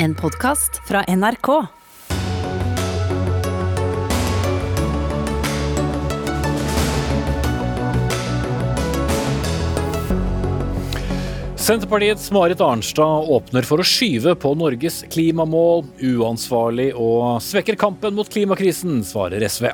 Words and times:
En 0.00 0.14
podkast 0.14 0.76
fra 0.86 1.00
NRK. 1.08 1.66
Senterpartiets 11.56 12.30
Marit 12.30 12.60
Arnstad 12.60 13.02
åpner 13.26 13.66
for 13.66 13.82
å 13.82 13.86
skyve 13.86 14.36
på 14.38 14.52
Norges 14.54 15.00
klimamål. 15.10 15.82
Uansvarlig 15.98 16.92
og 16.94 17.42
svekker 17.42 17.74
kampen 17.80 18.14
mot 18.14 18.30
klimakrisen, 18.30 19.00
svarer 19.02 19.42
SV. 19.50 19.72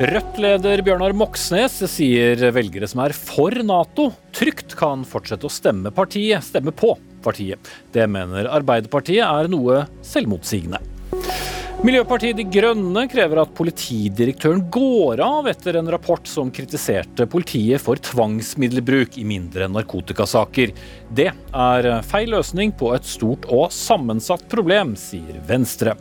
Rødt-leder 0.00 0.80
Bjørnar 0.84 1.12
Moxnes 1.16 1.76
sier 1.92 2.40
velgere 2.56 2.88
som 2.88 3.04
er 3.04 3.12
for 3.12 3.52
Nato, 3.68 4.08
trygt 4.32 4.72
kan 4.80 5.04
fortsette 5.04 5.44
å 5.44 5.52
stemme 5.52 5.92
partiet, 5.92 6.40
stemme 6.48 6.72
på 6.72 6.94
partiet. 7.26 7.72
Det 7.92 8.06
mener 8.10 8.50
Arbeiderpartiet 8.54 9.24
er 9.26 9.50
noe 9.52 9.84
selvmotsigende. 10.06 10.82
Miljøpartiet 11.84 12.38
De 12.38 12.44
Grønne 12.48 13.02
krever 13.12 13.42
at 13.42 13.50
politidirektøren 13.54 14.62
går 14.72 15.20
av 15.20 15.46
etter 15.50 15.76
en 15.76 15.90
rapport 15.92 16.24
som 16.26 16.48
kritiserte 16.50 17.26
politiet 17.28 17.82
for 17.84 18.00
tvangsmiddelbruk 18.00 19.18
i 19.20 19.26
mindre 19.28 19.68
narkotikasaker. 19.68 20.72
Det 21.12 21.28
er 21.36 21.90
feil 22.08 22.32
løsning 22.32 22.72
på 22.80 22.94
et 22.96 23.06
stort 23.06 23.44
og 23.52 23.68
sammensatt 23.76 24.48
problem, 24.50 24.96
sier 24.96 25.36
Venstre. 25.46 25.98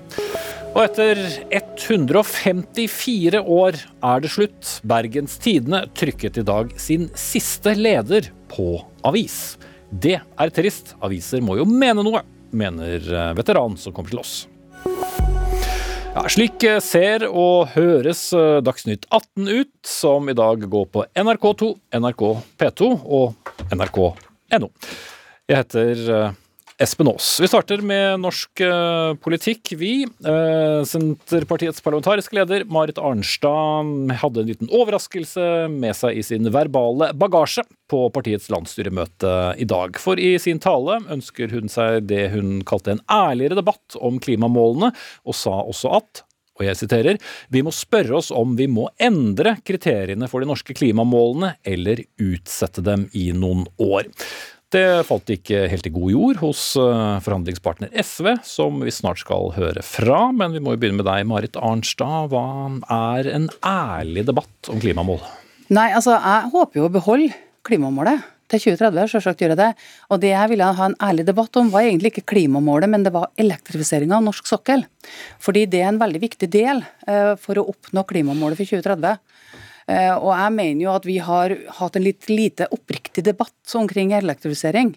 Og 0.71 0.82
etter 0.88 1.20
154 1.55 3.44
år 3.44 3.77
er 3.84 4.23
det 4.23 4.32
slutt. 4.32 4.73
Bergens 4.88 5.38
Tidende 5.44 5.85
trykket 5.96 6.40
i 6.40 6.48
dag 6.48 6.73
sin 6.80 7.12
siste 7.20 7.76
leder 7.76 8.32
på 8.52 8.80
avis. 9.07 9.57
Det 9.95 10.17
er 10.20 10.52
trist. 10.52 10.95
Aviser 11.04 11.44
må 11.45 11.55
jo 11.59 11.66
mene 11.70 12.04
noe, 12.04 12.22
mener 12.52 12.99
veteran 13.38 13.77
som 13.80 13.94
kommer 13.95 14.12
til 14.12 14.20
oss. 14.20 14.34
Ja, 16.16 16.23
slik 16.31 16.63
ser 16.84 17.26
og 17.27 17.74
høres 17.74 18.29
Dagsnytt 18.63 19.07
18 19.10 19.49
ut, 19.51 19.73
som 19.88 20.29
i 20.32 20.35
dag 20.35 20.63
går 20.71 20.85
på 20.91 21.04
NRK2, 21.12 21.71
NRK 21.99 22.23
P2 22.60 22.91
og 23.20 23.51
nrk.no. 23.76 24.71
Jeg 25.46 25.60
heter 25.60 26.35
Espen 26.76 27.07
Aas. 27.07 27.37
Vi 27.40 27.48
starter 27.48 27.79
med 27.79 28.20
norsk 28.20 28.59
politikk. 29.23 29.71
Vi, 29.79 29.93
Senterpartiets 30.90 31.79
parlamentariske 31.79 32.35
leder 32.35 32.65
Marit 32.67 32.99
Arnstad, 32.99 34.12
hadde 34.20 34.41
en 34.43 34.49
liten 34.49 34.71
overraskelse 34.76 35.70
med 35.71 35.95
seg 35.95 36.20
i 36.20 36.26
sin 36.27 36.51
verbale 36.51 37.13
bagasje 37.15 37.63
på 37.87 38.01
partiets 38.12 38.49
landsstyremøte 38.51 39.32
i 39.55 39.67
dag. 39.71 39.95
For 40.04 40.20
i 40.20 40.34
sin 40.41 40.59
tale 40.59 40.99
ønsker 41.15 41.55
hun 41.55 41.71
seg 41.71 42.09
det 42.12 42.26
hun 42.35 42.59
kalte 42.67 42.98
en 42.98 43.04
ærligere 43.07 43.55
debatt 43.62 43.95
om 44.04 44.20
klimamålene, 44.20 44.91
og 45.23 45.37
sa 45.45 45.62
også 45.63 45.95
at 46.01 46.26
og 46.55 46.63
jeg 46.63 46.77
siterer, 46.79 47.17
vi 47.51 47.60
må 47.67 47.71
spørre 47.76 48.15
oss 48.15 48.29
om 48.32 48.54
vi 48.55 48.70
må 48.71 48.85
endre 49.04 49.57
kriteriene 49.67 50.29
for 50.32 50.39
de 50.39 50.48
norske 50.48 50.71
klimamålene 50.71 51.49
eller 51.67 52.05
utsette 52.15 52.79
dem 52.79 53.10
i 53.12 53.26
noen 53.35 53.65
år. 53.76 54.07
Det 54.76 55.05
falt 55.07 55.29
ikke 55.31 55.70
helt 55.71 55.85
i 55.87 55.91
god 55.95 56.12
jord 56.12 56.40
hos 56.41 56.62
forhandlingspartner 56.76 57.93
SV, 57.95 58.34
som 58.43 58.82
vi 58.84 58.91
snart 58.91 59.21
skal 59.21 59.54
høre 59.55 59.79
fra. 59.85 60.34
Men 60.35 60.51
vi 60.51 60.59
må 60.59 60.73
jo 60.73 60.82
begynne 60.82 60.99
med 60.99 61.07
deg, 61.07 61.23
Marit 61.29 61.55
Arnstad. 61.55 62.27
Hva 62.34 62.41
er 62.91 63.29
en 63.32 63.45
ærlig 63.63 64.25
debatt 64.28 64.72
om 64.73 64.81
klimamål? 64.84 65.22
Nei, 65.72 65.94
altså 65.95 66.17
jeg 66.17 66.51
håper 66.51 66.81
jo 66.81 66.90
å 66.90 66.91
beholde 66.91 67.31
klimamålet 67.63 68.25
til 68.51 68.66
2030, 68.66 69.07
selvsagt 69.13 69.45
gjør 69.45 69.56
jeg 69.56 69.62
det. 69.62 69.72
Og 70.12 70.19
det 70.25 70.34
jeg 70.34 70.51
ville 70.51 70.67
ha 70.67 70.89
en 70.91 71.00
ærlig 71.07 71.23
debatt 71.31 71.56
om, 71.62 71.72
var 71.72 71.88
egentlig 71.88 72.12
ikke 72.12 72.28
klimamålet, 72.35 72.91
men 72.91 73.07
det 73.07 73.16
var 73.16 73.31
elektrifiseringa 73.39 74.19
av 74.19 74.28
norsk 74.28 74.51
sokkel. 74.51 74.84
Fordi 75.39 75.63
det 75.72 75.85
er 75.85 75.94
en 75.94 76.03
veldig 76.03 76.19
viktig 76.28 76.51
del 76.51 76.84
for 77.41 77.63
å 77.63 77.69
oppnå 77.72 78.03
klimamålet 78.12 78.59
for 78.59 78.75
2030. 78.75 79.23
Og 79.86 80.31
jeg 80.34 80.53
mener 80.56 80.81
jo 80.81 80.94
at 80.96 81.06
vi 81.06 81.19
har 81.22 81.53
hatt 81.78 81.97
en 81.97 82.06
litt 82.06 82.25
lite 82.31 82.66
oppriktig 82.73 83.22
debatt 83.28 83.75
omkring 83.78 84.16
elektrifisering. 84.18 84.96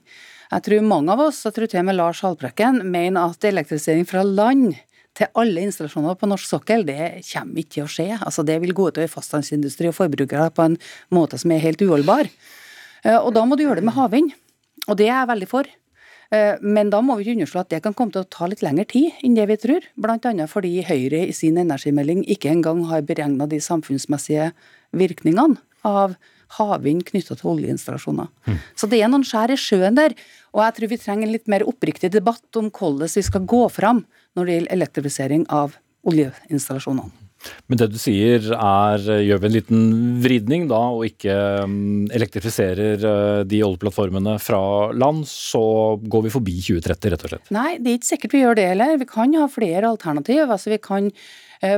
Jeg 0.48 0.64
tror 0.64 0.86
mange 0.88 1.12
av 1.12 1.20
oss, 1.26 1.42
jeg 1.44 1.56
tror 1.58 1.68
til 1.68 1.82
og 1.82 1.88
med 1.90 1.98
Lars 1.98 2.22
Haltbrekken, 2.24 2.80
mener 2.88 3.34
at 3.34 3.44
elektrifisering 3.44 4.06
fra 4.08 4.22
land 4.24 4.78
til 5.18 5.28
alle 5.36 5.66
installasjoner 5.66 6.16
på 6.16 6.28
norsk 6.30 6.48
sokkel, 6.48 6.86
det 6.88 7.18
kommer 7.28 7.60
ikke 7.60 7.74
til 7.74 7.84
å 7.84 7.90
skje. 7.92 8.08
Altså 8.16 8.44
Det 8.46 8.56
vil 8.62 8.72
gå 8.76 8.86
utover 8.88 9.10
fastlandsindustri 9.12 9.90
og 9.90 9.96
forbrukere 9.98 10.48
på 10.54 10.70
en 10.70 10.78
måte 11.12 11.40
som 11.42 11.52
er 11.52 11.60
helt 11.66 11.82
uholdbar. 11.84 12.30
Og 13.18 13.28
da 13.36 13.44
må 13.44 13.58
du 13.58 13.66
gjøre 13.66 13.82
det 13.82 13.88
med 13.90 13.98
havvind. 13.98 14.32
Og 14.88 14.96
det 14.96 15.10
er 15.10 15.18
jeg 15.18 15.30
veldig 15.34 15.50
for. 15.50 15.68
Men 16.60 16.90
da 16.92 17.00
må 17.04 17.16
vi 17.16 17.24
ikke 17.24 17.38
underslå 17.38 17.60
at 17.64 17.70
det 17.72 17.82
kan 17.84 17.94
komme 17.96 18.12
til 18.14 18.24
å 18.24 18.28
ta 18.30 18.48
litt 18.48 18.64
lengre 18.64 18.84
tid 18.88 19.20
enn 19.24 19.36
det 19.36 19.46
vi 19.48 19.58
tror. 19.60 19.84
Bl.a. 20.00 20.48
fordi 20.48 20.74
Høyre 20.84 21.22
i 21.28 21.36
sin 21.36 21.60
energimelding 21.60 22.24
ikke 22.24 22.52
engang 22.52 22.84
har 22.88 23.04
beregna 23.08 23.48
de 23.48 23.60
samfunnsmessige 23.64 24.50
virkningene 24.96 25.58
av 25.86 26.16
havvind 26.56 27.04
knytta 27.08 27.36
til 27.36 27.52
oljeinstallasjoner. 27.52 28.30
Mm. 28.48 28.58
Så 28.78 28.88
det 28.88 29.02
er 29.02 29.12
noen 29.12 29.26
skjær 29.26 29.52
i 29.52 29.60
sjøen 29.60 29.98
der. 29.98 30.16
Og 30.56 30.64
jeg 30.64 30.76
tror 30.78 30.92
vi 30.94 31.00
trenger 31.02 31.28
en 31.28 31.34
litt 31.36 31.50
mer 31.50 31.66
oppriktig 31.68 32.10
debatt 32.14 32.60
om 32.60 32.72
hvordan 32.72 33.12
vi 33.12 33.24
skal 33.26 33.44
gå 33.48 33.62
fram 33.72 34.04
når 34.36 34.48
det 34.48 34.58
gjelder 34.58 34.76
elektrifisering 34.78 35.48
av 35.52 35.76
oljeinstallasjonene. 36.08 37.26
Men 37.70 37.78
det 37.78 37.86
du 37.92 37.98
sier 38.00 38.48
er 38.56 39.04
gjør 39.22 39.42
vi 39.42 39.46
en 39.46 39.54
liten 39.54 39.82
vridning 40.24 40.64
da, 40.70 40.80
og 40.90 41.04
ikke 41.06 41.34
elektrifiserer 42.16 43.04
de 43.46 43.60
oljeplattformene 43.62 44.34
fra 44.42 44.60
land, 44.90 45.22
så 45.30 45.62
går 46.02 46.26
vi 46.26 46.32
forbi 46.34 46.56
2030, 46.66 47.12
rett 47.12 47.26
og 47.26 47.34
slett? 47.34 47.52
Nei, 47.54 47.76
det 47.78 47.92
er 47.92 48.00
ikke 48.00 48.10
sikkert 48.10 48.34
vi 48.34 48.42
gjør 48.42 48.58
det 48.58 48.66
heller. 48.72 48.96
Vi 48.98 49.10
kan 49.12 49.36
ha 49.38 49.46
flere 49.52 49.92
alternativ. 49.92 50.48
Altså 50.48 50.74
vi 50.74 50.80
kan 50.82 51.12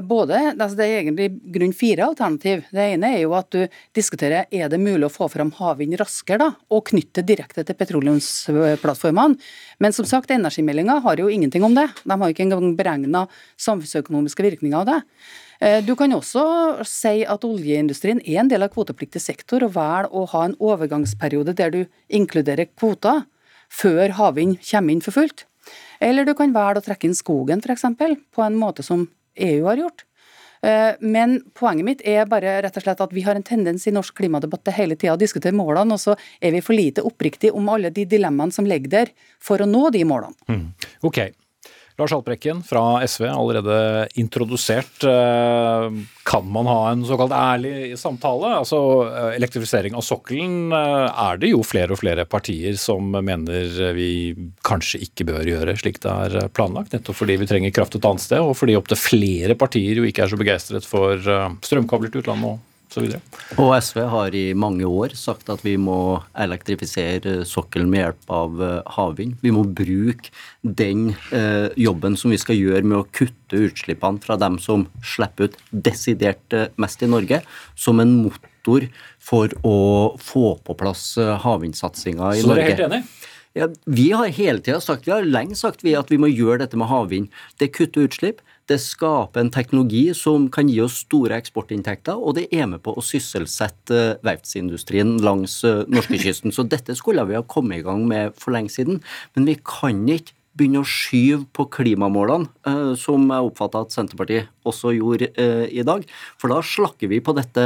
både, 0.04 0.38
altså 0.52 0.76
Det 0.76 0.86
er 0.86 0.98
egentlig 1.00 1.28
grunn 1.54 1.72
fire 1.72 2.04
alternativ. 2.10 2.64
Det 2.68 2.86
ene 2.94 3.14
er 3.16 3.22
jo 3.22 3.34
at 3.38 3.48
du 3.54 3.64
diskuterer 3.96 4.46
er 4.52 4.68
det 4.68 4.80
mulig 4.80 5.06
å 5.08 5.12
få 5.12 5.28
fram 5.32 5.52
havvind 5.56 5.96
raskere 6.00 6.38
da, 6.42 6.48
og 6.68 6.86
knytte 6.90 7.24
direkte 7.24 7.64
til 7.64 7.78
petroleumsplattformene. 7.78 9.38
Men 9.80 9.96
som 9.96 10.04
sagt, 10.08 10.30
energimeldinga 10.30 11.00
har 11.04 11.22
jo 11.22 11.30
ingenting 11.32 11.64
om 11.64 11.74
det. 11.76 11.88
De 12.04 12.12
har 12.12 12.32
ikke 12.32 12.44
engang 12.44 12.76
beregna 12.76 13.26
samfunnsøkonomiske 13.56 14.44
virkninger 14.44 14.82
av 14.82 14.90
det. 14.90 15.00
Du 15.84 15.92
kan 15.96 16.12
også 16.16 16.42
si 16.88 17.20
at 17.28 17.44
oljeindustrien 17.44 18.22
er 18.24 18.40
en 18.40 18.48
del 18.48 18.64
av 18.64 18.72
kvotepliktig 18.72 19.20
sektor, 19.20 19.64
og 19.66 19.74
velger 19.76 20.08
å 20.12 20.24
ha 20.32 20.46
en 20.46 20.56
overgangsperiode 20.56 21.52
der 21.56 21.74
du 21.74 21.82
inkluderer 22.08 22.70
kvoter 22.72 23.26
før 23.70 24.16
havvind 24.16 24.58
kommer 24.64 24.96
inn 24.96 25.04
for 25.04 25.16
fullt. 25.16 25.44
Eller 26.00 26.24
du 26.24 26.32
kan 26.34 26.54
velge 26.54 26.80
å 26.80 26.84
trekke 26.86 27.10
inn 27.10 27.16
skogen, 27.16 27.60
f.eks., 27.60 27.84
på 28.32 28.44
en 28.44 28.56
måte 28.56 28.82
som 28.82 29.04
EU 29.48 29.66
har 29.68 29.82
gjort. 29.82 30.06
Men 31.00 31.38
poenget 31.56 31.86
mitt 31.86 32.02
er 32.04 32.26
bare 32.28 32.58
rett 32.60 32.74
og 32.76 32.82
slett 32.84 32.98
at 33.00 33.12
vi 33.16 33.22
har 33.24 33.38
en 33.38 33.44
tendens 33.46 33.86
i 33.88 33.92
norsk 33.96 34.18
klimadebatt 34.18 34.60
til 34.66 34.74
hele 34.76 34.96
tida 35.00 35.14
å 35.14 35.20
diskutere 35.20 35.56
målene, 35.56 35.96
og 35.96 36.02
så 36.02 36.12
er 36.36 36.52
vi 36.52 36.60
for 36.60 36.76
lite 36.76 37.00
oppriktige 37.08 37.54
om 37.56 37.70
alle 37.72 37.88
de 37.96 38.04
dilemmaene 38.04 38.52
som 38.52 38.68
ligger 38.68 38.92
der 38.92 39.12
for 39.40 39.64
å 39.64 39.68
nå 39.70 39.86
de 39.94 40.02
målene. 40.04 40.36
Mm. 40.52 40.66
Ok, 41.08 41.22
Lars 42.00 42.14
Haltbrekken 42.14 42.62
fra 42.64 43.02
SV 43.04 43.26
er 43.28 43.34
allerede 43.34 43.76
introdusert. 44.20 45.04
Kan 46.30 46.46
man 46.54 46.68
ha 46.70 46.78
en 46.90 47.04
såkalt 47.04 47.34
ærlig 47.36 47.98
samtale? 48.00 48.54
Altså 48.62 48.78
Elektrifisering 49.34 49.96
av 49.98 50.04
sokkelen 50.06 50.72
er 50.72 51.40
det 51.42 51.52
jo 51.52 51.60
flere 51.66 51.92
og 51.92 52.00
flere 52.00 52.24
partier 52.24 52.78
som 52.80 53.12
mener 53.12 53.92
vi 53.96 54.32
kanskje 54.66 55.02
ikke 55.04 55.28
bør 55.28 55.52
gjøre 55.52 55.76
slik 55.80 56.00
det 56.00 56.14
er 56.14 56.48
planlagt. 56.56 56.96
Nettopp 56.96 57.20
fordi 57.20 57.36
vi 57.42 57.50
trenger 57.50 57.76
kraft 57.76 57.98
et 57.98 58.08
annet 58.08 58.24
sted, 58.24 58.40
og 58.40 58.56
fordi 58.56 58.78
opptil 58.80 59.00
flere 59.00 59.58
partier 59.60 60.00
jo 60.00 60.08
ikke 60.08 60.24
er 60.24 60.32
så 60.32 60.40
begeistret 60.40 60.88
for 60.88 61.20
strømkabler 61.66 62.12
til 62.12 62.24
utlandet 62.24 62.54
og. 62.54 62.66
Og 63.60 63.72
SV 63.78 64.00
har 64.12 64.34
i 64.36 64.44
mange 64.58 64.88
år 64.88 65.14
sagt 65.18 65.50
at 65.52 65.62
vi 65.66 65.76
må 65.80 66.20
elektrifisere 66.38 67.40
sokkelen 67.48 67.90
med 67.92 68.02
hjelp 68.04 68.34
av 68.34 68.64
havvind. 68.96 69.38
Vi 69.44 69.52
må 69.54 69.64
bruke 69.64 70.32
den 70.62 71.12
eh, 71.30 71.70
jobben 71.80 72.18
som 72.18 72.34
vi 72.34 72.40
skal 72.42 72.58
gjøre 72.58 72.82
med 72.84 72.98
å 72.98 73.08
kutte 73.14 73.64
utslippene 73.68 74.22
fra 74.24 74.38
dem 74.40 74.58
som 74.62 74.88
slipper 75.06 75.50
ut 75.50 75.58
desidert 75.70 76.58
mest 76.80 77.02
i 77.06 77.10
Norge, 77.10 77.42
som 77.78 78.02
en 78.02 78.16
motor 78.26 78.88
for 79.22 79.54
å 79.66 79.78
få 80.20 80.54
på 80.66 80.76
plass 80.78 81.14
havvindsatsinga 81.16 82.34
i 82.36 82.42
Norge. 82.42 82.46
Så 82.46 82.54
dere 82.54 82.64
er 82.66 82.72
helt 82.74 82.88
enig? 82.90 83.04
Ja, 83.52 83.66
vi 83.84 84.10
har 84.14 84.30
hele 84.30 84.62
tida 84.62 84.78
sagt, 84.80 85.08
vi 85.08 85.12
har 85.12 85.26
lenge 85.26 85.56
sagt 85.58 85.82
vi 85.82 85.96
at 85.98 86.10
vi 86.12 86.20
må 86.22 86.30
gjøre 86.30 86.60
dette 86.62 86.78
med 86.78 86.86
havvind. 86.90 87.32
Det 87.58 87.72
kutter 87.74 88.06
utslipp. 88.06 88.44
Det 88.68 88.76
skaper 88.78 89.40
en 89.40 89.50
teknologi 89.50 90.14
som 90.14 90.48
kan 90.52 90.68
gi 90.70 90.80
oss 90.84 91.00
store 91.06 91.38
eksportinntekter, 91.40 92.18
og 92.18 92.36
det 92.36 92.48
er 92.54 92.68
med 92.70 92.82
på 92.84 92.92
å 92.94 93.02
sysselsette 93.02 94.20
verftsindustrien 94.26 95.16
langs 95.24 95.60
norskekysten. 95.64 96.52
Så 96.54 96.66
dette 96.70 96.94
skulle 96.98 97.24
vi 97.26 97.38
ha 97.38 97.42
kommet 97.42 97.80
i 97.80 97.86
gang 97.86 98.04
med 98.06 98.36
for 98.38 98.54
lenge 98.54 98.70
siden. 98.70 99.00
Men 99.34 99.48
vi 99.50 99.56
kan 99.58 100.04
ikke 100.06 100.36
begynne 100.60 100.82
å 100.82 100.86
skyve 100.86 101.44
på 101.56 101.64
klimamålene, 101.72 102.94
som 102.98 103.22
jeg 103.30 103.50
oppfatter 103.50 103.86
at 103.86 103.94
Senterpartiet 103.94 104.50
også 104.66 104.90
gjorde 104.96 105.30
i 105.70 105.84
dag. 105.86 106.02
For 106.42 106.52
da 106.52 106.58
slakker 106.62 107.10
vi 107.10 107.22
på 107.24 107.34
dette 107.38 107.62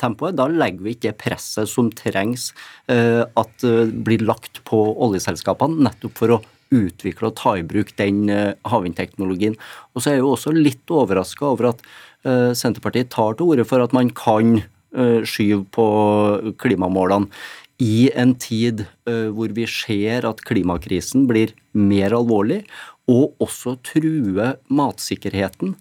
tempoet. 0.00 0.36
Da 0.36 0.48
legger 0.50 0.84
vi 0.84 0.96
ikke 0.96 1.12
presset 1.28 1.70
som 1.70 1.92
trengs 1.92 2.50
at 2.88 3.62
blir 3.62 4.24
lagt 4.24 4.64
på 4.68 4.80
oljeselskapene, 5.06 5.84
nettopp 5.88 6.18
for 6.18 6.36
å 6.36 6.42
utvikle 6.72 7.30
og 7.30 7.36
ta 7.40 7.56
i 7.58 7.66
bruk 7.66 7.92
den 7.98 8.26
eh, 8.32 8.54
havvindteknologien. 8.68 9.56
Og 9.92 10.02
så 10.02 10.10
er 10.12 10.18
jeg 10.18 10.24
jo 10.24 10.34
også 10.34 10.54
litt 10.56 10.92
overraska 10.92 11.48
over 11.52 11.72
at 11.72 11.82
uh, 12.26 12.52
Senterpartiet 12.56 13.12
tar 13.12 13.36
til 13.36 13.52
orde 13.52 13.66
for 13.68 13.84
at 13.84 13.94
man 13.96 14.12
kan 14.16 14.60
uh, 14.62 15.20
skyve 15.28 15.64
på 15.74 15.86
klimamålene 16.62 17.30
i 17.82 18.12
en 18.14 18.36
tid 18.38 18.84
hvor 19.02 19.50
vi 19.56 19.64
ser 19.66 20.22
at 20.28 20.38
klimakrisen 20.46 21.24
blir 21.26 21.50
mer 21.74 22.12
alvorlig, 22.14 22.60
og 23.10 23.32
også 23.42 23.72
truer 23.82 24.52
matsikkerheten, 24.70 25.72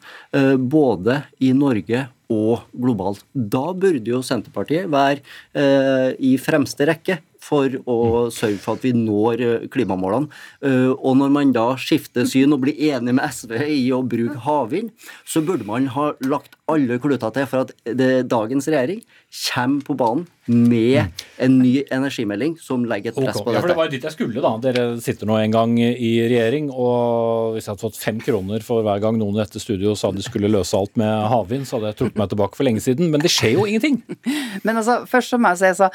både 0.72 1.20
i 1.46 1.52
Norge 1.54 2.08
og 2.34 2.64
globalt. 2.74 3.22
Da 3.36 3.68
burde 3.78 4.16
jo 4.16 4.24
Senterpartiet 4.26 4.90
være 4.90 6.18
i 6.18 6.32
fremste 6.42 6.90
rekke 6.90 7.20
for 7.42 7.74
å 7.90 7.98
sørge 8.34 8.62
for 8.62 8.78
at 8.78 8.86
vi 8.86 8.94
når 8.96 9.44
eh, 9.46 9.68
klimamålene. 9.74 10.30
Eh, 10.66 10.92
og 10.94 11.18
når 11.20 11.34
man 11.34 11.54
da 11.56 11.68
skifter 11.82 12.28
syn 12.30 12.54
og 12.56 12.64
blir 12.66 12.78
enig 12.92 13.16
med 13.18 13.26
SV 13.26 13.56
i 13.66 13.88
å 13.96 14.04
bruke 14.06 14.44
havvind, 14.46 14.92
så 15.26 15.44
burde 15.46 15.68
man 15.68 15.90
ha 15.96 16.12
lagt 16.28 16.58
alle 16.72 17.00
kluter 17.02 17.34
til 17.36 17.50
for 17.50 17.66
at 17.66 17.74
det, 17.84 18.12
dagens 18.32 18.70
regjering 18.72 19.02
kommer 19.32 19.84
på 19.88 19.96
banen 19.96 20.28
med 20.52 21.22
en 21.40 21.54
ny 21.62 21.84
energimelding 21.94 22.58
som 22.60 22.84
legger 22.90 23.14
et 23.14 23.20
press 23.20 23.38
okay. 23.38 23.46
på 23.46 23.52
dette. 23.52 23.56
Ja, 23.56 23.62
for 23.62 23.72
Det 23.72 23.78
var 23.78 23.92
dit 23.92 24.08
jeg 24.08 24.16
skulle, 24.16 24.44
da. 24.44 24.52
Dere 24.64 24.86
sitter 25.04 25.30
nå 25.30 25.38
en 25.40 25.54
gang 25.54 25.76
i 25.80 26.12
regjering, 26.28 26.68
og 26.74 27.56
hvis 27.56 27.68
jeg 27.68 27.74
hadde 27.74 27.86
fått 27.86 28.00
fem 28.02 28.20
kroner 28.24 28.66
for 28.66 28.84
hver 28.86 29.00
gang 29.04 29.20
noen 29.22 29.38
i 29.38 29.44
dette 29.44 29.62
studio 29.64 29.94
sa 29.96 30.12
de 30.12 30.26
skulle 30.26 30.52
løse 30.52 30.76
alt 30.78 31.00
med 31.00 31.12
havvind, 31.32 31.68
så 31.70 31.78
hadde 31.78 31.94
jeg 31.94 32.00
trukket 32.02 32.20
meg 32.20 32.34
tilbake 32.34 32.60
for 32.60 32.68
lenge 32.68 32.84
siden. 32.84 33.12
Men 33.14 33.24
det 33.24 33.32
skjer 33.32 33.56
jo 33.56 33.68
ingenting. 33.70 34.02
Men 34.66 34.82
altså, 34.82 35.02
først 35.10 35.32
så 35.32 35.40
må 35.40 35.54
jeg 35.54 35.62
si 35.62 35.72
så, 35.80 35.92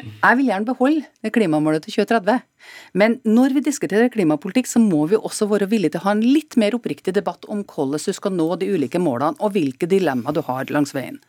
jeg 0.00 0.40
vil 0.40 0.50
gjerne 0.50 0.70
beholde 0.72 0.89
det 1.24 1.32
klimamålet 1.34 1.84
til 1.84 1.96
2030. 2.00 2.40
Men 3.00 3.16
når 3.24 3.54
vi 3.56 3.62
diskuterer 3.66 4.10
klimapolitikk, 4.12 4.68
så 4.68 4.82
må 4.82 5.06
vi 5.10 5.18
også 5.18 5.48
være 5.50 5.68
villige 5.70 5.94
til 5.94 6.02
å 6.02 6.06
ha 6.08 6.14
en 6.16 6.24
litt 6.24 6.56
mer 6.60 6.76
oppriktig 6.76 7.14
debatt 7.16 7.46
om 7.50 7.62
hvordan 7.64 8.02
du 8.04 8.16
skal 8.16 8.34
nå 8.36 8.48
de 8.60 8.70
ulike 8.74 9.00
målene, 9.02 9.38
og 9.40 9.54
hvilke 9.56 9.88
dilemmaer 9.90 10.36
du 10.36 10.42
har 10.46 10.72
langs 10.74 10.94
veien. 10.96 11.20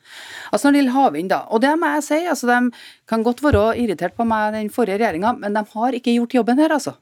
Altså 0.51 0.67
Når 0.67 0.73
det 0.73 0.81
gjelder 0.81 0.97
havvind, 0.97 1.33
da, 1.33 1.43
og 1.49 1.63
det 1.63 1.75
må 1.79 1.93
jeg 1.95 2.07
si, 2.07 2.19
altså 2.33 2.49
de 2.51 2.59
kan 3.09 3.27
godt 3.27 3.43
være 3.45 3.67
irritert 3.83 4.17
på 4.17 4.27
meg, 4.27 4.55
den 4.57 4.73
forrige 4.73 4.99
regjeringa, 5.01 5.35
men 5.39 5.57
de 5.57 5.65
har 5.75 5.97
ikke 5.97 6.17
gjort 6.17 6.39
jobben 6.41 6.61
her, 6.61 6.75
altså. 6.77 6.97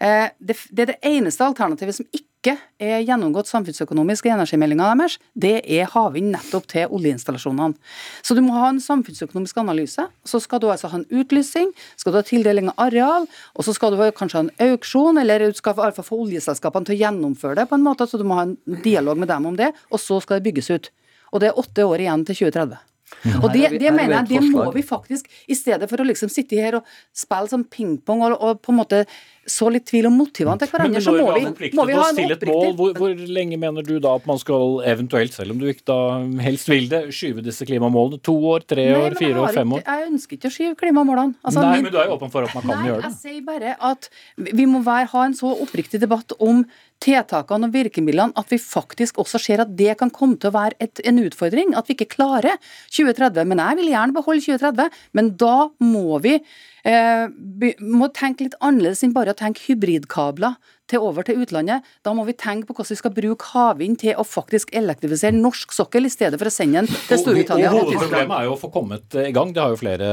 Eh, 0.00 0.28
det 0.40 0.56
er 0.74 0.94
det 0.94 1.00
eneste 1.06 1.44
alternativet 1.46 1.98
som 2.00 2.08
ikke 2.10 2.29
ikke 2.40 2.56
er 2.80 3.02
gjennomgått 3.04 3.50
samfunnsøkonomisk 3.50 4.24
i 4.24 4.32
energimeldinga 4.32 4.86
deres, 4.96 5.18
det 5.36 5.60
er 5.68 5.90
havvind 5.92 6.30
nettopp 6.32 6.66
til 6.72 6.94
oljeinstallasjonene. 6.96 7.76
Så 8.24 8.36
du 8.36 8.40
må 8.44 8.54
ha 8.56 8.70
en 8.72 8.80
samfunnsøkonomisk 8.80 9.60
analyse. 9.60 10.06
Så 10.24 10.40
skal 10.40 10.62
du 10.62 10.70
altså 10.72 10.88
ha 10.88 11.00
en 11.02 11.06
utlysning, 11.12 11.74
skal 12.00 12.14
du 12.14 12.20
ha 12.20 12.24
tildeling 12.24 12.72
av 12.72 12.86
areal, 12.88 13.28
og 13.52 13.66
så 13.66 13.76
skal 13.76 13.92
du 13.92 14.00
kanskje 14.16 14.40
ha 14.40 14.46
en 14.46 14.70
auksjon, 14.70 15.20
eller 15.20 15.50
du 15.50 15.60
skal 15.60 15.76
i 15.84 15.92
få 16.00 16.22
oljeselskapene 16.24 16.88
til 16.88 16.96
å 16.96 17.02
gjennomføre 17.04 17.60
det 17.60 17.68
på 17.68 17.76
en 17.76 17.84
måte, 17.84 18.08
så 18.08 18.20
du 18.20 18.24
må 18.24 18.40
ha 18.40 18.48
en 18.48 18.56
dialog 18.84 19.20
med 19.20 19.28
dem 19.28 19.50
om 19.52 19.58
det, 19.60 19.74
og 19.92 20.00
så 20.00 20.22
skal 20.24 20.40
det 20.40 20.48
bygges 20.48 20.72
ut. 20.72 20.94
Og 21.34 21.44
det 21.44 21.50
er 21.50 21.60
åtte 21.60 21.84
år 21.84 22.06
igjen 22.06 22.24
til 22.24 22.46
2030. 22.46 22.86
Og 23.42 23.50
det, 23.52 23.66
det 23.82 23.90
mener 23.92 24.20
jeg, 24.20 24.28
det 24.30 24.40
må 24.52 24.64
vi 24.72 24.82
faktisk, 24.86 25.26
i 25.50 25.56
stedet 25.58 25.88
for 25.90 26.00
å 26.00 26.06
liksom 26.06 26.30
sitte 26.32 26.58
her 26.58 26.78
og 26.78 26.88
spille 27.16 27.50
som 27.50 27.66
pingpong 27.66 28.22
og, 28.28 28.36
og 28.38 28.60
på 28.64 28.72
en 28.72 28.78
måte 28.78 29.02
så 29.50 29.68
litt 29.72 29.86
tvil 29.90 30.08
om 30.08 30.16
motivene 30.20 30.56
til 30.60 30.70
hverandre, 30.70 31.02
så 31.04 31.14
må 31.14 31.26
vi, 31.34 31.70
må 31.76 31.86
vi 31.88 31.96
ha 31.98 32.06
en 32.08 32.20
oppriktig 32.20 32.50
mål, 32.50 32.74
hvor, 32.78 32.92
hvor, 32.98 33.22
lenge 33.38 33.58
mener 33.60 33.86
du 33.86 33.96
da 34.02 34.14
at 34.20 34.28
man 34.30 34.40
skal 34.40 34.80
eventuelt, 34.88 35.34
selv 35.36 35.54
om 35.54 35.62
du 35.62 35.68
ikke 35.70 35.86
da 35.90 36.00
helst 36.44 36.70
vil 36.70 36.88
det, 36.90 37.02
skyve 37.16 37.44
disse 37.44 37.66
klimamålene? 37.68 38.20
To 38.26 38.36
år, 38.52 38.66
tre 38.70 38.86
Nei, 38.88 38.98
år, 38.98 39.16
fire 39.18 39.42
år, 39.44 39.54
fem 39.56 39.76
år? 39.76 39.84
Jeg 39.86 40.10
ønsker 40.10 40.38
ikke 40.38 40.50
å 40.50 40.56
skyve 40.56 40.76
klimamålene. 40.84 41.38
Altså, 41.44 41.64
Nei, 41.66 41.80
men 41.84 41.92
du 41.92 41.98
er 42.00 42.10
jo 42.10 42.18
åpen 42.18 42.32
for 42.32 42.46
at 42.46 42.56
man 42.56 42.66
kan 42.66 42.76
Nei, 42.76 42.90
gjøre 42.90 43.02
det. 43.02 43.10
Jeg 43.10 43.18
sier 43.24 43.48
bare 43.48 43.74
at 43.90 44.10
vi 44.60 44.68
må 44.70 44.84
være, 44.86 45.10
ha 45.14 45.26
en 45.26 45.36
så 45.36 45.52
oppriktig 45.66 46.02
debatt 46.02 46.36
om 46.38 46.64
tiltakene 47.00 47.68
og 47.68 47.74
virkemidlene 47.74 48.36
at 48.38 48.50
vi 48.52 48.58
faktisk 48.60 49.20
også 49.22 49.40
ser 49.40 49.62
at 49.64 49.72
det 49.76 49.96
kan 50.00 50.12
komme 50.12 50.36
til 50.40 50.50
å 50.50 50.56
være 50.58 50.76
et, 50.84 51.00
en 51.06 51.20
utfordring. 51.22 51.74
At 51.78 51.88
vi 51.88 51.96
ikke 51.96 52.10
klarer 52.16 52.58
2030. 52.92 53.48
Men 53.48 53.62
jeg 53.64 53.80
vil 53.80 53.92
gjerne 53.94 54.16
beholde 54.16 54.44
2030, 54.44 55.00
men 55.16 55.32
da 55.40 55.56
må 55.80 56.20
vi 56.24 56.36
eh, 56.84 57.26
må 57.80 58.10
tenke 58.16 58.46
litt 58.46 58.58
annerledes 58.60 59.04
enn 59.04 59.16
bare 59.16 59.34
å 59.34 59.38
tenke 59.38 59.64
hybridkabler 59.66 60.56
til 60.90 61.04
over 61.04 61.26
til 61.26 61.40
utlandet. 61.42 61.86
Da 62.06 62.14
må 62.16 62.24
vi 62.28 62.34
tenke 62.38 62.68
på 62.68 62.76
hvordan 62.76 62.94
vi 62.94 63.00
skal 63.00 63.14
bruke 63.14 63.50
havvind 63.52 64.00
til 64.02 64.18
å 64.18 64.26
faktisk 64.26 64.72
elektrifisere 64.76 65.36
norsk 65.36 65.74
sokkel, 65.74 66.08
i 66.08 66.12
stedet 66.12 66.38
for 66.40 66.50
å 66.50 66.52
sende 66.52 66.82
den 66.82 67.00
til 67.08 67.20
Storbritannia. 67.22 67.72
Og, 67.72 67.82
og, 67.84 67.94
og 67.94 68.04
Problemet 68.04 68.36
er 68.36 68.48
jo 68.48 68.54
å 68.56 68.60
få 68.60 68.70
kommet 68.74 69.18
i 69.20 69.30
gang, 69.36 69.52
det 69.54 69.62
har 69.62 69.74
jo 69.74 69.80
flere 69.80 70.10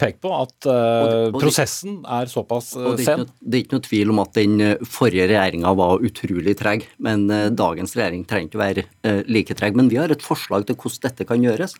pekt 0.00 0.20
på, 0.24 0.32
at 0.36 0.68
uh, 0.68 1.30
prosessen 1.34 2.00
er 2.04 2.30
såpass 2.30 2.72
uh, 2.78 2.92
det 2.92 3.04
er 3.04 3.08
sen. 3.08 3.24
Noe, 3.24 3.38
det 3.40 3.58
er 3.58 3.64
ikke 3.64 3.78
noe 3.78 3.86
tvil 3.86 4.12
om 4.14 4.22
at 4.22 4.34
den 4.36 4.56
eh, 4.64 4.84
forrige 4.86 5.28
regjeringa 5.30 5.72
var 5.78 6.04
utrolig 6.06 6.56
treg, 6.60 6.86
men 7.02 7.26
uh, 7.32 7.48
dagens 7.54 7.96
regjering 7.98 8.26
trenger 8.28 8.50
ikke 8.50 8.62
være 8.62 8.86
uh, 9.06 9.22
like 9.30 9.56
treg. 9.58 9.78
Men 9.78 9.90
vi 9.92 10.00
har 10.00 10.12
et 10.12 10.24
forslag 10.24 10.68
til 10.68 10.78
hvordan 10.78 11.06
dette 11.08 11.26
kan 11.28 11.44
gjøres. 11.44 11.76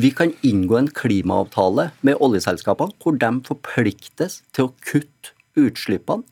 Vi 0.00 0.12
kan 0.16 0.34
inngå 0.46 0.78
en 0.78 0.92
klimaavtale 0.94 1.90
med 2.06 2.22
oljeselskapene 2.22 2.96
hvor 3.02 3.18
de 3.20 3.32
forpliktes 3.46 4.40
til 4.56 4.68
å 4.68 4.74
kutte 4.84 5.36
utslippene 5.58 6.24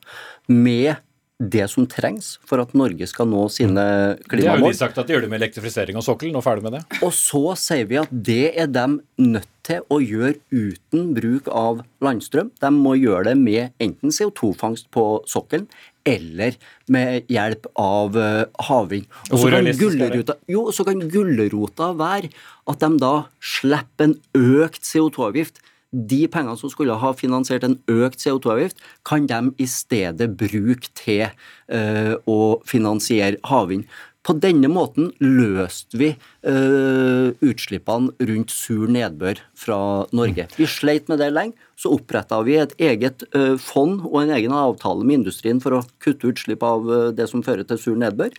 med 0.49 0.97
det 1.39 1.69
som 1.71 1.85
trengs 1.87 2.33
for 2.47 2.59
at 2.59 2.73
Norge 2.75 3.07
skal 3.07 3.29
nå 3.31 3.45
sine 3.53 3.83
klimamål. 4.27 4.41
Det 4.41 4.49
har 4.49 4.59
jo 4.59 4.71
de 4.73 4.79
sagt 4.79 4.97
at 4.99 5.07
de 5.07 5.15
gjør 5.15 5.23
det 5.23 5.29
med 5.31 5.39
elektrifisering 5.39 5.99
av 5.99 6.03
sokkelen, 6.03 6.35
og 6.35 6.43
ferdig 6.43 6.65
med 6.65 6.75
det. 6.75 6.81
Og 6.99 7.13
så 7.15 7.55
sier 7.59 7.87
vi 7.87 7.99
at 8.01 8.11
det 8.11 8.51
er 8.59 8.67
de 8.67 8.87
nødt 9.23 9.47
til 9.69 9.85
å 9.87 10.01
gjøre 10.03 10.35
uten 10.51 11.13
bruk 11.15 11.47
av 11.47 11.85
landstrøm. 12.03 12.51
De 12.59 12.73
må 12.75 12.97
gjøre 12.99 13.29
det 13.29 13.37
med 13.39 13.71
enten 13.79 14.11
CO2-fangst 14.11 14.89
på 14.91 15.05
sokkelen 15.29 15.69
eller 16.09 16.57
med 16.91 17.29
hjelp 17.31 17.69
av 17.79 18.17
uh, 18.17 18.43
havvind. 18.67 19.07
Og 19.29 19.39
så 19.39 19.51
kan, 19.53 19.71
gullerota, 19.79 20.35
jo, 20.49 20.67
så 20.75 20.85
kan 20.87 21.03
gulrota 21.11 21.93
være 21.99 22.33
at 22.69 22.83
de 22.83 22.91
da 22.99 23.15
slipper 23.39 24.09
en 24.09 24.17
økt 24.35 24.83
CO2-avgift 24.87 25.61
de 25.91 26.25
pengene 26.29 26.57
som 26.59 26.71
skulle 26.71 26.97
ha 27.01 27.13
finansiert 27.17 27.65
en 27.65 27.79
økt 27.89 28.21
CO2-avgift, 28.21 28.77
kan 29.07 29.25
de 29.29 29.39
i 29.57 29.67
stedet 29.69 30.29
bruke 30.37 30.91
til 30.97 31.25
uh, 31.29 32.13
å 32.29 32.59
finansiere 32.69 33.41
havvind. 33.49 33.89
På 34.25 34.35
denne 34.35 34.67
måten 34.69 35.09
løste 35.23 35.97
vi 35.97 36.11
uh, 36.13 37.31
utslippene 37.41 38.13
rundt 38.29 38.53
sur 38.53 38.91
nedbør 38.91 39.41
fra 39.57 39.79
Norge. 40.13 40.49
Vi 40.59 40.67
sleit 40.69 41.09
med 41.09 41.23
det 41.23 41.31
lenge. 41.33 41.57
Så 41.79 41.93
oppretta 41.95 42.41
vi 42.43 42.57
et 42.59 42.75
eget 42.83 43.23
uh, 43.33 43.55
fond 43.57 44.03
og 44.03 44.19
en 44.21 44.33
egen 44.35 44.53
avtale 44.53 45.07
med 45.07 45.21
industrien 45.21 45.63
for 45.63 45.79
å 45.79 45.85
kutte 46.03 46.29
utslipp 46.29 46.65
av 46.67 46.91
det 47.15 47.29
som 47.31 47.45
fører 47.45 47.65
til 47.65 47.81
sur 47.81 47.97
nedbør. 47.97 48.35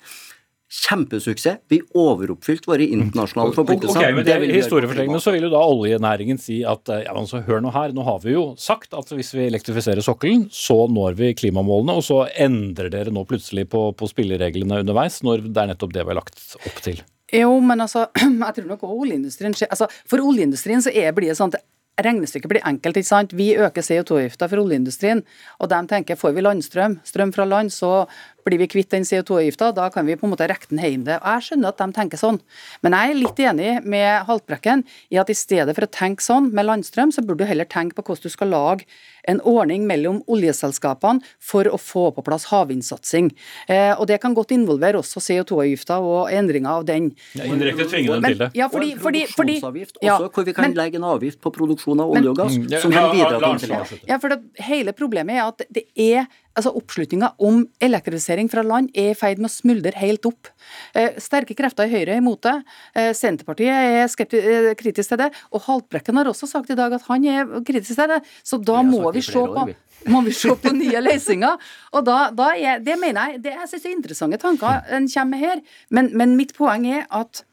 Kjempesuksess. 0.70 1.64
Vi 1.68 1.80
overoppfylte 1.98 2.70
våre 2.70 2.86
internasjonale 2.86 3.54
forpliktelser. 3.56 4.04
Okay, 4.04 4.14
men 4.14 4.26
det, 4.26 4.36
det 4.44 4.54
Historiefortellende 4.54 5.18
så 5.22 5.34
vil 5.34 5.48
jo 5.48 5.50
da 5.50 5.62
oljenæringen 5.66 6.38
si 6.38 6.60
at 6.62 6.92
ja, 6.94 7.14
men 7.16 7.26
så 7.26 7.40
hør 7.46 7.64
nå 7.64 7.72
her, 7.74 7.90
nå 7.96 8.04
har 8.06 8.20
vi 8.22 8.36
jo 8.36 8.44
sagt 8.60 8.94
at 8.94 9.10
hvis 9.10 9.32
vi 9.34 9.48
elektrifiserer 9.48 10.04
sokkelen, 10.06 10.46
så 10.54 10.84
når 10.86 11.18
vi 11.18 11.32
klimamålene, 11.42 11.98
og 11.98 12.06
så 12.06 12.20
endrer 12.38 12.92
dere 12.92 13.14
nå 13.14 13.26
plutselig 13.26 13.66
på, 13.72 13.88
på 13.98 14.10
spillereglene 14.12 14.84
underveis, 14.84 15.18
når 15.26 15.48
det 15.48 15.64
er 15.64 15.72
nettopp 15.72 15.96
det 15.96 16.06
vi 16.06 16.14
har 16.14 16.20
lagt 16.22 16.46
opp 16.60 16.78
til. 16.86 17.02
Jo, 17.34 17.50
men 17.62 17.82
altså, 17.82 18.06
jeg 18.46 18.54
tror 18.56 18.70
nok 18.70 18.86
oljeindustrien 18.86 19.54
altså, 19.68 19.90
For 20.06 20.22
oljeindustrien 20.22 20.82
så 20.82 20.94
er, 20.94 21.12
blir 21.14 21.30
det 21.30 21.38
sånn 21.38 21.54
at 21.54 21.62
regnestykket 22.00 22.48
blir 22.48 22.66
enkelt. 22.66 22.96
ikke 22.96 23.08
sant? 23.08 23.34
Vi 23.36 23.50
øker 23.60 23.84
CO2-avgifta 23.84 24.48
for 24.48 24.62
oljeindustrien, 24.62 25.22
og 25.60 25.70
de 25.72 25.80
tenker 25.90 26.16
får 26.16 26.32
vi 26.36 26.44
landstrøm, 26.46 26.98
strøm 27.04 27.34
fra 27.36 27.44
land, 27.48 27.72
så 27.74 28.06
blir 28.46 28.60
vi 28.62 28.68
kvitt 28.70 28.90
den 28.94 29.06
CO2-avgifta, 29.06 29.70
da 29.76 29.88
kan 29.92 30.08
vi 30.08 30.16
på 30.18 30.26
en 30.26 30.34
måte 30.34 30.48
rekke 30.50 30.70
den 30.70 30.82
hjem. 30.82 31.06
Jeg 31.10 31.46
skjønner 31.46 31.72
at 31.72 31.80
de 31.80 31.88
tenker 31.96 32.20
sånn, 32.20 32.40
men 32.84 32.96
jeg 32.96 33.12
er 33.12 33.20
litt 33.20 33.44
enig 33.44 33.70
med 33.84 34.26
Haltbrekken 34.28 34.84
i 35.12 35.20
at 35.20 35.30
i 35.32 35.38
stedet 35.38 35.76
for 35.76 35.86
å 35.86 35.92
tenke 35.92 36.24
sånn 36.24 36.50
med 36.56 36.68
landstrøm, 36.68 37.14
så 37.14 37.24
burde 37.24 37.44
du 37.44 37.50
heller 37.50 37.68
tenke 37.68 37.98
på 37.98 38.06
hvordan 38.06 38.30
du 38.30 38.36
skal 38.36 38.52
lage 38.52 38.88
en 39.28 39.40
ordning 39.46 39.84
mellom 39.88 40.20
oljeselskapene 40.30 41.24
for 41.42 41.68
å 41.68 41.78
få 41.80 42.08
på 42.16 42.24
plass 42.26 42.46
havvindsatsing. 42.50 43.30
Eh, 43.68 43.92
og 43.96 44.06
det 44.10 44.20
kan 44.22 44.34
godt 44.36 44.54
involvere 44.56 45.00
også 45.00 45.22
CO2-avgifta 45.24 46.00
og 46.04 46.32
endringer 46.34 46.80
av 46.80 46.86
den. 46.88 47.10
Ja, 47.36 47.48
indirekte 47.48 47.88
tvinge 47.90 48.16
dem 48.16 48.28
til 48.28 48.40
det. 48.44 48.50
Ja, 48.58 48.70
fordi, 48.72 48.92
og 48.94 49.10
en 49.10 49.34
produksjonsavgift 49.34 50.00
ja, 50.02 50.16
også, 50.16 50.30
hvor 50.34 50.48
vi 50.48 50.56
kan 50.56 50.70
men, 50.70 50.78
legge 50.78 51.00
en 51.00 51.08
avgift 51.10 51.40
på 51.44 51.52
produksjon 51.54 52.04
av 52.04 52.14
olje 52.14 52.32
og 52.32 52.40
gass. 52.40 52.58
Men, 52.60 52.78
som 52.82 52.94
kan 52.94 53.10
bidra 53.14 53.54
til. 53.60 54.00
Ja, 54.08 54.20
for 54.22 54.32
det, 54.32 54.40
hele 54.70 54.96
problemet 54.96 55.36
er 55.36 55.50
at 55.50 55.66
det 55.68 55.86
er 55.94 56.30
altså 56.58 56.72
Oppslutninga 56.78 57.32
om 57.46 57.62
elektrifisering 57.82 58.50
fra 58.50 58.62
land 58.66 58.90
er 58.98 59.12
i 59.12 59.18
ferd 59.18 59.40
med 59.40 59.50
å 59.50 59.52
smuldre 59.52 59.92
helt 60.00 60.26
opp. 60.28 60.50
Eh, 60.94 61.18
sterke 61.22 61.54
krefter 61.58 61.86
i 61.86 61.92
Høyre 61.92 62.16
er 62.16 62.22
imot 62.22 62.42
det. 62.46 62.56
Eh, 62.94 63.12
Senterpartiet 63.16 63.70
er 63.70 64.08
skeptisk, 64.10 64.46
eh, 64.46 64.74
kritisk 64.78 65.12
til 65.12 65.18
det. 65.18 65.30
Og 65.52 65.62
Haltbrekken 65.66 66.16
har 66.16 66.30
også 66.30 66.48
sagt 66.50 66.70
i 66.70 66.78
dag 66.78 66.92
at 66.92 67.02
han 67.08 67.24
er 67.24 67.46
kritisk 67.62 67.94
til 67.94 68.08
det. 68.08 68.22
Så 68.42 68.62
da 68.62 68.82
må 68.82 69.12
vi, 69.12 69.22
se 69.22 69.32
på, 69.32 69.68
må 70.12 70.24
vi 70.26 70.32
se 70.32 70.48
på 70.48 70.74
nye 70.74 71.04
løsninger. 71.04 71.70
Og 71.94 72.04
da, 72.04 72.30
da 72.30 72.54
er, 72.56 72.80
Det 72.80 72.98
mener 72.98 73.30
jeg 73.30 73.42
det 73.42 73.54
jeg 73.54 73.68
synes 73.68 73.86
er 73.86 73.96
interessante 73.96 74.38
tanker 74.38 74.82
en 74.90 75.08
kommer 75.08 75.30
med 75.30 75.38
her. 75.38 75.62
Men, 75.90 76.10
men 76.16 76.36
mitt 76.36 76.54
poeng 76.56 76.86
er 76.86 77.06
at 77.10 77.44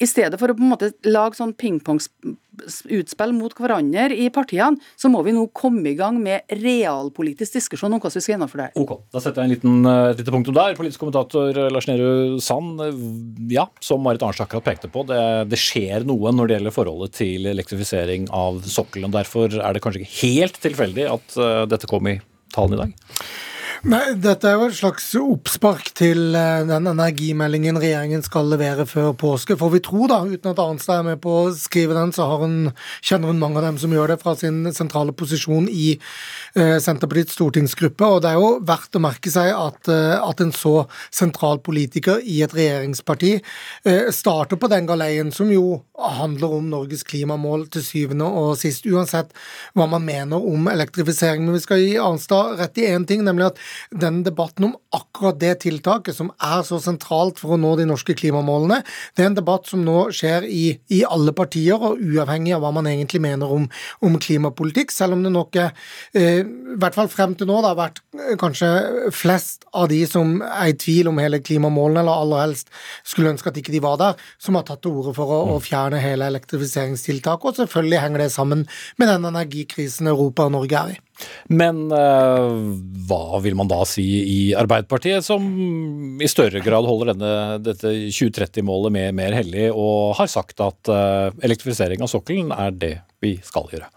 i 0.00 0.06
stedet 0.06 0.38
for 0.40 0.50
å 0.50 0.56
på 0.56 0.64
en 0.64 0.72
måte 0.72 0.92
lage 1.06 1.38
sånn 1.38 1.54
pingpong-utspill 2.54 3.32
mot 3.36 3.54
hverandre 3.56 4.14
i 4.16 4.28
partiene, 4.32 4.78
så 4.96 5.10
må 5.12 5.22
vi 5.24 5.32
nå 5.34 5.46
komme 5.56 5.90
i 5.90 5.96
gang 5.98 6.18
med 6.22 6.42
realpolitisk 6.62 7.58
diskusjon 7.58 7.92
om 7.92 8.00
hvordan 8.00 8.18
vi 8.18 8.24
skal 8.24 8.34
gjennomføre 8.34 8.66
det. 8.68 8.80
Ok, 8.80 8.94
Da 9.12 9.20
setter 9.20 9.42
jeg 9.42 9.50
en 9.50 9.54
liten, 9.54 9.86
eh, 9.86 10.10
et 10.10 10.18
lite 10.18 10.34
punktum 10.34 10.54
der. 10.54 10.74
Politisk 10.74 11.00
kommentator 11.00 11.50
eh, 11.50 11.70
Lars 11.70 11.86
Nehru 11.86 12.40
Sand. 12.40 12.80
eh, 12.80 13.54
Ja, 13.54 13.66
som 13.80 14.02
Marit 14.02 14.22
Arnstad 14.22 14.46
akkurat 14.48 14.64
pekte 14.64 14.90
på, 14.90 15.06
det, 15.06 15.48
det 15.50 15.58
skjer 15.58 16.04
noe 16.04 16.32
når 16.32 16.48
det 16.48 16.56
gjelder 16.58 16.74
forholdet 16.74 17.12
til 17.12 17.46
elektrifisering 17.46 18.28
av 18.30 18.62
sokkelen. 18.62 19.12
Derfor 19.12 19.52
er 19.52 19.72
det 19.74 19.82
kanskje 19.82 20.04
ikke 20.04 20.20
helt 20.22 20.60
tilfeldig 20.62 21.08
at 21.10 21.68
dette 21.68 21.86
kom 21.90 22.06
i 22.08 22.20
talen 22.54 22.74
i 22.74 22.80
dag. 22.84 22.94
Nei, 23.84 24.14
Dette 24.16 24.48
er 24.48 24.54
jo 24.56 24.70
et 24.70 24.76
slags 24.78 25.10
oppspark 25.18 25.90
til 25.98 26.32
eh, 26.38 26.62
den 26.64 26.86
energimeldingen 26.88 27.76
regjeringen 27.76 28.22
skal 28.24 28.46
levere 28.48 28.86
før 28.88 29.10
påske. 29.20 29.58
For 29.60 29.68
vi 29.74 29.82
tror, 29.84 30.06
da, 30.08 30.22
uten 30.24 30.54
at 30.54 30.60
Arnstad 30.62 31.02
er 31.02 31.04
med 31.10 31.20
på 31.20 31.34
å 31.42 31.50
skrive 31.52 31.92
den, 31.92 32.14
så 32.16 32.24
hun, 32.40 32.70
kjenner 33.04 33.28
hun 33.28 33.42
mange 33.42 33.60
av 33.60 33.66
dem 33.66 33.76
som 33.82 33.92
gjør 33.92 34.14
det 34.14 34.16
fra 34.22 34.32
sin 34.40 34.62
sentrale 34.72 35.12
posisjon 35.12 35.68
i 35.68 35.90
eh, 35.98 36.78
Senterpartiets 36.80 37.36
stortingsgruppe. 37.36 38.08
Og 38.08 38.22
det 38.24 38.30
er 38.30 38.40
jo 38.40 38.54
verdt 38.64 38.96
å 38.96 39.02
merke 39.04 39.32
seg 39.34 39.50
at, 39.52 39.92
eh, 39.92 40.14
at 40.16 40.40
en 40.40 40.54
så 40.56 40.86
sentral 41.12 41.60
politiker 41.60 42.24
i 42.24 42.38
et 42.46 42.56
regjeringsparti 42.56 43.34
eh, 43.36 44.08
starter 44.16 44.56
på 44.64 44.72
den 44.72 44.88
galeien 44.88 45.28
som 45.28 45.52
jo 45.52 45.82
handler 46.00 46.56
om 46.56 46.72
Norges 46.72 47.04
klimamål 47.04 47.68
til 47.76 47.84
syvende 47.84 48.32
og 48.32 48.56
sist, 48.64 48.88
uansett 48.88 49.36
hva 49.76 49.90
man 49.92 50.08
mener 50.08 50.40
om 50.40 50.72
elektrifisering. 50.72 51.44
Men 51.44 51.60
vi 51.60 51.64
skal 51.68 51.84
gi 51.84 51.94
Arnstad 52.00 52.56
rett 52.64 52.80
i 52.80 52.88
én 52.88 53.04
ting, 53.04 53.28
nemlig 53.28 53.52
at 53.52 53.64
den 53.90 54.22
debatten 54.26 54.68
om 54.70 54.76
akkurat 54.94 55.38
det 55.40 55.54
tiltaket 55.64 56.16
som 56.16 56.30
er 56.42 56.62
så 56.66 56.78
sentralt 56.82 57.40
for 57.40 57.54
å 57.54 57.60
nå 57.60 57.74
de 57.78 57.86
norske 57.88 58.16
klimamålene, 58.18 58.80
det 59.14 59.24
er 59.24 59.30
en 59.30 59.38
debatt 59.38 59.68
som 59.70 59.84
nå 59.84 60.08
skjer 60.14 60.46
i, 60.48 60.64
i 60.94 61.02
alle 61.06 61.34
partier, 61.36 61.78
og 61.78 62.00
uavhengig 62.00 62.54
av 62.56 62.64
hva 62.64 62.72
man 62.76 62.88
egentlig 62.90 63.22
mener 63.24 63.50
om, 63.50 63.66
om 64.04 64.18
klimapolitikk, 64.20 64.94
selv 64.94 65.16
om 65.16 65.24
det 65.24 65.32
nok 65.34 65.58
er, 65.60 65.72
eh, 66.16 66.42
i 66.44 66.78
hvert 66.80 66.96
fall 66.96 67.10
frem 67.12 67.36
til 67.38 67.50
nå, 67.50 67.60
det 67.62 67.72
har 67.72 67.80
vært 67.80 68.02
eh, 68.18 68.34
kanskje 68.40 68.70
flest 69.14 69.66
av 69.74 69.88
de 69.92 70.02
som 70.08 70.36
er 70.46 70.72
i 70.72 70.78
tvil 70.78 71.10
om 71.10 71.22
hele 71.22 71.42
klimamålene, 71.44 72.04
eller 72.04 72.24
aller 72.24 72.44
helst 72.46 72.72
skulle 73.02 73.34
ønske 73.34 73.50
at 73.50 73.60
ikke 73.60 73.74
de 73.74 73.82
var 73.84 73.98
der, 74.00 74.20
som 74.38 74.58
har 74.58 74.66
tatt 74.68 74.84
til 74.84 75.00
orde 75.00 75.14
for 75.16 75.30
å, 75.30 75.40
å 75.54 75.62
fjerne 75.62 76.02
hele 76.02 76.28
elektrifiseringstiltaket. 76.32 77.50
Og 77.50 77.62
selvfølgelig 77.62 78.04
henger 78.04 78.24
det 78.24 78.30
sammen 78.34 78.68
med 79.00 79.10
den 79.10 79.28
energikrisen 79.30 80.10
Europa 80.10 80.48
og 80.48 80.56
Norge 80.58 80.84
er 80.84 80.94
i. 80.96 81.03
Men 81.52 81.86
eh, 81.94 82.48
hva 83.08 83.40
vil 83.44 83.56
man 83.58 83.70
da 83.70 83.80
si 83.88 84.04
i 84.04 84.38
Arbeiderpartiet, 84.58 85.24
som 85.26 85.44
i 86.22 86.30
større 86.30 86.62
grad 86.64 86.88
holder 86.88 87.12
denne, 87.12 87.34
dette 87.64 87.92
2030-målet 88.08 89.14
mer, 89.14 89.38
hellig, 89.38 89.68
og 89.72 90.16
har 90.20 90.30
sagt 90.30 90.62
at 90.64 90.92
eh, 90.92 91.28
elektrifisering 91.46 92.04
av 92.04 92.10
sokkelen 92.12 92.54
er 92.54 92.74
det 92.74 92.94
vi 93.24 93.34
skal 93.44 93.68
gjøre? 93.72 93.88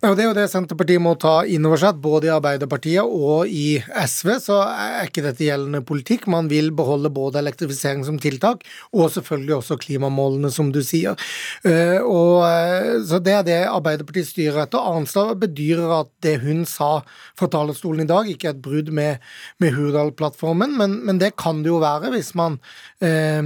Det 0.00 0.10
er 0.10 0.28
jo 0.28 0.36
det 0.36 0.46
Senterpartiet 0.52 1.02
må 1.02 1.14
ta 1.20 1.40
inn 1.44 1.66
over 1.68 1.80
seg, 1.80 2.00
både 2.00 2.30
i 2.30 2.34
Arbeiderpartiet 2.34 3.04
og 3.04 3.50
i 3.50 3.80
SV 3.80 4.32
så 4.42 4.60
er 4.64 5.08
ikke 5.08 5.24
dette 5.24 5.44
gjeldende 5.44 5.82
politikk. 5.86 6.26
Man 6.30 6.48
vil 6.50 6.70
beholde 6.76 7.12
både 7.12 7.40
elektrifisering 7.42 8.04
som 8.06 8.18
tiltak, 8.22 8.64
og 8.94 9.10
selvfølgelig 9.14 9.56
også 9.58 9.78
klimamålene, 9.80 10.50
som 10.54 10.70
du 10.72 10.80
sier. 10.86 11.18
Eh, 11.64 11.98
og, 12.00 12.44
eh, 12.46 13.00
så 13.06 13.20
Det 13.20 13.32
er 13.32 13.42
det 13.44 13.58
Arbeiderpartiet 13.68 14.30
styrer 14.30 14.64
etter. 14.64 14.80
Arnstad 14.80 15.36
bedyrer 15.40 16.00
at 16.00 16.08
det 16.22 16.40
hun 16.40 16.64
sa 16.64 17.02
fra 17.36 17.48
talerstolen 17.48 18.04
i 18.04 18.08
dag, 18.08 18.28
ikke 18.28 18.48
er 18.48 18.54
et 18.56 18.62
brudd 18.62 18.90
med, 18.90 19.18
med 19.60 19.74
Hurdal-plattformen, 19.76 20.76
men, 20.76 21.04
men, 21.04 21.18
det 21.20 21.36
kan 21.36 21.62
det 21.62 21.68
jo 21.68 21.80
være 21.82 22.10
hvis 22.14 22.32
man, 22.34 22.58
eh, 23.04 23.42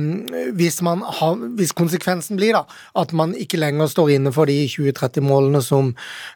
hvis, 0.55 0.81
man 0.83 1.03
har, 1.03 1.35
hvis 1.59 1.75
konsekvensen 1.75 2.39
blir 2.39 2.55
da, 2.55 2.65
at 2.95 3.13
man 3.13 3.35
ikke 3.35 3.59
lenger 3.59 3.91
står 3.91 4.15
inne 4.15 4.33
for 4.33 4.47
de 4.47 4.61
2030 4.71 5.24
målene 5.25 5.61
som, 5.65 5.91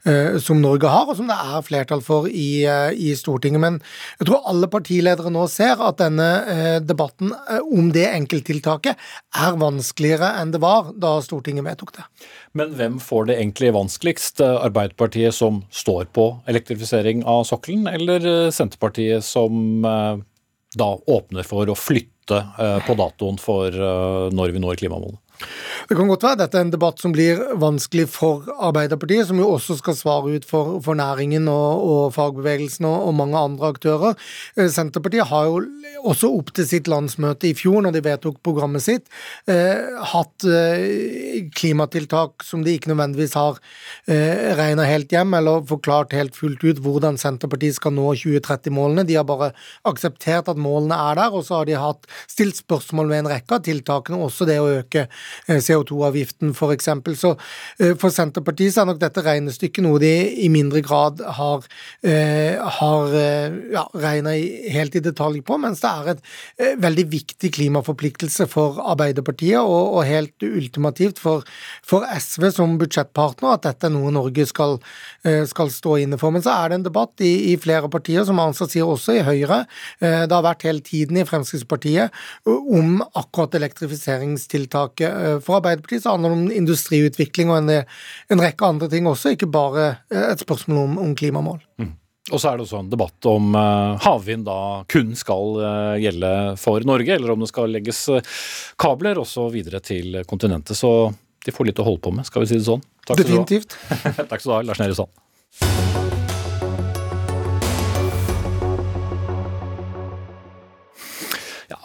uh, 0.08 0.38
som, 0.42 0.60
Norge 0.62 0.90
har, 0.90 1.08
og 1.08 1.18
som 1.18 1.28
det 1.30 1.36
er 1.36 1.64
flertall 1.66 2.02
for 2.04 2.28
i, 2.28 2.64
uh, 2.68 2.90
i, 2.92 3.12
Stortinget. 3.18 3.62
Men 3.62 3.78
jeg 4.20 4.28
tror 4.30 4.48
alle 4.50 4.70
partiledere 4.72 5.32
nå 5.32 5.46
ser 5.52 5.80
at 5.84 6.00
denne 6.00 6.28
uh, 6.48 6.78
debatten 6.84 7.34
om 7.64 7.92
det 7.94 8.06
enkelttiltaket 8.10 8.98
er 9.38 9.60
vanskeligere 9.60 10.34
enn 10.40 10.52
det 10.54 10.62
var 10.62 10.92
da 10.96 11.16
Stortinget 11.24 11.66
vedtok 11.66 11.94
det. 11.98 12.06
Men 12.58 12.74
hvem 12.78 12.98
får 13.02 13.28
det 13.28 13.38
egentlig 13.38 13.74
vanskeligst? 13.76 14.42
Arbeiderpartiet 14.42 15.34
som 15.36 15.62
står 15.74 16.08
på 16.14 16.30
elektrifisering 16.50 17.24
av 17.28 17.44
sokkelen, 17.48 17.86
eller 17.90 18.50
Senterpartiet 18.54 19.24
som 19.26 19.78
da 19.78 20.88
åpner 21.08 21.46
for 21.46 21.68
å 21.68 21.76
flytte 21.78 22.40
på 22.86 22.96
datoen 22.98 23.38
for 23.40 23.74
når 24.34 24.54
vi 24.54 24.62
når 24.62 24.80
klimamålene? 24.82 25.20
Det 25.88 25.96
kan 25.96 26.10
godt 26.10 26.24
være 26.26 26.40
dette 26.42 26.58
er 26.58 26.66
en 26.66 26.72
debatt 26.72 27.00
som 27.00 27.12
blir 27.14 27.40
vanskelig 27.60 28.08
for 28.12 28.48
Arbeiderpartiet, 28.52 29.28
som 29.28 29.38
jo 29.40 29.48
også 29.54 29.78
skal 29.78 29.96
svare 29.96 30.34
ut 30.36 30.46
for, 30.48 30.78
for 30.84 30.98
næringen 30.98 31.48
og, 31.48 31.84
og 31.88 32.02
fagbevegelsen 32.16 32.88
og, 32.88 33.06
og, 33.06 33.14
mange 33.18 33.38
andre 33.38 33.70
aktører. 33.72 34.18
Eh, 34.58 34.68
Senterpartiet 34.72 35.28
har 35.30 35.46
jo 35.48 35.62
også 36.08 36.30
opp 36.34 36.52
til 36.56 36.66
sitt 36.68 36.90
landsmøte 36.90 37.48
i 37.48 37.54
fjor, 37.56 37.80
når 37.84 37.96
de 37.96 38.02
vedtok 38.04 38.40
programmet 38.44 38.84
sitt, 38.84 39.08
eh, 39.50 39.86
hatt 40.12 40.46
eh, 40.46 41.48
klimatiltak 41.56 42.44
som 42.46 42.64
de 42.66 42.76
ikke 42.76 42.92
nødvendigvis 42.92 43.36
har 43.38 43.58
eh, 44.10 44.52
regna 44.58 44.86
helt 44.88 45.12
hjem, 45.14 45.38
eller 45.38 45.64
forklart 45.68 46.16
helt 46.16 46.36
fullt 46.38 46.64
ut 46.66 46.82
hvordan 46.84 47.18
Senterpartiet 47.20 47.78
skal 47.78 47.94
nå 47.96 48.10
2030-målene. 48.18 49.06
De 49.08 49.18
har 49.18 49.26
bare 49.28 49.52
akseptert 49.88 50.50
at 50.50 50.60
målene 50.60 50.98
er 51.08 51.22
der, 51.22 51.32
og 51.32 51.46
så 51.46 51.60
har 51.60 51.70
de 51.70 51.78
hatt 51.78 52.08
stilt 52.28 52.58
spørsmål 52.60 53.12
ved 53.12 53.24
en 53.24 53.32
rekke 53.32 53.58
av 53.58 53.64
tiltakene, 53.66 54.20
også 54.28 54.48
det 54.48 54.60
å 54.60 54.70
øke 54.80 55.08
CO2-avgiften 55.48 56.52
f.eks. 56.54 56.88
Så 57.18 57.32
eh, 57.80 57.94
for 57.98 58.14
Senterpartiet 58.14 58.74
så 58.74 58.82
er 58.82 58.90
nok 58.90 59.00
dette 59.02 59.24
regnestykket 59.24 59.84
noe 59.84 60.00
de 60.02 60.12
i 60.44 60.48
mindre 60.52 60.82
grad 60.84 61.22
har, 61.38 61.66
eh, 62.06 62.58
har 62.78 63.16
ja, 63.72 63.84
regna 63.98 64.34
helt 64.72 64.98
i 64.98 65.04
detalj 65.04 65.42
på, 65.46 65.58
mens 65.60 65.82
det 65.84 65.90
er 65.90 66.12
et 66.14 66.80
veldig 66.82 67.06
viktig 67.12 67.52
klimaforpliktelse 67.54 68.48
for 68.50 68.80
Arbeiderpartiet, 68.94 69.60
og, 69.60 69.98
og 69.98 70.08
helt 70.08 70.44
ultimativt 70.44 71.20
for, 71.22 71.46
for, 71.86 72.06
SV 72.18 72.48
som 72.54 72.76
budsjettpartner 72.80 73.56
at 73.56 73.66
dette 73.66 73.88
er 73.88 73.92
noe 73.94 74.10
Norge 74.14 74.46
skal, 74.48 74.78
skal 75.50 75.70
stå 75.72 75.98
inne 76.02 76.18
for. 76.20 76.32
Men 76.34 76.44
så 76.44 76.54
er 76.54 76.70
det 76.70 76.78
en 76.78 76.86
debatt 76.88 77.24
i, 77.24 77.52
i 77.52 77.56
flere 77.60 77.90
partier, 77.92 78.24
som 78.26 78.40
Arnstad 78.42 78.72
sier 78.72 78.88
også 78.88 79.18
i 79.18 79.24
Høyre. 79.26 79.60
Det 80.00 80.32
har 80.32 80.44
vært 80.44 80.66
hele 80.66 80.82
tiden 80.84 81.20
i 81.20 81.26
Fremskrittspartiet 81.28 82.14
om 82.48 83.02
akkurat 83.18 83.54
elektrifiseringstiltaket. 83.58 85.17
For 85.44 85.58
Arbeiderpartiet 85.58 86.04
så 86.04 86.14
handler 86.14 86.32
det 86.32 86.38
om 86.38 86.58
industriutvikling 86.62 87.52
og 87.52 87.60
en, 87.60 87.84
en, 88.32 88.42
rekke 88.42 88.66
andre 88.66 88.88
ting 88.92 89.08
også, 89.08 89.34
ikke 89.34 89.50
bare 89.52 89.88
et 90.10 90.44
spørsmål 90.44 90.82
om, 90.84 90.98
om 91.06 91.14
klimamål. 91.18 91.60
Mm. 91.80 91.94
Og 92.28 92.42
så 92.42 92.50
er 92.50 92.58
det 92.58 92.66
også 92.66 92.82
en 92.82 92.90
debatt 92.92 93.28
om 93.30 93.54
uh, 93.56 93.94
havvind 94.04 94.44
da 94.44 94.58
kun 94.92 95.14
skal 95.16 95.62
gjelde 96.02 96.32
for 96.60 96.84
Norge, 96.84 97.14
eller 97.14 97.32
om 97.32 97.40
det 97.40 97.48
skal 97.48 97.72
legges 97.72 98.02
kabler 98.80 99.20
også 99.22 99.46
videre 99.54 99.80
til 99.80 100.20
kontinentet. 100.28 100.76
Så 100.76 101.10
de 101.44 101.54
får 101.54 101.70
litt 101.70 101.80
å 101.80 101.86
holde 101.88 102.04
på 102.04 102.12
med, 102.12 102.28
skal 102.28 102.44
vi 102.44 102.50
si 102.50 102.60
det 102.60 102.68
sånn. 102.68 102.84
Takk 103.08 103.22
Definitivt. 103.22 103.78
Takk 104.28 104.36
skal 104.42 104.50
du 104.50 104.56
ha, 104.58 104.60
Lars 104.68 104.82
Nehru 104.82 105.00
Sand. 105.00 105.97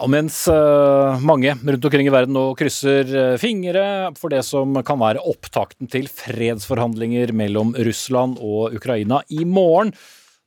Og 0.01 0.09
mens 0.09 0.39
uh, 0.49 1.21
mange 1.21 1.53
rundt 1.53 1.85
omkring 1.85 2.07
i 2.09 2.13
verden 2.13 2.33
nå 2.33 2.47
krysser 2.57 3.09
uh, 3.13 3.35
fingre 3.41 3.85
for 4.17 4.33
det 4.33 4.41
som 4.47 4.73
kan 4.85 4.97
være 5.01 5.21
opptakten 5.21 5.89
til 5.91 6.09
fredsforhandlinger 6.09 7.33
mellom 7.37 7.75
Russland 7.77 8.39
og 8.41 8.73
Ukraina 8.79 9.21
i 9.29 9.43
morgen, 9.45 9.93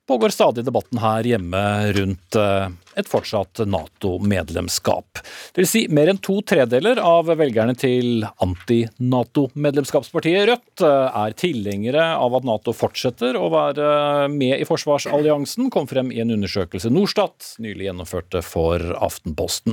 pågår 0.07 0.35
stadig 0.35 0.65
debatten 0.65 1.01
her 1.03 1.27
hjemme 1.27 1.63
rundt 1.97 2.39
uh, 2.39 2.69
et 2.97 3.09
fortsatt 3.09 3.59
Nato-medlemskap. 3.69 5.19
Det 5.53 5.61
vil 5.63 5.69
si 5.69 5.89
mer 5.93 6.09
enn 6.11 6.19
to 6.23 6.43
tredeler 6.47 6.99
av 7.03 7.27
velgerne 7.29 7.75
til 7.79 8.27
anti-Nato-medlemskapspartiet 8.45 10.47
Rødt 10.49 10.81
er 10.87 11.33
tilhengere 11.37 12.17
av 12.17 12.35
at 12.39 12.45
Nato 12.49 12.73
fortsetter 12.77 13.37
å 13.37 13.49
være 13.53 14.29
med 14.33 14.61
i 14.61 14.65
forsvarsalliansen, 14.69 15.71
kom 15.75 15.87
frem 15.91 16.13
i 16.15 16.21
en 16.25 16.33
undersøkelse 16.37 16.91
Norstat 16.93 17.57
nylig 17.63 17.85
gjennomførte 17.91 18.39
for 18.47 18.79
Aftenposten. 18.97 19.73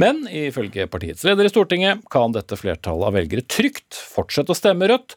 Men 0.00 0.14
ifølge 0.28 0.90
partiets 0.90 1.24
leder 1.26 1.44
i 1.48 1.52
Stortinget 1.52 1.96
kan 2.12 2.32
dette 2.36 2.56
flertallet 2.60 3.06
av 3.08 3.14
velgere 3.16 3.42
trygt 3.48 3.92
fortsette 4.12 4.52
å 4.52 4.58
stemme 4.58 4.88
Rødt 4.90 5.10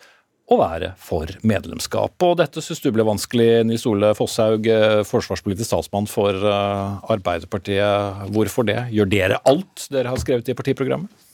å 0.51 0.59
være 0.59 0.91
for 0.99 1.31
medlemskap. 1.47 2.15
Og 2.27 2.37
dette 2.41 2.63
syns 2.63 2.83
du 2.83 2.89
ble 2.93 3.05
vanskelig, 3.07 3.63
Nils 3.67 3.87
Ole 3.89 4.11
Fosshaug, 4.17 4.67
forsvarspolitisk 5.07 5.69
statsmann 5.69 6.09
for 6.11 6.35
Arbeiderpartiet. 6.43 8.27
Hvorfor 8.35 8.67
det? 8.67 8.79
Gjør 8.91 9.11
dere 9.11 9.41
alt 9.47 9.87
dere 9.93 10.11
har 10.11 10.21
skrevet 10.21 10.51
i 10.51 10.57
partiprogrammet? 10.57 11.29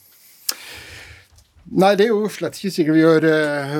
Nei, 1.68 1.92
det 1.98 2.06
er 2.06 2.14
jo 2.14 2.30
slett 2.32 2.56
ikke 2.56 2.72
sikkert 2.72 2.96
vi 2.96 3.02
gjør. 3.02 3.24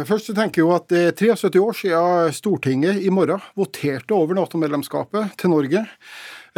Først 0.09 0.28
så 0.28 0.35
tenker 0.37 0.61
jeg 0.61 0.66
jo 0.66 0.75
at 0.75 0.90
det 0.92 1.04
er 1.07 1.14
73 1.16 1.62
år 1.62 1.78
siden 1.78 2.35
Stortinget 2.37 2.99
i 3.00 3.12
morgen 3.14 3.40
voterte 3.57 4.16
over 4.16 4.37
Nato-medlemskapet 4.37 5.38
til 5.40 5.54
Norge. 5.54 5.87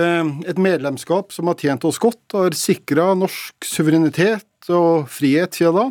Et 0.00 0.58
medlemskap 0.58 1.30
som 1.34 1.50
har 1.50 1.58
tjent 1.60 1.86
oss 1.86 2.00
godt, 2.02 2.22
og 2.32 2.48
har 2.48 2.56
sikra 2.58 3.12
norsk 3.18 3.68
suverenitet 3.68 4.72
og 4.74 5.06
frihet 5.12 5.54
siden 5.54 5.76
da. 5.78 5.86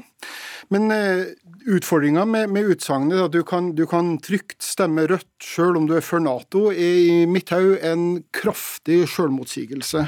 Men 0.74 0.92
eh, 0.94 1.24
utfordringa 1.70 2.26
med, 2.26 2.50
med 2.54 2.72
utsagnet 2.74 3.22
at 3.28 3.36
du 3.36 3.44
kan, 3.48 3.74
du 3.78 3.86
kan 3.90 4.16
trygt 4.24 4.64
stemme 4.66 5.06
rødt 5.10 5.30
sjøl 5.44 5.78
om 5.80 5.86
du 5.90 5.96
er 5.98 6.06
for 6.06 6.24
Nato, 6.24 6.70
er 6.72 7.04
i 7.04 7.28
mitt 7.30 7.54
hode 7.54 7.78
en 7.86 8.24
kraftig 8.36 9.04
sjølmotsigelse. 9.12 10.08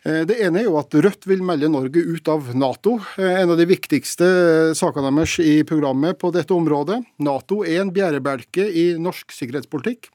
Eh, 0.00 0.22
det 0.24 0.38
ene 0.40 0.62
er 0.62 0.68
jo 0.68 0.78
at 0.80 0.94
Rødt 0.96 1.26
vil 1.28 1.42
melde 1.44 1.68
Norge 1.68 2.00
ut 2.00 2.28
av 2.32 2.48
Nato. 2.56 2.96
Eh, 3.20 3.42
en 3.42 3.52
av 3.52 3.58
de 3.60 3.66
viktigste 3.68 4.24
eh, 4.26 4.72
sakene 4.76 5.10
deres 5.12 5.36
i 5.44 5.60
programmet 5.68 6.16
på 6.20 6.30
dette 6.32 6.56
området. 6.56 7.02
Nato 7.20 7.60
er 7.66 7.82
en 7.82 7.92
bjærebjelke 7.92 8.64
i 8.64 8.86
norsk 9.00 9.34
sikkerhetspolitikk. 9.36 10.08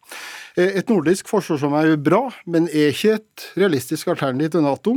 Et 0.56 0.88
nordisk 0.88 1.28
forsvarssamarbeid 1.28 1.98
er 1.98 2.00
bra, 2.00 2.22
men 2.48 2.70
er 2.72 2.94
ikke 2.94 3.18
et 3.18 3.46
realistisk 3.60 4.08
alternativ 4.14 4.54
til 4.54 4.64
Nato. 4.64 4.94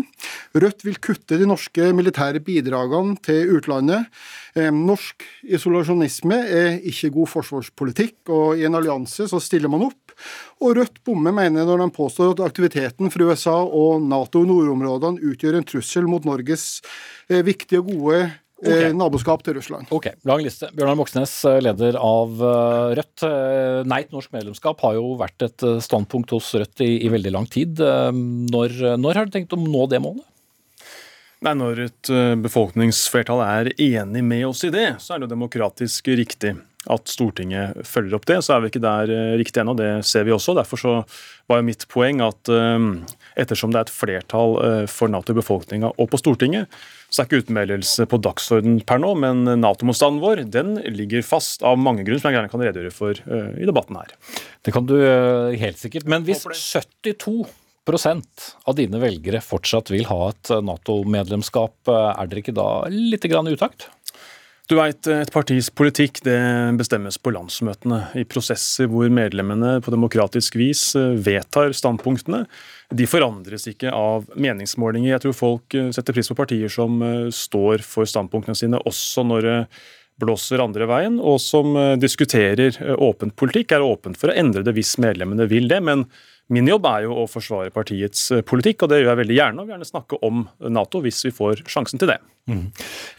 Rødt 0.55 0.85
vil 0.87 1.01
kutte 1.03 1.35
de 1.41 1.49
norske 1.51 1.89
militære 1.99 2.39
bidragene 2.47 3.19
til 3.27 3.57
utlandet. 3.59 4.07
Norsk 4.75 5.25
isolasjonisme 5.47 6.39
er 6.45 6.79
ikke 6.89 7.13
god 7.15 7.31
forsvarspolitikk, 7.33 8.17
og 8.35 8.59
i 8.59 8.67
en 8.69 8.79
allianse 8.79 9.29
så 9.31 9.41
stiller 9.43 9.71
man 9.73 9.87
opp. 9.89 10.09
Og 10.65 10.75
Rødt 10.79 11.01
bommer 11.07 11.35
mener 11.35 11.67
når 11.69 11.85
de 11.85 11.95
påstår 11.95 12.35
at 12.35 12.43
aktiviteten 12.49 13.13
fra 13.15 13.31
USA 13.31 13.57
og 13.63 14.03
Nato 14.03 14.43
i 14.43 14.51
nordområdene 14.51 15.23
utgjør 15.31 15.61
en 15.61 15.69
trussel 15.69 16.09
mot 16.11 16.27
Norges 16.27 16.69
eh, 17.31 17.43
viktige 17.47 17.83
og 17.83 17.91
gode 17.93 18.21
eh, 18.27 18.37
Okay. 18.59 18.91
naboskap 18.91 19.45
til 19.47 19.55
Russland. 19.55 19.87
Ok, 19.95 20.09
Lang 20.27 20.41
liste. 20.43 20.67
Bjørnar 20.75 20.97
Moxnes, 20.99 21.31
eh, 21.47 21.61
leder 21.63 21.95
av 21.95 22.41
Rødt. 22.99 23.23
Nei 23.87 24.01
til 24.03 24.17
norsk 24.17 24.35
medlemskap 24.35 24.83
har 24.83 24.97
jo 24.97 25.13
vært 25.21 25.47
et 25.47 25.67
standpunkt 25.85 26.35
hos 26.35 26.51
Rødt 26.59 26.83
i, 26.83 26.97
i 27.07 27.13
veldig 27.13 27.35
lang 27.37 27.47
tid. 27.47 27.79
Når, 27.79 28.75
når, 28.99 29.21
har 29.21 29.31
du 29.31 29.37
tenkt 29.37 29.55
å 29.55 29.61
nå 29.63 29.87
det 29.93 30.03
målet? 30.03 30.27
Nei, 31.47 31.55
Når 31.55 31.85
et 31.85 32.09
befolkningsflertall 32.43 33.45
er 33.45 33.69
enig 33.79 34.25
med 34.27 34.49
oss 34.49 34.65
i 34.67 34.73
det, 34.75 34.97
så 34.99 35.15
er 35.15 35.21
det 35.21 35.29
jo 35.29 35.37
demokratisk 35.37 36.11
riktig 36.19 36.57
at 36.89 37.11
Stortinget 37.11 37.81
følger 37.87 38.17
opp 38.17 38.27
det. 38.29 38.39
Så 38.45 38.55
er 38.55 38.63
vi 38.63 38.71
ikke 38.71 38.83
der 38.83 39.11
eh, 39.13 39.35
riktig 39.41 39.63
ennå, 39.63 39.75
det 39.79 39.91
ser 40.09 40.25
vi 40.27 40.35
også. 40.35 40.55
Derfor 40.57 40.81
så 40.81 40.95
var 41.51 41.61
jo 41.61 41.67
mitt 41.67 41.85
poeng 41.91 42.23
at 42.25 42.51
eh, 42.53 42.87
ettersom 43.41 43.75
det 43.75 43.81
er 43.81 43.89
et 43.89 43.95
flertall 43.95 44.57
eh, 44.65 44.85
for 44.91 45.13
Nato 45.13 45.35
i 45.35 45.39
befolkninga 45.39 45.93
og 45.97 46.11
på 46.13 46.21
Stortinget, 46.21 46.73
så 47.09 47.23
er 47.23 47.29
ikke 47.29 47.43
utmeldelse 47.45 48.05
på 48.09 48.21
dagsorden 48.25 48.81
per 48.89 49.01
nå, 49.01 49.15
men 49.17 49.47
Nato-motstanden 49.63 50.21
vår 50.21 50.45
den 50.53 50.75
ligger 50.93 51.25
fast 51.25 51.65
av 51.65 51.81
mange 51.81 52.05
grunner 52.05 52.21
som 52.21 52.29
jeg 52.29 52.37
gjerne 52.37 52.53
kan 52.53 52.65
redegjøre 52.67 52.93
for 52.93 53.23
i 53.57 53.69
debatten 53.69 53.97
her. 53.97 54.13
Det 54.61 54.75
kan 54.77 54.85
du 54.85 54.93
helt 55.57 55.81
sikkert. 55.81 56.05
Men 56.05 56.27
hvis 56.29 56.45
72 56.45 57.49
av 57.89 58.77
dine 58.79 59.01
velgere 59.01 59.41
fortsatt 59.45 59.93
vil 59.95 60.09
ha 60.11 60.29
et 60.31 60.51
Nato-medlemskap, 60.65 61.89
er 61.89 62.29
dere 62.29 62.45
ikke 62.45 62.57
da 62.57 62.69
litt 62.93 63.25
utakt? 63.29 63.89
Du 64.69 64.75
veit, 64.77 65.07
et 65.09 65.31
partis 65.33 65.71
politikk 65.73 66.19
det 66.27 66.37
bestemmes 66.77 67.17
på 67.25 67.33
landsmøtene, 67.33 68.03
i 68.21 68.27
prosesser 68.29 68.91
hvor 68.93 69.09
medlemmene 69.09 69.79
på 69.81 69.95
demokratisk 69.95 70.59
vis 70.61 70.91
eh, 70.99 71.15
vedtar 71.25 71.73
standpunktene. 71.73 72.43
De 72.93 73.07
forandres 73.09 73.65
ikke 73.71 73.89
av 73.97 74.27
meningsmålinger. 74.37 75.15
Jeg 75.15 75.23
tror 75.25 75.39
folk 75.39 75.79
eh, 75.79 75.89
setter 75.97 76.19
pris 76.19 76.29
på 76.29 76.37
partier 76.37 76.69
som 76.69 77.01
eh, 77.01 77.31
står 77.33 77.81
for 77.81 78.05
standpunktene 78.13 78.61
sine, 78.61 78.83
også 78.85 79.25
når 79.31 79.49
blåser 80.19 80.63
andre 80.65 80.89
veien, 80.91 81.21
og 81.23 81.39
som 81.43 81.77
diskuterer 82.01 82.75
åpent 82.99 83.37
politikk, 83.39 83.77
er 83.77 83.87
åpent 83.87 84.19
for 84.19 84.33
å 84.33 84.37
endre 84.39 84.65
det 84.67 84.75
hvis 84.75 84.97
medlemmene 85.03 85.47
vil 85.51 85.71
det. 85.71 85.79
men 85.85 86.09
Min 86.49 86.69
jobb 86.69 86.87
er 86.89 87.05
jo 87.05 87.17
å 87.21 87.27
forsvare 87.29 87.73
partiets 87.75 88.31
eh, 88.33 88.41
politikk, 88.47 88.85
og 88.85 88.91
det 88.91 89.03
gjør 89.03 89.11
jeg 89.11 89.21
veldig 89.21 89.37
gjerne. 89.37 89.65
Og 89.65 89.73
gjerne 89.73 89.89
snakke 89.89 90.19
om 90.25 90.47
Nato 90.73 91.03
hvis 91.05 91.21
vi 91.27 91.33
får 91.37 91.61
sjansen 91.69 92.01
til 92.01 92.09
det. 92.09 92.17
Mm. 92.49 92.63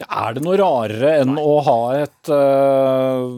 Er 0.02 0.34
det 0.34 0.42
noe 0.42 0.58
rarere 0.58 1.12
enn 1.20 1.36
Nei. 1.36 1.44
å 1.46 1.60
ha 1.62 1.78
et 2.00 2.30
uh, 2.34 3.30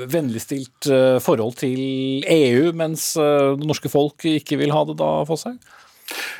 vennligstilt 0.00 0.88
uh, 0.88 1.18
forhold 1.20 1.58
til 1.60 2.24
EU, 2.24 2.70
mens 2.72 3.10
uh, 3.20 3.52
det 3.58 3.68
norske 3.68 3.92
folk 3.92 4.24
ikke 4.30 4.56
vil 4.62 4.72
ha 4.72 4.86
det 4.88 4.96
da, 5.02 5.10
Fossheim? 5.28 5.58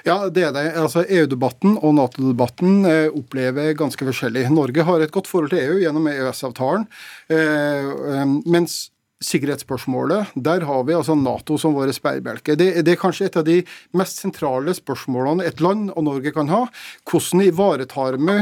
Ja, 0.06 0.16
det 0.28 0.46
er 0.48 0.54
det. 0.56 0.64
Altså, 0.80 1.04
EU-debatten 1.08 1.78
og 1.80 1.96
Nato-debatten 1.98 2.84
eh, 2.88 3.06
opplever 3.12 3.74
ganske 3.78 4.08
forskjellig. 4.08 4.46
Norge 4.54 4.86
har 4.86 5.04
et 5.04 5.14
godt 5.14 5.30
forhold 5.30 5.54
til 5.54 5.62
EU 5.64 5.78
gjennom 5.82 6.08
EØS-avtalen, 6.10 6.88
eh, 7.32 8.34
mens 8.44 8.93
sikkerhetsspørsmålet, 9.24 10.34
der 10.34 10.64
har 10.68 10.84
vi 10.86 10.96
altså 10.96 11.16
Nato 11.18 11.56
som 11.60 11.74
våre 11.76 11.94
sperrebjelke. 11.94 12.56
Det, 12.58 12.68
det, 12.84 12.94
er 12.94 13.00
kanskje 13.00 13.28
et 13.28 13.38
av 13.40 13.46
de 13.46 13.60
mest 13.96 14.20
sentrale 14.22 14.74
spørsmålene 14.76 15.46
et 15.48 15.62
land 15.64 15.90
og 15.94 16.06
Norge 16.06 16.32
kan 16.34 16.50
ha. 16.52 16.64
Hvordan 17.08 17.44
ivaretar 17.46 18.18
vi 18.20 18.36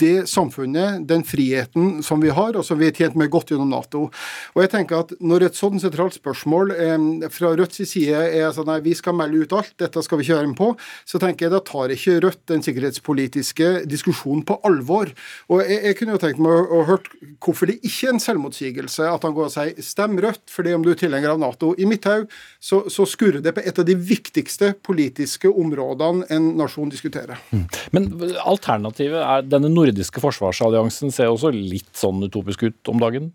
det 0.00 0.28
samfunnet, 0.30 1.06
den 1.08 1.24
friheten 1.26 2.00
som 2.06 2.22
vi 2.22 2.32
har, 2.34 2.56
og 2.56 2.66
som 2.66 2.80
vi 2.80 2.88
er 2.88 2.96
tjent 2.96 3.18
med 3.18 3.30
godt 3.32 3.52
gjennom 3.52 3.70
Nato. 3.72 4.08
Og 4.54 4.62
jeg 4.64 4.72
tenker 4.72 5.02
at 5.02 5.14
Når 5.22 5.44
et 5.46 5.56
sånn 5.58 5.80
sentralt 5.80 6.16
spørsmål 6.16 6.72
eh, 6.74 7.28
fra 7.32 7.52
Rødts 7.56 7.82
side 7.88 8.18
er 8.34 8.50
sånn 8.54 8.68
nei, 8.68 8.80
vi 8.84 8.94
skal 8.96 9.14
melde 9.16 9.44
ut 9.44 9.54
alt, 9.56 9.72
dette 9.80 10.02
skal 10.04 10.18
vi 10.18 10.26
ikke 10.26 10.38
være 10.40 10.50
med 10.50 10.58
på, 10.58 10.70
så 11.08 11.20
tenker 11.22 11.46
jeg 11.46 11.54
da 11.54 11.62
tar 11.64 11.92
ikke 11.94 12.18
Rødt 12.22 12.42
den 12.50 12.64
sikkerhetspolitiske 12.64 13.70
diskusjonen 13.90 14.44
på 14.46 14.58
alvor. 14.66 15.12
Og 15.52 15.62
jeg, 15.62 15.78
jeg 15.88 15.98
kunne 15.98 16.16
jo 16.16 16.22
tenkt 16.22 16.42
meg 16.42 16.54
å, 16.54 16.80
å 16.80 16.86
hørt 16.88 17.08
hvorfor 17.42 17.70
det 17.70 17.78
ikke 17.82 18.08
er 18.08 18.14
en 18.16 18.22
selvmotsigelse 18.22 19.08
at 19.08 19.26
han 19.26 19.36
går 19.36 19.48
og 19.48 19.54
sier 19.54 19.84
stem 19.84 20.18
Rødt 20.22 20.42
fordi 20.52 20.74
om 20.76 20.84
du 20.84 20.92
er 20.92 20.98
tilhenger 20.98 21.34
av 21.34 21.40
Nato. 21.42 21.72
I 21.78 21.88
mitt 21.88 22.06
hode 22.08 22.28
så, 22.62 22.82
så, 22.92 23.06
skurrer 23.08 23.42
det 23.44 23.54
på 23.56 23.64
et 23.64 23.78
av 23.78 23.86
de 23.88 23.96
viktigste 23.96 24.72
politiske 24.84 25.50
områdene 25.50 26.28
en 26.32 26.50
nasjon 26.58 26.92
diskuterer. 26.92 27.40
Mm. 27.52 27.64
Men 27.96 28.10
alternativet 28.42 29.22
er 29.22 29.48
denne 29.48 29.70
nordiske 29.72 30.22
forsvarsalliansen 30.22 31.14
ser 31.14 31.32
også 31.32 31.52
litt 31.54 31.90
sånn 31.98 32.22
utopisk 32.26 32.68
ut 32.68 32.92
om 32.92 33.02
dagen? 33.02 33.32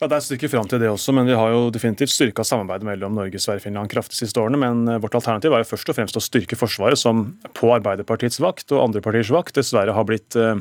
Ja, 0.00 0.08
Det 0.08 0.16
er 0.16 0.20
et 0.20 0.26
stykke 0.26 0.50
fram 0.50 0.66
til 0.68 0.80
det 0.82 0.88
også, 0.90 1.14
men 1.14 1.28
vi 1.28 1.36
har 1.38 1.52
jo 1.54 1.70
definitivt 1.72 2.12
styrka 2.12 2.44
samarbeidet 2.44 2.84
mellom 2.84 3.14
Norge, 3.14 3.38
Sverige 3.38 3.62
og 3.62 3.66
Finland 3.68 3.92
kraftig 3.92 4.18
de 4.18 4.26
siste 4.26 4.42
årene. 4.42 4.58
Men 4.60 4.88
eh, 4.90 4.98
vårt 5.00 5.14
alternativ 5.14 5.54
var 5.54 5.62
jo 5.62 5.70
først 5.70 5.92
og 5.92 5.96
fremst 5.96 6.18
å 6.18 6.24
styrke 6.24 6.58
Forsvaret, 6.58 6.98
som 6.98 7.28
på 7.54 7.70
Arbeiderpartiets 7.76 8.40
vakt 8.42 8.74
og 8.74 8.82
andre 8.82 9.04
partiers 9.04 9.30
vakt 9.32 9.56
dessverre 9.56 9.94
har 9.94 10.08
blitt 10.08 10.36
eh, 10.36 10.58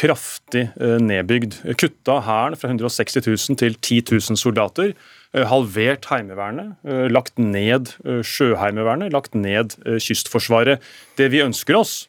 kraftig 0.00 0.68
eh, 0.80 0.98
nedbygd. 1.02 1.60
Kutta 1.78 2.20
Hæren 2.24 2.56
fra 2.58 2.70
160 2.70 3.26
000 3.26 3.58
til 3.60 3.76
10 3.76 4.02
000 4.30 4.38
soldater. 4.40 4.94
Eh, 5.34 5.46
halvert 5.48 6.08
Heimevernet. 6.10 6.76
Eh, 6.84 7.08
lagt 7.12 7.38
ned 7.38 7.92
Sjøheimevernet. 8.04 9.12
Lagt 9.12 9.34
ned 9.34 9.76
Kystforsvaret. 10.00 10.80
Det 11.18 11.30
vi 11.32 11.44
ønsker 11.44 11.78
oss, 11.80 12.06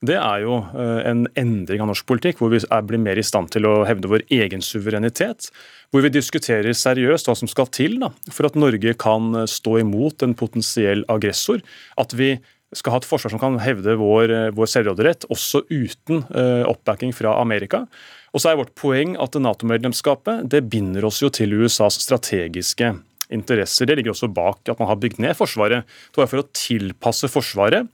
det 0.00 0.16
er 0.16 0.46
jo 0.46 0.54
en 0.80 1.26
endring 1.36 1.82
av 1.84 1.90
norsk 1.90 2.06
politikk, 2.08 2.38
hvor 2.40 2.48
vi 2.48 2.62
blir 2.88 3.02
mer 3.02 3.18
i 3.20 3.24
stand 3.26 3.50
til 3.52 3.66
å 3.68 3.82
hevde 3.84 4.08
vår 4.08 4.22
egen 4.32 4.64
suverenitet. 4.64 5.50
Hvor 5.92 6.00
vi 6.00 6.12
diskuterer 6.14 6.72
seriøst 6.72 7.28
hva 7.28 7.34
som 7.36 7.50
skal 7.50 7.68
til 7.68 7.98
da, 8.00 8.08
for 8.32 8.48
at 8.48 8.56
Norge 8.56 8.94
kan 8.96 9.42
stå 9.44 9.76
imot 9.82 10.24
en 10.24 10.32
potensiell 10.32 11.04
aggressor. 11.12 11.60
At 12.00 12.16
vi 12.16 12.38
skal 12.76 12.94
ha 12.94 13.00
et 13.00 13.08
forsvar 13.08 13.32
som 13.32 13.42
kan 13.42 13.58
hevde 13.62 13.96
vår, 13.98 14.30
eh, 14.30 14.48
vår 14.54 14.70
selvråderett, 14.70 15.26
også 15.32 15.64
uten 15.70 16.22
uh, 16.30 16.66
oppbacking 16.70 17.12
fra 17.16 17.34
Amerika. 17.40 17.84
Og 18.30 18.42
så 18.42 18.52
er 18.52 18.60
vårt 18.60 18.76
poeng 18.78 19.16
at 19.18 19.34
Nato-medlemskapet 19.34 20.46
det 20.52 20.62
binder 20.70 21.08
oss 21.08 21.18
jo 21.22 21.32
til 21.34 21.56
USAs 21.58 21.98
strategiske 22.04 22.92
interesser. 23.34 23.88
Det 23.88 23.98
ligger 23.98 24.14
også 24.14 24.30
bak 24.34 24.70
at 24.70 24.78
man 24.78 24.90
har 24.90 24.98
bygd 25.02 25.18
ned 25.22 25.36
Forsvaret. 25.38 25.86
Det 26.10 26.22
var 26.22 26.30
for 26.30 26.42
å 26.42 26.50
tilpasse 26.54 27.30
Forsvaret 27.30 27.90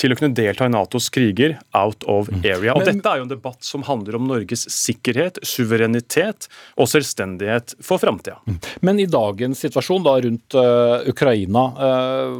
til 0.00 0.14
å 0.14 0.16
kunne 0.18 0.36
delta 0.36 0.66
i 0.66 0.72
Natos 0.72 1.10
kriger 1.12 1.58
out 1.76 2.04
of 2.08 2.30
mm. 2.32 2.40
area. 2.44 2.74
Og 2.74 2.86
Dette 2.88 3.12
er 3.12 3.20
jo 3.20 3.26
en 3.26 3.32
debatt 3.32 3.66
som 3.66 3.84
handler 3.86 4.16
om 4.16 4.28
Norges 4.30 4.64
sikkerhet, 4.72 5.40
suverenitet 5.46 6.48
og 6.80 6.88
selvstendighet 6.90 7.76
for 7.84 8.00
framtida. 8.02 8.38
Mm. 8.48 8.58
Men 8.86 9.02
i 9.02 9.08
dagens 9.10 9.60
situasjon 9.66 10.06
da 10.06 10.16
rundt 10.24 10.56
uh, 10.56 11.06
Ukraina, 11.10 11.66
uh, 11.76 12.34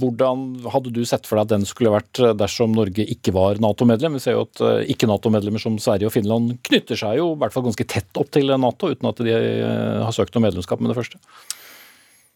hvordan 0.00 0.46
hadde 0.72 0.94
du 0.96 1.02
sett 1.08 1.28
for 1.28 1.38
deg 1.38 1.48
at 1.48 1.54
den 1.56 1.68
skulle 1.68 1.94
vært 1.94 2.22
uh, 2.22 2.32
dersom 2.38 2.74
Norge 2.76 3.06
ikke 3.16 3.34
var 3.36 3.60
Nato-medlem? 3.62 4.16
Vi 4.16 4.24
ser 4.24 4.38
jo 4.38 4.46
at 4.48 4.64
ikke-Nato-medlemmer 4.92 5.62
som 5.62 5.78
Sverige 5.82 6.08
og 6.08 6.16
Finland 6.16 6.56
knytter 6.68 6.98
seg 6.98 7.20
jo 7.20 7.32
i 7.34 7.40
hvert 7.42 7.54
fall 7.54 7.66
ganske 7.68 7.88
tett 7.88 8.20
opp 8.20 8.32
til 8.32 8.52
Nato, 8.52 8.92
uten 8.92 9.10
at 9.10 9.20
de 9.24 9.32
har 9.32 10.14
søkt 10.14 10.36
om 10.38 10.44
medlemskap 10.46 10.80
med 10.80 10.92
det 10.92 10.98
første. 10.98 11.20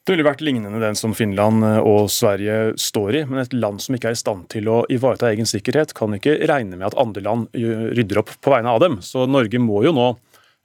Det 0.07 0.15
ville 0.15 0.23
vært 0.23 0.43
lignende 0.47 0.79
den 0.79 0.95
som 0.95 1.17
Finland 1.19 1.67
eh, 1.67 1.81
og 1.83 2.07
Sverige 2.15 2.77
står 2.79 3.19
i. 3.19 3.23
Men 3.27 3.43
et 3.43 3.57
land 3.57 3.83
som 3.83 3.97
ikke 3.97 4.13
er 4.13 4.15
i 4.15 4.21
stand 4.21 4.47
til 4.55 4.71
å 4.71 4.85
ivareta 4.93 5.33
egen 5.33 5.49
sikkerhet, 5.51 5.97
kan 5.99 6.15
ikke 6.15 6.39
regne 6.47 6.79
med 6.79 6.87
at 6.93 6.99
andre 7.03 7.25
land 7.27 7.49
rydder 7.57 8.23
opp 8.23 8.31
på 8.39 8.55
vegne 8.55 8.71
av 8.71 8.85
dem. 8.85 9.01
Så 9.03 9.27
Norge 9.27 9.59
må 9.63 9.83
jo 9.83 9.95
nå 9.97 10.13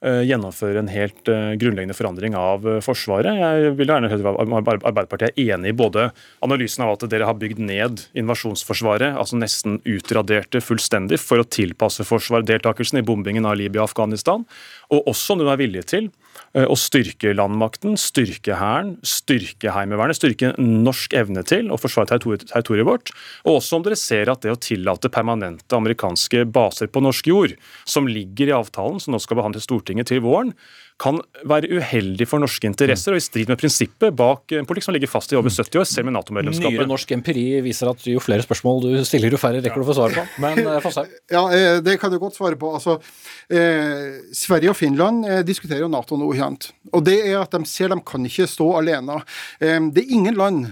Eh, 0.01 0.23
gjennomføre 0.25 0.80
en 0.82 0.88
helt 0.89 1.30
eh, 1.30 1.51
grunnleggende 1.62 1.93
forandring 1.93 2.34
av 2.34 2.63
eh, 2.65 2.80
Forsvaret. 2.82 3.38
Jeg 3.38 3.73
vil 3.77 3.91
gjerne 3.91 4.10
høre 4.10 4.32
Arbeiderpartiet 4.34 5.36
er 5.38 5.51
enig 5.54 5.75
i 5.75 5.75
både 5.77 6.08
analysen 6.41 6.88
av 6.88 6.95
at 6.95 7.06
dere 7.12 7.27
har 7.30 7.38
bygd 7.38 7.62
ned 7.62 8.01
invasjonsforsvaret, 8.17 9.13
altså 9.13 9.38
nesten 9.38 9.77
utraderte 9.86 10.58
fullstendig, 10.65 11.21
for 11.21 11.43
å 11.43 11.45
tilpasse 11.45 12.01
forsvarsdeltakelsen 12.10 12.97
i 12.97 13.06
bombingen 13.06 13.45
av 13.45 13.60
Libya 13.62 13.84
og 13.84 13.91
Afghanistan, 13.91 14.47
Og 14.89 15.06
også 15.13 15.36
om 15.36 15.45
du 15.45 15.51
er 15.54 15.62
villig 15.62 15.86
til 15.93 16.10
eh, 16.10 16.20
å 16.52 16.76
styrke 16.76 17.32
landmakten, 17.36 17.96
styrke 18.00 18.58
hæren, 18.60 18.96
styrke 19.08 19.72
Heimevernet, 19.72 20.20
styrke 20.20 20.52
norsk 20.60 21.16
evne 21.16 21.46
til 21.48 21.72
å 21.72 21.80
forsvare 21.80 22.18
territoriet 22.20 22.88
vårt. 22.88 23.14
Og 23.46 23.62
også 23.62 23.80
om 23.80 23.86
dere 23.86 24.00
ser 24.00 24.32
at 24.32 24.44
det 24.44 24.52
å 24.52 24.60
tillate 24.60 25.12
permanente 25.14 25.78
amerikanske 25.78 26.44
baser 26.52 26.92
på 26.92 27.04
norsk 27.04 27.32
jord, 27.32 27.56
som 27.88 28.10
ligger 28.10 28.52
i 28.52 28.58
avtalen 28.58 29.00
som 29.00 29.16
nå 29.16 29.22
skal 29.24 29.40
behandles 29.40 29.68
Stortinget 29.70 30.12
til 30.12 30.24
våren, 30.26 30.52
kan 31.01 31.19
være 31.47 31.69
uheldig 31.77 32.27
for 32.30 32.41
norske 32.43 32.67
interesser 32.69 33.15
og 33.15 33.21
i 33.21 33.23
strid 33.23 33.51
med 33.51 33.60
prinsippet 33.62 34.15
bak 34.17 34.54
en 34.58 34.67
politikk 34.69 34.89
som 34.89 34.95
ligger 34.95 35.12
fast 35.12 35.32
i 35.34 35.38
over 35.39 35.54
70 35.54 35.82
år, 35.82 35.88
selv 35.89 36.10
med 36.10 36.17
Nato-medlemskapet. 36.17 36.77
Nyere 36.77 36.89
norsk 36.89 37.13
empiri 37.15 37.45
viser 37.65 37.91
at 37.91 38.06
jo 38.10 38.21
flere 38.23 38.45
spørsmål 38.45 38.84
du 38.86 38.89
stiller, 39.08 39.34
jo 39.34 39.41
færre 39.41 39.63
rekker 39.63 39.82
du 39.82 39.86
å 39.86 39.89
få 39.89 39.97
svar 39.97 40.17
på. 40.17 40.25
Men 40.43 40.62
Fosheim? 40.84 41.10
Ja, 41.32 41.45
eh, 41.56 41.80
det 41.86 41.97
kan 42.01 42.13
du 42.13 42.19
godt 42.21 42.38
svare 42.38 42.60
på. 42.60 42.73
Altså, 42.77 42.99
eh, 43.49 44.21
Sverige 44.36 44.73
og 44.73 44.77
Finland 44.80 45.25
eh, 45.25 45.41
diskuterer 45.47 45.86
jo 45.86 45.91
Nato 45.91 46.19
noe 46.19 46.38
nå. 46.38 46.71
Og 46.91 47.04
det 47.06 47.17
er 47.23 47.39
at 47.41 47.54
de 47.54 47.65
ser 47.69 47.91
de 47.91 47.99
kan 48.06 48.25
ikke 48.27 48.49
stå 48.49 48.67
alene. 48.82 49.21
Eh, 49.62 49.80
det 49.93 50.06
er 50.06 50.15
ingen 50.17 50.38
land 50.38 50.71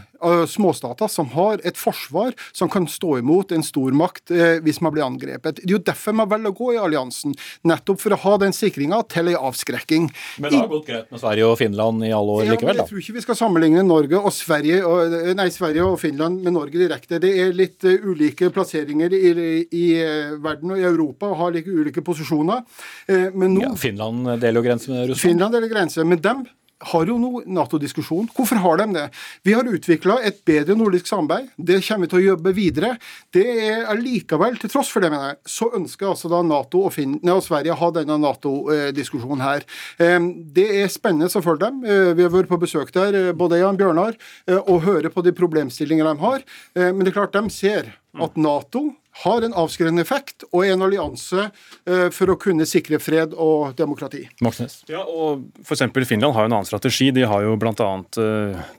småstater 0.49 1.07
som 1.11 1.29
har 1.35 1.61
et 1.67 1.77
forsvar 1.77 2.33
som 2.51 2.69
kan 2.69 2.87
stå 2.87 3.17
imot 3.19 3.51
en 3.55 3.63
stormakt 3.65 4.31
eh, 4.31 4.59
hvis 4.63 4.81
man 4.83 4.93
blir 4.95 5.05
angrepet. 5.05 5.61
Det 5.61 5.67
er 5.67 5.75
jo 5.77 5.81
derfor 5.83 6.15
man 6.17 6.29
velger 6.31 6.53
å 6.53 6.57
gå 6.57 6.73
i 6.75 6.79
alliansen. 6.81 7.35
Nettopp 7.67 8.01
for 8.03 8.15
å 8.15 8.19
ha 8.25 8.35
den 8.43 8.55
sikringa 8.55 9.01
til 9.11 9.31
ei 9.31 9.37
avskrekking. 9.37 10.09
Men 10.39 10.51
det 10.51 10.61
har 10.61 10.69
gått 10.71 10.87
greit 10.89 11.09
med 11.11 11.21
Sverige 11.21 11.49
og 11.49 11.57
Finland 11.61 12.05
i 12.07 12.13
alle 12.15 12.37
år 12.37 12.45
ja, 12.45 12.55
likevel, 12.55 12.79
da? 12.79 12.85
Jeg 12.85 12.93
tror 12.93 13.03
ikke 13.03 13.17
vi 13.19 13.25
skal 13.25 13.39
sammenligne 13.39 13.85
Norge 13.87 14.21
og 14.21 14.33
Sverige, 14.35 14.81
og, 14.87 15.17
nei, 15.39 15.49
Sverige 15.53 15.87
og 15.87 15.97
Finland 16.01 16.43
med 16.45 16.55
Norge 16.57 16.81
direkte. 16.81 17.21
Det 17.21 17.33
er 17.43 17.55
litt 17.55 17.87
uh, 17.87 17.95
ulike 18.09 18.51
plasseringer 18.55 19.13
i, 19.15 19.33
i 19.65 19.85
uh, 20.03 20.37
verden 20.43 20.75
og 20.75 20.81
i 20.81 20.87
Europa 20.87 21.31
og 21.31 21.41
har 21.43 21.57
like 21.57 21.73
ulike 21.73 22.03
posisjoner. 22.05 22.63
Uh, 23.09 23.29
men 23.33 23.55
nå, 23.57 23.65
ja, 23.67 23.73
Finland 23.79 24.27
deler 24.39 24.61
jo 24.61 24.67
grense 24.67 24.91
med 24.91 25.05
Russland. 25.09 25.25
Finland 25.25 25.57
deler 25.57 25.71
grense, 25.71 26.07
men 26.07 26.23
dem 26.23 26.47
har 26.79 27.09
jo 27.09 27.17
noe 27.19 27.43
Nato-diskusjon. 27.49 28.29
Hvorfor 28.35 28.61
har 28.63 28.79
de 28.79 28.87
det? 28.95 29.05
Vi 29.43 29.55
har 29.55 29.67
utvikla 29.67 30.19
et 30.23 30.39
bedre 30.47 30.77
nordisk 30.79 31.09
samarbeid. 31.09 31.49
Det 31.57 31.81
kommer 31.85 32.07
vi 32.07 32.11
til 32.13 32.19
å 32.19 32.25
jobbe 32.29 32.53
videre. 32.55 32.93
Det 33.35 33.45
er 33.65 33.89
allikevel, 33.91 34.57
til 34.61 34.71
tross 34.71 34.91
for 34.93 35.03
det, 35.03 35.11
mener 35.11 35.33
jeg, 35.33 35.39
så 35.51 35.69
ønsker 35.75 36.11
altså 36.11 36.31
da 36.31 36.41
Nato 36.45 36.85
og, 36.87 36.93
Finne, 36.95 37.19
og 37.35 37.43
Sverige 37.45 37.75
å 37.75 37.79
ha 37.81 37.91
denne 37.99 38.19
Nato-diskusjonen 38.23 39.43
her. 39.43 39.67
Det 39.99 40.67
er 40.79 40.91
spennende 40.91 41.29
å 41.29 41.43
følge 41.43 41.67
dem. 41.67 41.83
Eh, 41.83 42.13
vi 42.17 42.25
har 42.25 42.33
vært 42.33 42.51
på 42.51 42.61
besøk 42.61 42.93
der, 42.95 43.15
eh, 43.15 43.35
både 43.35 43.59
Jan 43.59 43.77
Bjørnar, 43.79 44.15
eh, 44.47 44.59
og 44.59 44.83
hører 44.87 45.09
på 45.13 45.23
de 45.23 45.35
problemstillingene 45.35 46.15
de 46.15 46.23
har. 46.23 46.43
Men 46.75 47.03
det 47.03 47.11
er 47.11 47.19
klart, 47.19 47.33
de 47.33 47.49
ser 47.49 47.93
at 48.19 48.37
Nato 48.37 48.95
har 49.23 49.45
en 49.45 49.55
avskrivende 49.57 50.03
effekt 50.05 50.45
og 50.51 50.63
er 50.63 50.75
en 50.75 50.85
allianse 50.85 51.49
eh, 51.49 52.07
for 52.15 52.31
å 52.31 52.37
kunne 52.39 52.67
sikre 52.69 52.99
fred 53.03 53.33
og 53.35 53.75
demokrati. 53.79 54.25
Moxnes. 54.45 54.81
Ja, 54.91 55.03
og 55.03 55.49
F.eks. 55.63 55.83
Finland 56.09 56.35
har 56.35 56.45
jo 56.45 56.51
en 56.51 56.57
annen 56.59 56.69
strategi. 56.69 57.09
De 57.15 57.25
har 57.27 57.43
jo 57.45 57.57
bl.a. 57.59 57.89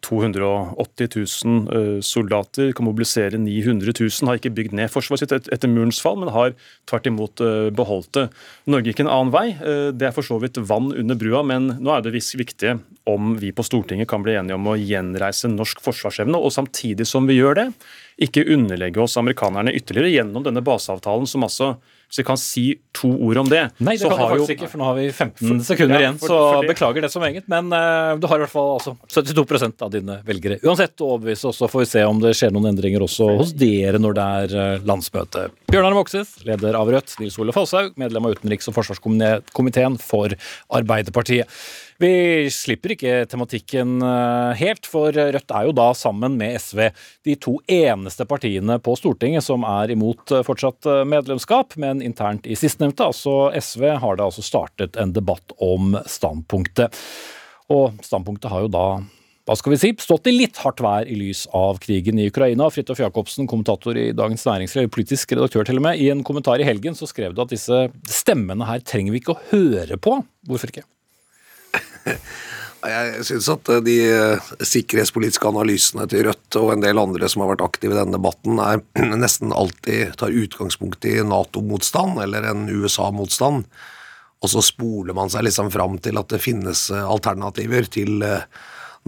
280 0.06 1.10
000 1.44 2.04
soldater, 2.04 2.72
kan 2.76 2.88
mobilisere 2.88 3.40
900 3.40 3.92
000. 3.92 4.28
Har 4.30 4.40
ikke 4.40 4.54
bygd 4.56 4.76
ned 4.76 4.92
forsvaret 4.92 5.24
sitt 5.24 5.50
etter 5.52 5.70
murens 5.70 6.00
fall, 6.02 6.18
men 6.20 6.32
har 6.34 6.54
tvert 6.90 7.08
imot 7.10 7.42
eh, 7.44 7.68
beholdt 7.76 8.12
det. 8.16 8.26
Norge 8.70 8.92
gikk 8.92 9.04
en 9.04 9.12
annen 9.12 9.34
vei. 9.34 9.46
Eh, 9.54 9.90
det 9.96 10.10
er 10.10 10.16
for 10.16 10.26
så 10.26 10.40
vidt 10.42 10.60
vann 10.70 10.90
under 10.94 11.18
brua, 11.18 11.44
men 11.46 11.74
nå 11.78 11.94
er 11.94 12.04
det 12.04 12.14
visst 12.16 12.38
viktig 12.38 12.78
om 13.10 13.34
vi 13.40 13.52
på 13.56 13.64
Stortinget 13.66 14.08
kan 14.10 14.22
bli 14.24 14.36
enige 14.38 14.58
om 14.58 14.68
å 14.70 14.78
gjenreise 14.78 15.50
norsk 15.50 15.80
forsvarsevne, 15.84 16.38
og 16.38 16.54
samtidig 16.54 17.08
som 17.08 17.26
vi 17.28 17.38
gjør 17.40 17.58
det, 17.58 17.66
ikke 18.20 18.44
underlegge 18.52 19.00
oss 19.02 19.16
amerikanerne 19.20 19.72
ytterligere 19.76 20.12
gjennom 20.12 20.44
denne 20.44 20.62
baseavtalen, 20.64 21.28
som 21.28 21.46
altså 21.46 21.74
hvis 22.10 22.18
vi 22.18 22.24
kan 22.26 22.38
si 22.42 22.62
to 22.96 23.08
ord 23.22 23.38
om 23.38 23.46
det 23.46 23.60
Nei, 23.78 23.92
det 23.94 24.08
kan 24.10 24.18
du 24.18 24.22
faktisk 24.24 24.50
jo, 24.50 24.54
ikke, 24.56 24.68
for 24.72 24.82
nå 24.82 24.86
har 24.88 24.96
vi 24.96 25.04
15 25.12 25.60
sekunder 25.62 25.94
ja, 25.94 26.00
igjen. 26.02 26.16
For, 26.18 26.32
så 26.32 26.38
for 26.56 26.66
beklager 26.66 27.04
det 27.06 27.10
som 27.12 27.22
eget. 27.22 27.44
Men 27.52 27.68
uh, 27.70 28.16
du 28.18 28.26
har 28.26 28.40
i 28.40 28.42
hvert 28.42 28.50
fall 28.50 28.72
altså, 28.80 28.96
72 29.14 29.68
av 29.86 29.92
dine 29.94 30.16
velgere 30.26 30.58
uansett 30.66 31.04
å 31.04 31.12
overbevise. 31.14 31.52
Og 31.52 31.54
så 31.54 31.68
får 31.70 31.84
vi 31.84 31.88
se 31.92 32.02
om 32.08 32.18
det 32.18 32.32
skjer 32.34 32.50
noen 32.56 32.72
endringer 32.72 33.04
også 33.06 33.28
hos 33.38 33.52
dere 33.54 34.00
når 34.02 34.18
det 34.18 34.24
er 34.40 34.56
uh, 34.58 34.88
landsmøte. 34.90 35.46
Bjørnar 35.70 35.94
Moxnes, 35.94 36.34
leder 36.48 36.80
av 36.80 36.90
Rødt. 36.90 37.14
Nils 37.22 37.38
Ole 37.38 37.54
Falshaug, 37.54 37.94
medlem 38.02 38.26
av 38.26 38.34
utenriks- 38.34 38.66
og 38.72 38.74
forsvarskomiteen 38.80 40.00
for 40.02 40.34
Arbeiderpartiet. 40.80 41.46
Vi 42.00 42.48
slipper 42.48 42.94
ikke 42.94 43.26
tematikken 43.28 43.98
eh, 44.00 44.54
helt, 44.56 44.86
for 44.88 45.12
Rødt 45.12 45.52
er 45.52 45.66
jo 45.68 45.72
da 45.76 45.90
sammen 45.92 46.38
med 46.40 46.56
SV 46.56 46.86
de 47.28 47.34
to 47.36 47.58
eneste 47.68 48.24
partiene 48.28 48.78
på 48.80 48.94
Stortinget 48.96 49.44
som 49.44 49.66
er 49.68 49.92
imot 49.92 50.32
eh, 50.32 50.40
fortsatt 50.46 50.88
eh, 50.88 51.02
medlemskap, 51.04 51.76
men 51.82 52.00
internt 52.00 52.48
i 52.48 52.56
sistnevnte, 52.56 53.04
altså 53.04 53.50
SV, 53.52 53.84
har 54.00 54.16
det 54.16 54.24
altså 54.24 54.44
startet 54.46 54.96
en 54.96 55.12
debatt 55.12 55.52
om 55.60 55.98
standpunktet. 56.08 56.96
Og 57.68 58.00
standpunktet 58.06 58.48
har 58.48 58.64
jo 58.64 58.70
da 58.72 58.86
hva 59.48 59.56
skal 59.58 59.74
vi 59.74 59.80
si, 59.82 59.90
stått 60.00 60.30
i 60.30 60.32
litt 60.32 60.56
hardt 60.62 60.80
vær 60.84 61.08
i 61.10 61.18
lys 61.18 61.42
av 61.56 61.82
krigen 61.82 62.20
i 62.22 62.28
Ukraina. 62.30 62.68
Fridtjof 62.72 63.02
Jacobsen, 63.02 63.48
kommentator 63.50 63.98
i 63.98 64.12
Dagens 64.16 64.46
Næringsliv, 64.46 64.88
politisk 64.94 65.34
redaktør 65.34 65.68
til 65.68 65.82
og 65.82 65.84
med, 65.88 66.00
i 66.00 66.08
en 66.14 66.24
kommentar 66.24 66.62
i 66.62 66.68
helgen 66.68 66.96
så 66.96 67.08
skrev 67.10 67.36
du 67.36 67.44
at 67.44 67.52
disse 67.52 67.82
stemmene 68.08 68.68
her 68.68 68.80
trenger 68.86 69.12
vi 69.12 69.20
ikke 69.20 69.36
å 69.36 69.44
høre 69.50 70.00
på. 70.00 70.16
Hvorfor 70.48 70.72
ikke? 70.72 70.86
Jeg 72.80 73.24
syns 73.28 73.48
at 73.52 73.68
eh, 73.68 73.82
de 73.84 73.96
eh, 74.08 74.50
sikkerhetspolitiske 74.64 75.48
analysene 75.50 76.06
til 76.08 76.24
Rødt 76.28 76.56
og 76.60 76.72
en 76.72 76.84
del 76.84 77.00
andre 77.00 77.28
som 77.28 77.44
har 77.44 77.52
vært 77.52 77.64
aktive 77.66 77.92
i 77.92 77.98
denne 77.98 78.16
debatten, 78.16 78.60
er 78.62 78.80
nesten 79.24 79.52
alltid 79.52 80.16
tar 80.20 80.32
utgangspunkt 80.32 81.04
i 81.08 81.18
Nato-motstand 81.26 82.22
eller 82.24 82.48
en 82.48 82.68
USA-motstand. 82.70 83.66
Og 84.40 84.48
så 84.48 84.62
spoler 84.64 85.12
man 85.16 85.28
seg 85.28 85.44
liksom 85.44 85.68
fram 85.72 85.98
til 86.00 86.16
at 86.20 86.32
det 86.32 86.40
finnes 86.40 86.86
eh, 86.94 87.04
alternativer 87.04 87.90
til 87.92 88.24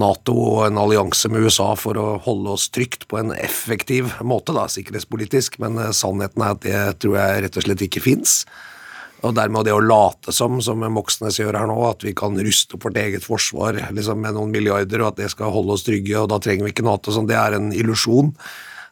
Nato 0.00 0.34
og 0.36 0.66
en 0.66 0.80
allianse 0.80 1.28
med 1.32 1.46
USA 1.46 1.70
for 1.76 1.96
å 2.00 2.06
holde 2.24 2.52
oss 2.52 2.68
trygt 2.72 3.08
på 3.08 3.20
en 3.20 3.32
effektiv 3.32 4.12
måte, 4.24 4.52
da, 4.56 4.66
sikkerhetspolitisk. 4.68 5.56
Men 5.64 5.80
sannheten 5.96 6.44
er 6.44 6.54
at 6.56 6.62
det 6.64 6.84
tror 7.04 7.18
jeg 7.20 7.46
rett 7.46 7.58
og 7.60 7.66
slett 7.66 7.88
ikke 7.88 8.04
fins. 8.04 8.42
Og 9.22 9.36
dermed 9.36 9.66
det 9.66 9.74
å 9.74 9.82
late 9.82 10.34
som, 10.34 10.58
som 10.64 10.82
Moxnes 10.92 11.38
gjør 11.38 11.60
her 11.60 11.70
nå, 11.70 11.78
at 11.86 12.02
vi 12.02 12.14
kan 12.16 12.34
ruste 12.34 12.76
opp 12.76 12.88
vårt 12.88 12.98
eget 12.98 13.26
forsvar 13.26 13.78
liksom 13.94 14.22
med 14.24 14.34
noen 14.36 14.50
milliarder, 14.54 15.04
og 15.04 15.12
at 15.12 15.22
det 15.22 15.30
skal 15.34 15.54
holde 15.54 15.76
oss 15.76 15.86
trygge, 15.86 16.16
og 16.18 16.30
da 16.32 16.40
trenger 16.42 16.66
vi 16.66 16.74
ikke 16.74 16.86
Nato, 16.86 17.14
sånn, 17.14 17.30
det 17.30 17.38
er 17.38 17.58
en 17.58 17.70
illusjon. 17.76 18.32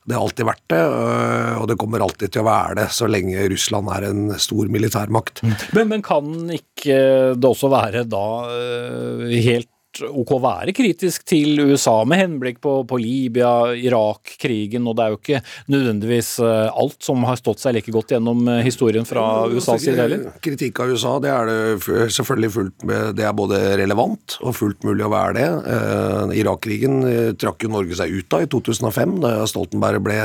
Det 0.06 0.16
har 0.16 0.24
alltid 0.24 0.46
vært 0.48 0.64
det, 0.72 0.80
øh, 0.80 1.56
og 1.60 1.66
det 1.70 1.76
kommer 1.78 2.02
alltid 2.04 2.32
til 2.32 2.42
å 2.42 2.48
være 2.48 2.78
det 2.78 2.86
så 2.96 3.08
lenge 3.10 3.48
Russland 3.52 3.90
er 3.92 4.06
en 4.08 4.22
stor 4.40 4.70
militærmakt. 4.72 5.42
Men, 5.76 5.90
men 5.90 6.06
kan 6.06 6.30
ikke 6.54 6.96
det 7.36 7.50
også 7.50 7.68
være 7.72 8.06
da 8.08 8.24
øh, 8.54 9.26
helt 9.44 9.68
ok 10.00 10.32
å 10.36 10.40
være 10.42 10.74
kritisk 10.76 11.24
til 11.28 11.58
USA 11.70 11.96
med 12.08 12.20
henblikk 12.22 12.60
på, 12.62 12.74
på 12.88 12.98
Libya, 13.00 13.72
Irak-krigen, 13.74 14.86
og 14.88 14.96
det 14.96 15.04
er 15.04 15.14
jo 15.14 15.18
ikke 15.18 15.40
nødvendigvis 15.72 16.30
eh, 16.44 16.68
alt 16.82 16.98
som 17.04 17.24
har 17.26 17.40
stått 17.40 17.62
seg 17.62 17.76
like 17.76 17.94
godt 17.94 18.14
gjennom 18.14 18.46
eh, 18.48 18.62
historien 18.66 19.08
fra 19.08 19.24
USAs 19.50 19.84
side 19.84 19.98
heller? 20.00 20.26
Kritikk 20.44 20.82
av 20.84 20.94
USA, 20.94 21.16
det 21.22 21.32
er 21.34 21.50
det 21.50 22.10
selvfølgelig 22.16 22.52
fullt 22.56 22.86
med, 22.90 23.14
det 23.18 23.26
er 23.26 23.36
både 23.36 23.60
relevant 23.80 24.38
og 24.44 24.56
fullt 24.56 24.86
mulig 24.86 25.06
å 25.06 25.12
være 25.12 25.36
det. 25.38 25.48
Eh, 25.74 26.36
Irak-krigen 26.40 27.00
eh, 27.10 27.32
trakk 27.40 27.66
jo 27.66 27.72
Norge 27.74 27.98
seg 27.98 28.14
ut 28.14 28.38
av 28.38 28.46
i 28.46 28.50
2005, 28.50 29.18
da 29.24 29.34
Stoltenberg 29.50 30.04
ble 30.06 30.20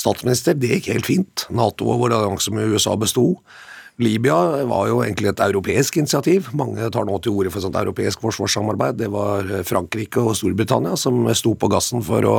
statsminister. 0.00 0.56
Det 0.58 0.78
gikk 0.78 0.92
helt 0.94 1.08
fint. 1.08 1.46
Nato 1.52 1.90
og 1.92 2.02
vår 2.06 2.16
allianse 2.16 2.54
med 2.54 2.72
USA 2.72 2.96
besto. 2.98 3.34
Libya 4.00 4.64
var 4.70 4.86
jo 4.88 5.02
egentlig 5.04 5.28
et 5.28 5.42
europeisk 5.44 5.98
initiativ. 6.00 6.48
Mange 6.56 6.88
tar 6.94 7.04
nå 7.04 7.18
til 7.20 7.36
orde 7.36 7.52
for 7.52 7.64
sånt 7.64 7.76
europeisk 7.76 8.22
forsvarssamarbeid. 8.24 8.96
Det 9.02 9.10
var 9.12 9.50
Frankrike 9.68 10.22
og 10.22 10.36
Storbritannia 10.38 10.96
som 10.96 11.26
sto 11.36 11.52
på 11.54 11.68
gassen 11.72 12.04
for 12.06 12.24
å 12.28 12.36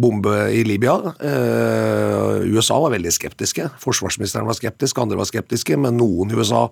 bombe 0.00 0.50
i 0.52 0.64
Libya. 0.64 0.94
Eh, 1.20 2.46
USA 2.54 2.80
var 2.80 2.94
veldig 2.94 3.12
skeptiske. 3.12 3.68
Forsvarsministeren 3.82 4.48
var 4.48 4.56
skeptisk, 4.56 4.98
andre 4.98 5.18
var 5.20 5.28
skeptiske, 5.28 5.76
men 5.80 5.98
noen 6.00 6.30
i 6.32 6.38
USA 6.38 6.68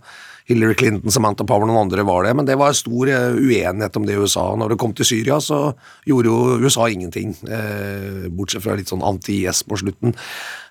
Hillary 0.49 0.77
Clinton, 0.81 1.13
Samantha 1.13 1.45
Power, 1.45 1.69
noen 1.69 1.83
andre 1.85 2.07
var 2.09 2.25
det. 2.25 2.33
Men 2.39 2.49
det 2.49 2.57
var 2.61 2.77
stor 2.77 3.11
eh, 3.13 3.37
uenighet 3.37 3.99
om 4.01 4.07
det 4.09 4.17
i 4.17 4.23
USA. 4.23 4.47
Når 4.57 4.73
det 4.73 4.79
kom 4.81 4.95
til 4.97 5.09
Syria, 5.09 5.41
så 5.45 5.75
gjorde 6.09 6.33
jo 6.33 6.63
USA 6.65 6.89
ingenting. 6.89 7.35
Eh, 7.45 8.31
bortsett 8.33 8.65
fra 8.65 8.79
litt 8.79 8.89
sånn 8.93 9.05
anti-IS 9.05 9.65
på 9.69 9.81
slutten. 9.83 10.17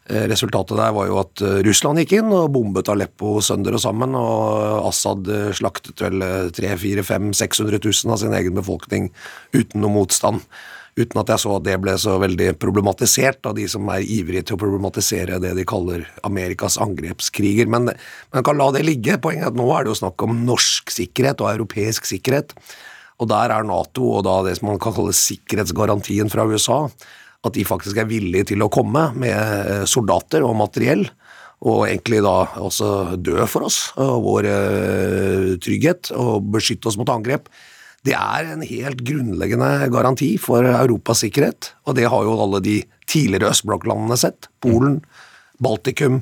Resultatet 0.08 0.78
der 0.80 0.94
var 0.96 1.10
jo 1.10 1.18
at 1.20 1.42
Russland 1.68 2.00
gikk 2.00 2.14
inn 2.16 2.30
og 2.32 2.54
bombet 2.56 2.88
Aleppo 2.88 3.42
sønder 3.44 3.76
og 3.76 3.82
sammen, 3.84 4.14
og 4.16 4.86
Assad 4.88 5.28
slaktet 5.60 6.00
vel 6.00 6.24
300 6.56 7.04
500 7.04 7.36
600 7.36 7.82
000 7.84 8.16
av 8.16 8.22
sin 8.22 8.38
egen 8.38 8.56
befolkning 8.56 9.10
uten 9.52 9.84
noe 9.84 9.92
motstand 9.92 10.48
uten 10.98 11.22
at 11.22 11.30
jeg 11.32 11.44
så 11.44 11.54
at 11.58 11.66
det 11.68 11.78
ble 11.82 11.94
så 12.02 12.16
veldig 12.22 12.50
problematisert 12.62 13.46
av 13.50 13.56
de 13.58 13.68
som 13.70 13.86
er 13.94 14.06
ivrige 14.06 14.48
til 14.50 14.58
å 14.58 14.62
problematisere 14.62 15.40
det 15.44 15.54
de 15.58 15.66
kaller 15.68 16.08
Amerikas 16.28 16.80
angrepskriger. 16.82 17.70
Men 17.70 17.92
man 17.92 18.46
kan 18.46 18.58
la 18.58 18.72
det 18.74 18.86
ligge. 18.88 19.20
Poenget 19.22 19.46
er 19.46 19.54
at 19.54 19.60
nå 19.60 19.68
er 19.74 19.86
det 19.86 19.94
jo 19.94 20.02
snakk 20.02 20.26
om 20.26 20.42
norsk 20.48 20.94
sikkerhet 20.94 21.44
og 21.44 21.52
europeisk 21.54 22.10
sikkerhet. 22.10 22.56
Og 23.22 23.30
der 23.30 23.54
er 23.54 23.66
Nato 23.66 24.10
og 24.18 24.26
da 24.28 24.40
det 24.46 24.58
som 24.58 24.72
man 24.72 24.82
kan 24.82 24.96
kalle 24.98 25.14
sikkerhetsgarantien 25.16 26.30
fra 26.34 26.46
USA, 26.50 26.84
at 27.46 27.54
de 27.54 27.66
faktisk 27.66 28.02
er 28.02 28.10
villige 28.10 28.52
til 28.54 28.66
å 28.66 28.72
komme 28.74 29.10
med 29.18 29.38
eh, 29.38 29.86
soldater 29.90 30.46
og 30.46 30.58
materiell 30.58 31.06
og 31.66 31.88
egentlig 31.88 32.20
da 32.22 32.36
også 32.62 33.18
dø 33.18 33.40
for 33.50 33.66
oss 33.66 33.80
og 33.98 34.26
vår 34.26 34.50
eh, 34.52 35.54
trygghet 35.64 36.12
og 36.14 36.52
beskytte 36.54 36.92
oss 36.92 36.98
mot 37.00 37.10
angrep. 37.10 37.50
Det 38.06 38.14
er 38.16 38.52
en 38.54 38.64
helt 38.66 39.02
grunnleggende 39.06 39.90
garanti 39.92 40.36
for 40.42 40.66
Europas 40.70 41.24
sikkerhet, 41.26 41.72
og 41.88 41.98
det 41.98 42.06
har 42.12 42.28
jo 42.28 42.36
alle 42.44 42.62
de 42.64 42.78
tidligere 43.10 43.52
østblokklandene 43.52 44.18
sett. 44.20 44.50
Polen, 44.64 45.02
Baltikum, 45.64 46.22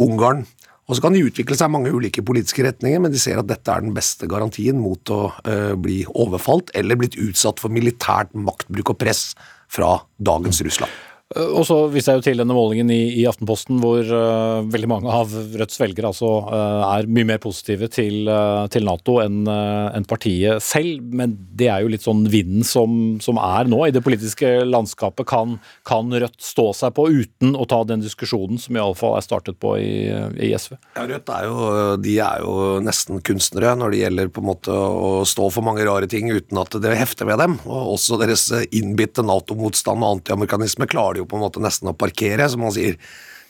Ungarn. 0.00 0.46
Og 0.90 0.96
så 0.96 1.04
kan 1.04 1.14
de 1.14 1.22
utvikle 1.22 1.54
seg 1.54 1.70
i 1.70 1.74
mange 1.76 1.92
ulike 1.94 2.24
politiske 2.26 2.64
retninger, 2.66 3.02
men 3.04 3.12
de 3.14 3.20
ser 3.22 3.38
at 3.38 3.46
dette 3.46 3.70
er 3.70 3.84
den 3.84 3.94
beste 3.94 4.26
garantien 4.30 4.80
mot 4.80 5.12
å 5.14 5.20
uh, 5.30 5.76
bli 5.78 6.00
overfalt 6.08 6.72
eller 6.74 6.98
blitt 6.98 7.18
utsatt 7.20 7.62
for 7.62 7.70
militært 7.70 8.34
maktbruk 8.34 8.96
og 8.96 8.98
press 8.98 9.28
fra 9.70 10.00
dagens 10.18 10.64
Russland. 10.66 10.90
Eh, 11.30 11.46
og 11.46 11.62
så 11.66 11.76
viser 11.92 12.16
jeg 12.16 12.20
jo 12.20 12.24
til 12.26 12.40
denne 12.42 12.54
målingen 12.56 12.90
i, 12.90 13.02
i 13.20 13.26
Aftenposten 13.30 13.78
hvor 13.82 14.02
uh, 14.02 14.66
veldig 14.66 14.88
mange 14.90 15.12
av 15.14 15.30
Rødts 15.30 15.78
velgere 15.78 16.10
altså 16.10 16.30
uh, 16.48 16.82
er 16.96 17.06
mye 17.06 17.28
mer 17.28 17.38
positive 17.42 17.86
til, 17.92 18.26
uh, 18.26 18.66
til 18.72 18.86
Nato 18.88 19.20
enn 19.22 19.44
en 19.46 20.06
partiet 20.10 20.62
selv. 20.64 21.04
Men 21.14 21.36
det 21.56 21.68
er 21.70 21.84
jo 21.84 21.92
litt 21.92 22.04
sånn 22.04 22.24
vinden 22.30 22.66
som, 22.66 23.20
som 23.22 23.38
er 23.40 23.70
nå 23.70 23.84
i 23.86 23.94
det 23.94 24.02
politiske 24.02 24.64
landskapet. 24.66 25.28
Kan, 25.30 25.58
kan, 25.86 26.10
Rødt 26.10 26.40
stå 26.42 26.70
seg 26.74 26.94
på 26.96 27.06
uten 27.06 27.54
å 27.54 27.66
ta 27.70 27.78
den 27.86 28.02
diskusjonen 28.02 28.58
som 28.58 28.74
iallfall 28.76 29.14
er 29.18 29.24
startet 29.24 29.60
på 29.62 29.76
i, 29.78 30.10
i, 30.34 30.50
SV? 30.58 30.74
Ja, 30.98 31.06
Rødt 31.06 31.30
er 31.36 31.46
jo, 31.46 31.70
de 32.02 32.16
er 32.24 32.42
jo 32.42 32.56
nesten 32.82 33.22
kunstnere 33.24 33.76
når 33.78 33.94
det 33.94 34.02
gjelder 34.02 34.32
på 34.34 34.42
en 34.42 34.50
måte 34.50 34.74
å 34.74 35.22
stå 35.28 35.46
for 35.54 35.66
mange 35.66 35.86
rare 35.86 36.10
ting 36.10 36.32
uten 36.32 36.58
at 36.60 36.74
det 36.82 36.98
hefter 36.98 37.30
ved 37.30 37.38
dem. 37.44 37.60
Og 37.70 37.94
også 37.94 38.18
deres 38.20 38.48
innbitte 38.66 39.22
Nato-motstand 39.26 40.02
og 40.02 40.18
antiamerikanisme 40.18 40.90
klarer 40.90 41.19
de 41.19 41.19
jo 41.20 41.28
på 41.30 41.38
en 41.38 41.44
måte 41.46 41.62
nesten 41.62 41.92
å 41.92 41.96
parkere, 41.96 42.48
som 42.50 42.64
man 42.64 42.74
sier. 42.74 42.98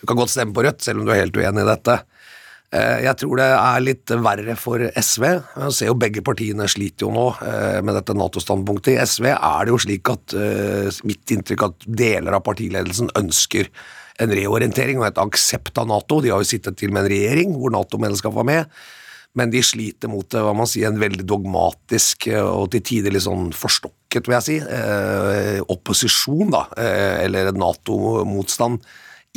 Du 0.00 0.09
kan 0.09 0.18
godt 0.18 0.33
stemme 0.33 0.56
på 0.56 0.64
Rødt, 0.64 0.83
selv 0.85 1.02
om 1.02 1.09
du 1.09 1.14
er 1.14 1.22
helt 1.24 1.37
uenig 1.37 1.64
i 1.64 1.68
dette. 1.68 1.96
Eh, 2.70 3.00
jeg 3.02 3.18
tror 3.18 3.40
det 3.40 3.48
er 3.50 3.83
litt 3.83 4.12
verre 4.22 4.54
for 4.59 4.85
SV. 4.94 5.24
Jeg 5.26 5.74
ser 5.74 5.90
jo 5.90 5.96
Begge 5.98 6.22
partiene 6.26 6.68
sliter 6.70 7.09
jo 7.09 7.11
nå 7.14 7.26
eh, 7.42 7.80
med 7.83 7.98
dette 7.98 8.14
Nato-standpunktet. 8.14 8.94
I 8.94 9.02
SV 9.02 9.26
er 9.33 9.66
det 9.66 9.74
jo 9.74 9.80
slik 9.83 10.12
at 10.12 10.37
eh, 10.38 11.00
mitt 11.09 11.35
inntrykk 11.35 11.66
at 11.66 11.88
deler 11.88 12.38
av 12.38 12.44
partiledelsen 12.46 13.11
ønsker 13.18 13.72
en 14.20 14.33
reorientering 14.37 15.00
og 15.00 15.09
et 15.09 15.20
aksept 15.20 15.83
av 15.83 15.90
Nato. 15.90 16.20
De 16.22 16.30
har 16.30 16.42
jo 16.42 16.50
sittet 16.52 16.78
til 16.78 16.94
med 16.94 17.04
en 17.04 17.12
regjering 17.12 17.59
hvor 17.59 17.74
Nato-medlemskap 17.74 18.38
var 18.38 18.48
med 18.48 18.80
men 19.38 19.46
de 19.46 19.61
sliter 19.62 20.11
mot 20.11 20.26
hva 20.26 20.50
man 20.59 20.66
sier, 20.66 20.88
en 20.88 20.98
veldig 20.98 21.22
dogmatisk 21.22 22.26
og 22.35 22.72
til 22.72 22.83
tider 22.83 23.14
litt 23.14 23.22
sånn 23.22 23.52
forstokket, 23.54 24.00
vil 24.18 24.37
jeg 24.38 24.46
si, 24.46 24.57
eh, 24.59 25.61
opposisjon, 25.70 26.51
da, 26.51 26.66
eh, 26.77 27.25
eller 27.25 27.53
Nato-motstand 27.53 28.83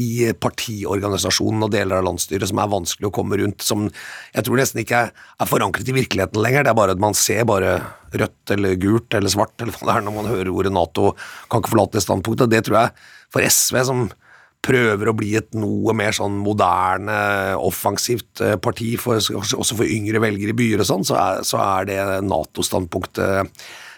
i 0.01 0.31
partiorganisasjonen 0.41 1.67
og 1.67 1.73
deler 1.75 1.99
av 1.99 2.07
landsstyret 2.07 2.49
som 2.49 2.57
er 2.63 2.71
vanskelig 2.71 3.11
å 3.11 3.13
komme 3.13 3.37
rundt, 3.37 3.61
som 3.61 3.85
jeg 4.33 4.45
tror 4.47 4.57
nesten 4.57 4.81
ikke 4.81 5.03
er, 5.11 5.45
forankret 5.45 5.91
i 5.91 5.93
virkeligheten 5.93 6.41
lenger. 6.41 6.65
Det 6.65 6.71
er 6.73 6.79
bare 6.79 6.95
at 6.95 7.03
man 7.03 7.13
ser 7.13 7.45
bare 7.45 7.75
rødt 8.13 8.55
eller 8.55 8.75
gult 8.81 9.13
eller 9.13 9.29
svart 9.29 9.53
eller 9.61 9.77
hva 9.77 9.85
det 9.85 9.95
er 9.99 10.07
når 10.07 10.17
man 10.17 10.31
hører 10.31 10.49
ordet 10.49 10.73
Nato 10.73 11.13
kan 11.49 11.61
ikke 11.61 11.75
forlate 11.75 11.99
det 11.99 12.05
standpunktet. 12.07 12.49
Det 12.49 12.63
tror 12.65 12.79
jeg 12.79 12.89
for 13.33 13.45
SV, 13.45 13.79
som 13.85 14.03
prøver 14.63 15.09
å 15.09 15.15
bli 15.17 15.33
et 15.37 15.53
noe 15.57 15.93
mer 15.97 16.15
sånn 16.15 16.37
moderne, 16.41 17.15
offensivt 17.59 18.41
eh, 18.41 18.55
parti, 18.61 18.93
for, 19.01 19.19
også 19.19 19.77
for 19.77 19.85
yngre 19.85 20.21
velgere 20.23 20.55
i 20.55 20.57
byer 20.57 20.83
og 20.83 20.89
sånn, 20.89 21.07
så, 21.07 21.19
så, 21.45 21.59
er 21.59 21.89
det 21.89 21.99
Nato-standpunktet 22.29 23.51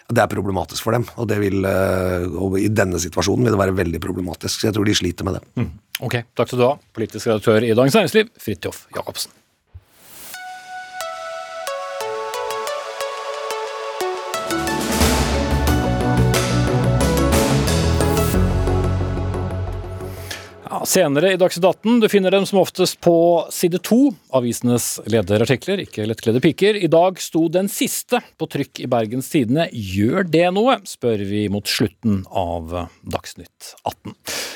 det 0.06 0.22
er 0.22 0.30
problematisk 0.30 0.86
for 0.86 0.94
dem, 0.94 1.06
og, 1.18 1.32
vil, 1.42 1.66
eh, 1.66 2.28
og 2.38 2.60
i 2.62 2.68
denne 2.70 3.00
situasjonen 3.02 3.48
vil 3.48 3.56
det 3.56 3.62
være 3.62 3.78
veldig 3.80 4.02
problematisk. 4.04 4.60
Så 4.60 4.70
jeg 4.70 4.78
tror 4.78 4.86
de 4.86 4.98
sliter 4.98 5.26
med 5.26 5.40
det. 5.40 5.42
Mm. 5.58 5.72
Ok, 6.06 6.20
takk 6.38 6.52
skal 6.52 6.62
du 6.62 6.68
ha, 6.68 6.76
politisk 6.94 7.32
redaktør 7.32 7.66
i 7.66 7.74
Dagens 7.74 7.98
Næringsliv, 7.98 8.30
Fridtjof 8.46 8.86
Jacobsen. 8.94 9.34
Senere 20.86 21.34
i 21.34 21.38
Dagsnytt 21.38 21.66
18. 21.66 22.00
Du 22.00 22.10
finner 22.10 22.32
dem 22.32 22.46
som 22.46 22.60
oftest 22.60 23.00
på 23.02 23.16
side 23.52 23.80
to, 23.86 24.12
avisenes 24.36 25.00
lederartikler, 25.10 25.82
ikke 25.86 26.08
lettkledde 26.08 26.42
piker. 26.44 26.78
I 26.78 26.90
dag 26.92 27.20
sto 27.22 27.46
den 27.52 27.70
siste 27.72 28.22
på 28.40 28.48
trykk 28.52 28.84
i 28.86 28.90
Bergens 28.92 29.30
Tidende. 29.34 29.68
Gjør 29.72 30.28
det 30.30 30.48
noe, 30.56 30.80
spør 30.88 31.26
vi 31.28 31.46
mot 31.54 31.68
slutten 31.70 32.24
av 32.32 32.76
Dagsnytt 33.02 33.76
18. 33.84 34.16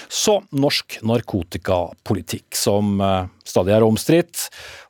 Så 0.09 0.39
norsk 0.57 0.99
narkotikapolitikk, 1.05 2.47
som 2.57 2.97
eh, 3.01 3.27
stadig 3.45 3.75
er 3.75 3.85
omstridt, 3.85 4.47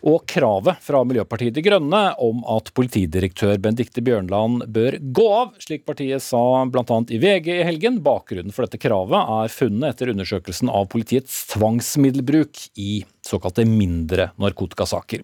og 0.08 0.23
kravet 0.32 0.80
fra 0.84 1.02
Miljøpartiet 1.04 1.56
De 1.58 1.63
Grønne 1.65 2.02
om 2.23 2.39
at 2.47 2.71
politidirektør 2.75 3.58
Benedicte 3.60 4.04
Bjørnland 4.06 4.63
bør 4.71 4.95
gå 5.02 5.25
av, 5.36 5.52
slik 5.60 5.84
partiet 5.88 6.23
sa 6.23 6.63
bl.a. 6.71 6.99
i 7.12 7.19
VG 7.19 7.52
i 7.58 7.65
helgen. 7.67 7.99
Bakgrunnen 8.06 8.56
for 8.56 8.63
dette 8.63 8.80
kravet 8.80 9.36
er 9.39 9.52
funnet 9.52 9.91
etter 9.91 10.13
undersøkelsen 10.13 10.71
av 10.71 10.88
politiets 10.93 11.29
tvangsmiddelbruk 11.30 12.62
i 12.80 13.04
såkalte 13.26 13.65
mindre 13.68 14.30
narkotikasaker. 14.42 15.24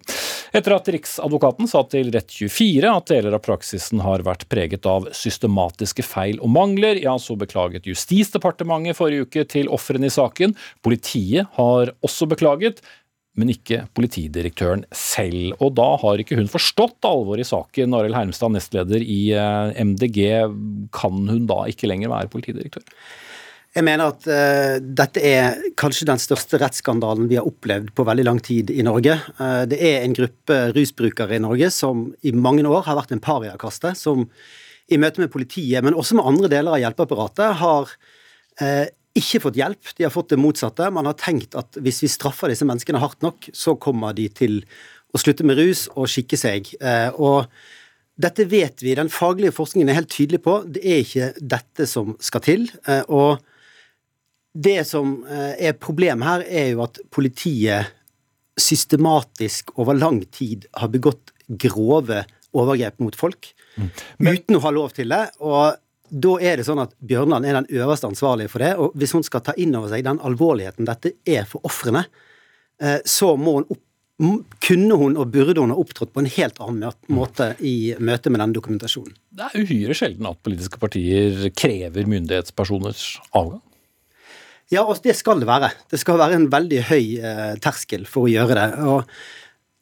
Etter 0.56 0.76
at 0.76 0.90
Riksadvokaten 0.94 1.68
sa 1.68 1.82
til 1.90 2.12
Rett24 2.14 2.90
at 2.92 3.10
deler 3.10 3.36
av 3.36 3.42
praksisen 3.44 4.02
har 4.04 4.24
vært 4.26 4.46
preget 4.52 4.86
av 4.88 5.08
systematiske 5.16 6.04
feil 6.06 6.38
og 6.40 6.52
mangler, 6.54 7.00
ja, 7.02 7.16
så 7.20 7.36
beklaget 7.38 7.88
Justisdepartementet 7.90 8.98
forrige 8.98 9.26
uke 9.26 9.46
til 9.50 9.72
ofrene 9.72 10.08
i 10.08 10.14
saken. 10.14 10.54
Politiet 10.86 11.50
har 11.58 11.92
også 12.06 12.30
beklaget 12.30 12.80
men 13.36 13.52
ikke 13.52 13.82
politidirektøren 13.96 14.86
selv. 14.96 15.52
Og 15.60 15.74
da 15.76 15.90
har 16.00 16.20
ikke 16.22 16.38
hun 16.38 16.48
forstått 16.50 17.04
alvoret 17.04 17.44
i 17.44 17.48
saken. 17.48 17.94
Arild 17.96 18.16
Hermstad, 18.16 18.54
nestleder 18.54 19.04
i 19.04 19.20
eh, 19.36 19.76
MDG, 19.84 20.20
kan 20.96 21.20
hun 21.28 21.44
da 21.50 21.64
ikke 21.68 21.90
lenger 21.90 22.12
være 22.12 22.32
politidirektør? 22.32 22.86
Jeg 23.76 23.84
mener 23.84 24.08
at 24.08 24.24
uh, 24.24 24.78
dette 24.80 25.20
er 25.20 25.58
kanskje 25.76 26.06
den 26.08 26.20
største 26.20 26.56
rettsskandalen 26.62 27.26
vi 27.28 27.36
har 27.36 27.44
opplevd 27.44 27.90
på 27.92 28.04
veldig 28.08 28.24
lang 28.24 28.38
tid 28.40 28.70
i 28.72 28.84
Norge. 28.86 29.18
Uh, 29.36 29.66
det 29.68 29.76
er 29.84 29.98
en 30.00 30.14
gruppe 30.16 30.60
rusbrukere 30.72 31.36
i 31.36 31.42
Norge 31.44 31.68
som 31.74 32.06
i 32.24 32.32
mange 32.32 32.64
år 32.64 32.86
har 32.86 32.96
vært 32.96 33.10
en 33.12 33.20
pariakaste, 33.20 33.92
som 34.00 34.22
i 34.88 34.96
møte 35.02 35.20
med 35.20 35.28
politiet, 35.34 35.84
men 35.84 35.96
også 35.98 36.16
med 36.16 36.24
andre 36.30 36.48
deler 36.54 36.72
av 36.72 36.80
hjelpeapparatet, 36.80 37.58
har 37.60 37.92
uh, 38.62 38.86
ikke 39.16 39.42
fått 39.44 39.58
hjelp, 39.60 39.90
de 39.98 40.06
har 40.06 40.14
fått 40.14 40.32
det 40.32 40.38
motsatte. 40.40 40.88
Man 40.96 41.08
har 41.10 41.18
tenkt 41.20 41.56
at 41.60 41.76
hvis 41.76 42.00
vi 42.06 42.10
straffer 42.12 42.52
disse 42.52 42.64
menneskene 42.68 43.02
hardt 43.02 43.20
nok, 43.26 43.50
så 43.52 43.74
kommer 43.76 44.16
de 44.16 44.30
til 44.32 44.62
å 45.12 45.20
slutte 45.20 45.44
med 45.44 45.60
rus 45.60 45.84
og 45.92 46.08
skikke 46.12 46.36
seg. 46.36 46.68
Og 47.16 47.48
dette 48.20 48.44
vet 48.52 48.84
vi, 48.84 48.92
den 48.98 49.08
faglige 49.12 49.56
forskningen 49.56 49.88
er 49.88 49.96
helt 50.02 50.12
tydelig 50.12 50.42
på. 50.44 50.58
Det 50.68 50.84
er 50.84 51.00
ikke 51.00 51.30
dette 51.40 51.88
som 51.88 52.12
skal 52.20 52.44
til. 52.44 52.66
Og 53.08 53.40
det 54.56 54.80
som 54.88 55.18
eh, 55.28 55.52
er 55.68 55.78
problemet 55.80 56.26
her, 56.26 56.44
er 56.48 56.68
jo 56.72 56.84
at 56.86 57.00
politiet 57.12 57.92
systematisk 58.56 59.74
over 59.76 59.98
lang 59.98 60.22
tid 60.32 60.64
har 60.80 60.88
begått 60.92 61.34
grove 61.60 62.22
overgrep 62.56 63.02
mot 63.04 63.16
folk 63.16 63.50
mm. 63.76 63.90
Men, 64.16 64.38
uten 64.38 64.56
å 64.56 64.62
ha 64.64 64.72
lov 64.72 64.94
til 64.96 65.12
det. 65.12 65.26
og 65.44 65.76
da 66.06 66.36
er 66.38 66.58
det 66.58 66.66
sånn 66.66 66.80
at 66.82 66.92
Bjørnland 67.02 67.46
er 67.46 67.58
den 67.58 67.80
øverste 67.80 68.06
ansvarlige 68.06 68.52
for 68.52 68.62
det. 68.62 68.72
Og 68.78 68.94
hvis 68.98 69.14
hun 69.16 69.24
skal 69.26 69.42
ta 69.42 69.56
inn 69.58 69.74
over 69.74 69.90
seg 69.90 70.04
den 70.06 70.20
alvorligheten 70.22 70.86
dette 70.86 71.16
er 71.26 71.48
for 71.50 71.66
ofrene, 71.66 72.04
eh, 72.82 73.00
så 73.02 73.32
må 73.40 73.58
hun 73.58 73.68
opp, 73.74 73.82
kunne 74.64 74.96
hun 74.96 75.18
og 75.20 75.32
burde 75.34 75.60
hun 75.60 75.74
ha 75.74 75.76
opptrådt 75.76 76.14
på 76.14 76.22
en 76.22 76.30
helt 76.38 76.60
annen 76.64 76.94
måte 77.12 77.50
i 77.60 77.92
møte 78.00 78.30
med 78.32 78.40
den 78.40 78.54
dokumentasjonen. 78.56 79.12
Det 79.36 79.50
er 79.50 79.66
uhyre 79.66 79.96
sjelden 79.98 80.30
at 80.30 80.40
politiske 80.46 80.80
partier 80.80 81.50
krever 81.58 82.08
myndighetspersoners 82.08 83.08
avgang. 83.36 83.60
Ja, 84.72 84.82
og 84.82 84.98
det 85.04 85.14
skal 85.18 85.42
det 85.42 85.48
være. 85.48 85.70
Det 85.90 86.00
skal 86.02 86.18
være 86.18 86.38
en 86.40 86.48
veldig 86.50 86.84
høy 86.88 87.02
eh, 87.20 87.56
terskel 87.62 88.06
for 88.10 88.26
å 88.26 88.32
gjøre 88.32 88.56
det. 88.58 88.68
Og, 88.90 89.16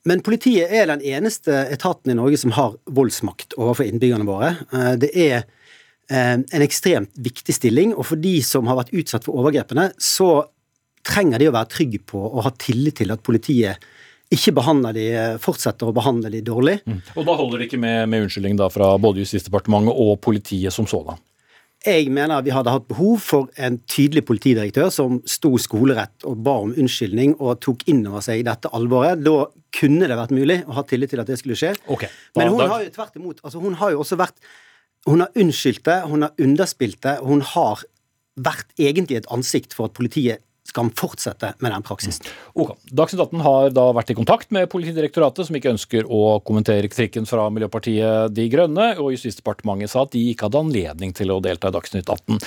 men 0.08 0.20
politiet 0.24 0.72
er 0.72 0.90
den 0.90 1.04
eneste 1.14 1.64
etaten 1.72 2.12
i 2.12 2.18
Norge 2.18 2.40
som 2.40 2.52
har 2.56 2.76
voldsmakt 2.84 3.56
overfor 3.56 3.88
innbyggerne 3.88 4.28
våre. 4.28 4.56
Eh, 4.74 4.94
det 5.00 5.12
er 5.14 5.46
Eh, 6.10 6.32
en 6.32 6.62
ekstremt 6.62 7.14
viktig 7.16 7.54
stilling, 7.56 7.94
og 7.96 8.04
for 8.10 8.20
de 8.20 8.36
som 8.44 8.68
har 8.68 8.76
vært 8.76 8.92
utsatt 8.92 9.24
for 9.24 9.40
overgrepene, 9.40 9.88
så 9.96 10.44
trenger 11.04 11.40
de 11.40 11.48
å 11.48 11.54
være 11.54 11.70
trygge 11.72 12.00
på 12.04 12.20
og 12.20 12.42
ha 12.44 12.52
tillit 12.60 12.98
til 13.00 13.12
at 13.14 13.22
politiet 13.24 13.80
ikke 14.32 14.54
behandler 14.56 14.96
de, 14.96 15.06
fortsetter 15.40 15.88
å 15.88 15.94
behandle 15.96 16.30
de 16.32 16.42
dårlig. 16.44 16.78
Mm. 16.88 17.00
Og 17.14 17.28
da 17.28 17.36
holder 17.38 17.60
det 17.60 17.68
ikke 17.68 17.80
med, 17.80 18.08
med 18.10 18.26
unnskyldning 18.26 18.60
fra 18.72 18.90
både 19.00 19.22
Justisdepartementet 19.22 20.00
og 20.04 20.16
politiet 20.24 20.74
som 20.74 20.88
sådan? 20.90 21.20
Jeg 21.84 22.08
mener 22.16 22.40
vi 22.44 22.52
hadde 22.54 22.72
hatt 22.72 22.86
behov 22.88 23.18
for 23.20 23.50
en 23.60 23.76
tydelig 23.90 24.22
politidirektør 24.24 24.88
som 24.92 25.18
sto 25.28 25.50
skolerett 25.60 26.24
og 26.24 26.38
ba 26.46 26.54
om 26.64 26.72
unnskyldning 26.72 27.34
og 27.36 27.58
tok 27.64 27.84
inn 27.92 28.00
over 28.08 28.24
seg 28.24 28.44
dette 28.46 28.70
alvoret. 28.72 29.20
Da 29.20 29.50
kunne 29.74 30.08
det 30.08 30.16
vært 30.16 30.32
mulig 30.32 30.62
å 30.64 30.78
ha 30.78 30.84
tillit 30.88 31.12
til 31.12 31.20
at 31.20 31.28
det 31.28 31.36
skulle 31.42 31.58
skje. 31.60 31.74
Okay. 31.92 32.08
Men 32.38 32.54
hun 32.54 32.64
har 32.64 32.86
jo 32.86 32.94
tvert 32.94 33.18
imot 33.20 33.42
altså 33.44 33.60
Hun 33.60 33.76
har 33.80 33.92
jo 33.92 34.00
også 34.04 34.16
vært 34.20 34.40
hun 35.04 35.20
har 35.20 35.36
unnskyldt 35.36 35.84
det, 35.84 35.98
hun 36.08 36.24
har 36.24 36.32
underspilt 36.40 37.02
det, 37.04 37.18
hun 37.20 37.42
har 37.44 37.82
vært 38.40 38.70
egentlig 38.80 39.20
et 39.20 39.28
ansikt 39.34 39.76
for 39.76 39.90
at 39.90 39.96
politiet 39.96 40.40
skal 40.64 40.86
han 40.86 40.94
fortsette 40.96 41.52
med 41.60 41.72
den 41.74 41.84
praksisen. 41.84 42.26
Ok. 42.56 42.74
Dagsnytt 42.88 43.20
18 43.26 43.44
har 43.44 43.74
da 43.76 43.84
vært 43.96 44.14
i 44.14 44.16
kontakt 44.18 44.52
med 44.54 44.70
Politidirektoratet, 44.72 45.48
som 45.48 45.58
ikke 45.58 45.74
ønsker 45.74 46.08
å 46.08 46.38
kommentere 46.46 46.88
kritikken 46.88 47.28
fra 47.28 47.46
Miljøpartiet 47.52 48.32
De 48.34 48.48
Grønne, 48.52 48.94
og 48.96 49.12
Justisdepartementet 49.14 49.92
sa 49.92 50.06
at 50.06 50.14
de 50.16 50.24
ikke 50.32 50.48
hadde 50.48 50.64
anledning 50.64 51.12
til 51.16 51.34
å 51.34 51.40
delta 51.44 51.70
i 51.70 51.76
Dagsnytt 51.76 52.08
18. 52.08 52.40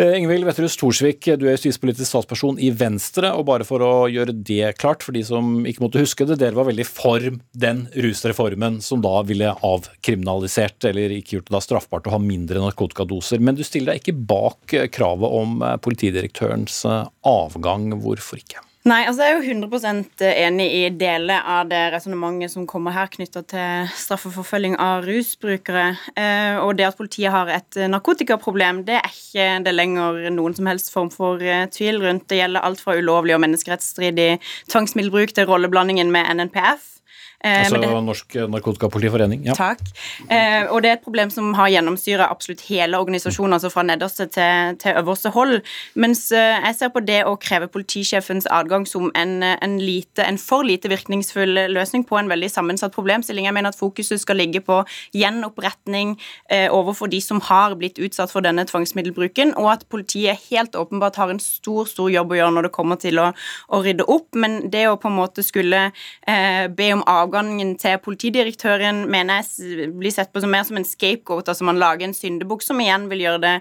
Eh, 0.00 0.16
Ingvild 0.16 0.46
Wetterhus 0.48 0.78
Thorsvik, 0.80 1.26
du 1.36 1.42
er 1.44 1.58
justispolitisk 1.58 2.08
statsperson 2.08 2.56
i 2.62 2.70
Venstre. 2.72 3.34
og 3.36 3.44
Bare 3.50 3.66
for 3.68 3.84
å 3.84 3.90
gjøre 4.08 4.32
det 4.32 4.78
klart 4.80 5.04
for 5.04 5.12
de 5.12 5.20
som 5.28 5.66
ikke 5.68 5.84
måtte 5.84 6.00
huske 6.00 6.24
det, 6.24 6.38
dere 6.40 6.56
var 6.56 6.70
veldig 6.70 6.86
for 6.88 7.26
den 7.52 7.82
rusreformen 7.92 8.78
som 8.80 9.02
da 9.04 9.18
ville 9.28 9.52
avkriminalisert, 9.52 10.88
eller 10.88 11.12
ikke 11.18 11.36
gjort 11.36 11.50
det 11.50 11.56
da 11.58 11.60
straffbart 11.66 12.08
å 12.08 12.14
ha 12.16 12.22
mindre 12.22 12.64
narkotikadoser. 12.64 13.44
Men 13.44 13.60
du 13.60 13.64
stiller 13.66 13.92
deg 13.92 14.00
ikke 14.00 14.24
bak 14.32 14.72
eh, 14.78 14.88
kravet 14.88 15.36
om 15.42 15.60
eh, 15.60 15.76
politidirektørens 15.84 16.80
avgang. 16.88 17.90
Hvorfor 18.00 18.40
ikke? 18.40 18.69
Nei, 18.88 19.02
altså 19.04 19.26
jeg 19.26 19.34
er 19.34 19.42
jo 19.42 19.56
100% 19.68 20.22
enig 20.24 20.66
i 20.72 20.84
deler 20.96 21.44
av 21.44 21.66
det 21.68 21.80
resonnementet 21.92 22.48
som 22.48 22.64
kommer 22.68 22.94
her 22.96 23.10
knytta 23.12 23.42
til 23.44 23.90
straffeforfølging 23.92 24.78
av 24.80 25.04
rusbrukere. 25.04 25.90
Eh, 26.16 26.56
og 26.62 26.78
det 26.78 26.86
at 26.88 26.96
politiet 26.96 27.28
har 27.34 27.50
et 27.52 27.76
narkotikaproblem, 27.92 28.80
det 28.88 28.96
er 29.02 29.10
ikke 29.10 29.50
det 29.66 29.74
lenger 29.76 30.30
noen 30.32 30.56
som 30.56 30.70
helst 30.70 30.88
form 30.94 31.12
for 31.12 31.44
eh, 31.44 31.66
tvil 31.68 32.00
rundt. 32.06 32.24
Det 32.32 32.40
gjelder 32.40 32.64
alt 32.64 32.80
fra 32.80 32.96
ulovlig 32.96 33.36
og 33.36 33.44
menneskerettsstridig 33.44 34.30
tvangsmiddelbruk 34.72 35.36
til 35.36 35.50
rolleblandingen 35.52 36.08
med 36.16 36.32
NNPF. 36.40 36.99
Eh, 37.40 37.62
altså 37.64 37.78
det, 37.80 37.88
Norsk 38.04 38.34
Narkotikapolitiforening. 38.52 39.46
Ja. 39.48 39.54
Takk. 39.56 39.80
Eh, 40.28 40.66
og 40.68 40.82
det 40.84 40.90
er 40.90 40.98
et 40.98 41.04
problem 41.06 41.30
som 41.32 41.54
har 41.56 41.70
gjennomsyra 41.72 42.26
absolutt 42.28 42.66
hele 42.68 42.98
organisasjonen, 43.00 43.54
altså 43.56 43.70
fra 43.72 43.84
nederste 43.88 44.26
til, 44.28 44.76
til 44.82 44.98
øverste 45.00 45.32
hold. 45.32 45.62
Mens 45.96 46.26
eh, 46.36 46.58
jeg 46.66 46.76
ser 46.76 46.90
på 46.92 47.00
det 47.00 47.22
å 47.24 47.38
kreve 47.40 47.70
politisjefens 47.72 48.48
adgang 48.52 48.84
som 48.88 49.08
en, 49.16 49.38
en, 49.40 49.78
lite, 49.80 50.26
en, 50.26 50.36
for 50.36 50.66
lite 50.68 50.90
virkningsfull 50.92 51.62
løsning 51.72 52.04
på 52.04 52.18
en 52.20 52.28
veldig 52.28 52.50
sammensatt 52.52 52.92
problemstilling. 52.92 53.48
Jeg 53.48 53.56
mener 53.56 53.72
at 53.72 53.80
fokuset 53.80 54.20
skal 54.20 54.36
ligge 54.42 54.60
på 54.66 54.82
gjenoppretning 55.16 56.18
eh, 56.52 56.68
overfor 56.68 57.08
de 57.08 57.22
som 57.24 57.40
har 57.48 57.78
blitt 57.80 58.02
utsatt 58.04 58.34
for 58.34 58.44
denne 58.44 58.66
tvangsmiddelbruken, 58.68 59.54
og 59.56 59.70
at 59.78 59.88
politiet 59.88 60.44
helt 60.50 60.76
åpenbart 60.76 61.16
har 61.16 61.32
en 61.32 61.40
stor, 61.40 61.88
stor 61.88 62.12
jobb 62.12 62.36
å 62.36 62.40
gjøre 62.42 62.56
når 62.58 62.68
det 62.68 62.74
kommer 62.76 63.00
til 63.00 63.24
å, 63.24 63.30
å 63.72 63.80
rydde 63.80 64.04
opp. 64.12 64.28
Men 64.36 64.60
det 64.68 64.84
å 64.90 65.00
på 65.00 65.08
en 65.08 65.18
måte 65.22 65.46
skulle 65.46 65.86
eh, 65.88 66.68
be 66.68 66.92
om 66.92 67.06
avgang 67.08 67.29
avgangen 67.30 67.76
til 67.78 67.98
politidirektøren 68.02 69.04
mener 69.10 69.40
jeg 69.40 69.90
blir 69.96 70.12
sett 70.14 70.32
på 70.32 70.42
som 70.42 70.50
mer 70.50 70.64
som 70.66 70.78
en 70.80 70.86
scapegoat. 70.86 71.48
altså 71.48 71.64
Man 71.64 71.78
lager 71.78 72.08
en 72.08 72.16
syndebukk 72.16 72.64
som 72.66 72.80
igjen 72.82 73.08
vil 73.10 73.24
gjøre, 73.24 73.40
det, 73.44 73.54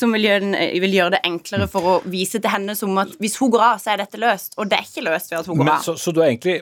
vil, 0.00 0.28
gjøre 0.28 0.60
vil 0.84 0.98
gjøre, 0.98 1.14
det, 1.16 1.22
enklere 1.24 1.68
for 1.70 1.88
å 1.88 1.96
vise 2.04 2.40
til 2.40 2.52
henne 2.52 2.76
som 2.76 2.96
at 3.00 3.16
hvis 3.22 3.38
hun 3.40 3.52
går 3.54 3.64
av, 3.64 3.80
så 3.82 3.94
er 3.94 4.04
dette 4.04 4.20
løst. 4.20 4.58
Og 4.58 4.68
det 4.68 4.78
er 4.78 4.86
ikke 4.86 5.06
løst 5.08 5.32
ved 5.32 5.40
at 5.40 5.50
hun 5.50 5.58
går 5.58 5.64
men, 5.64 5.74
av. 5.78 5.86
Så, 5.86 5.96
så 6.00 6.12
du 6.14 6.20
er 6.20 6.30
egentlig 6.30 6.60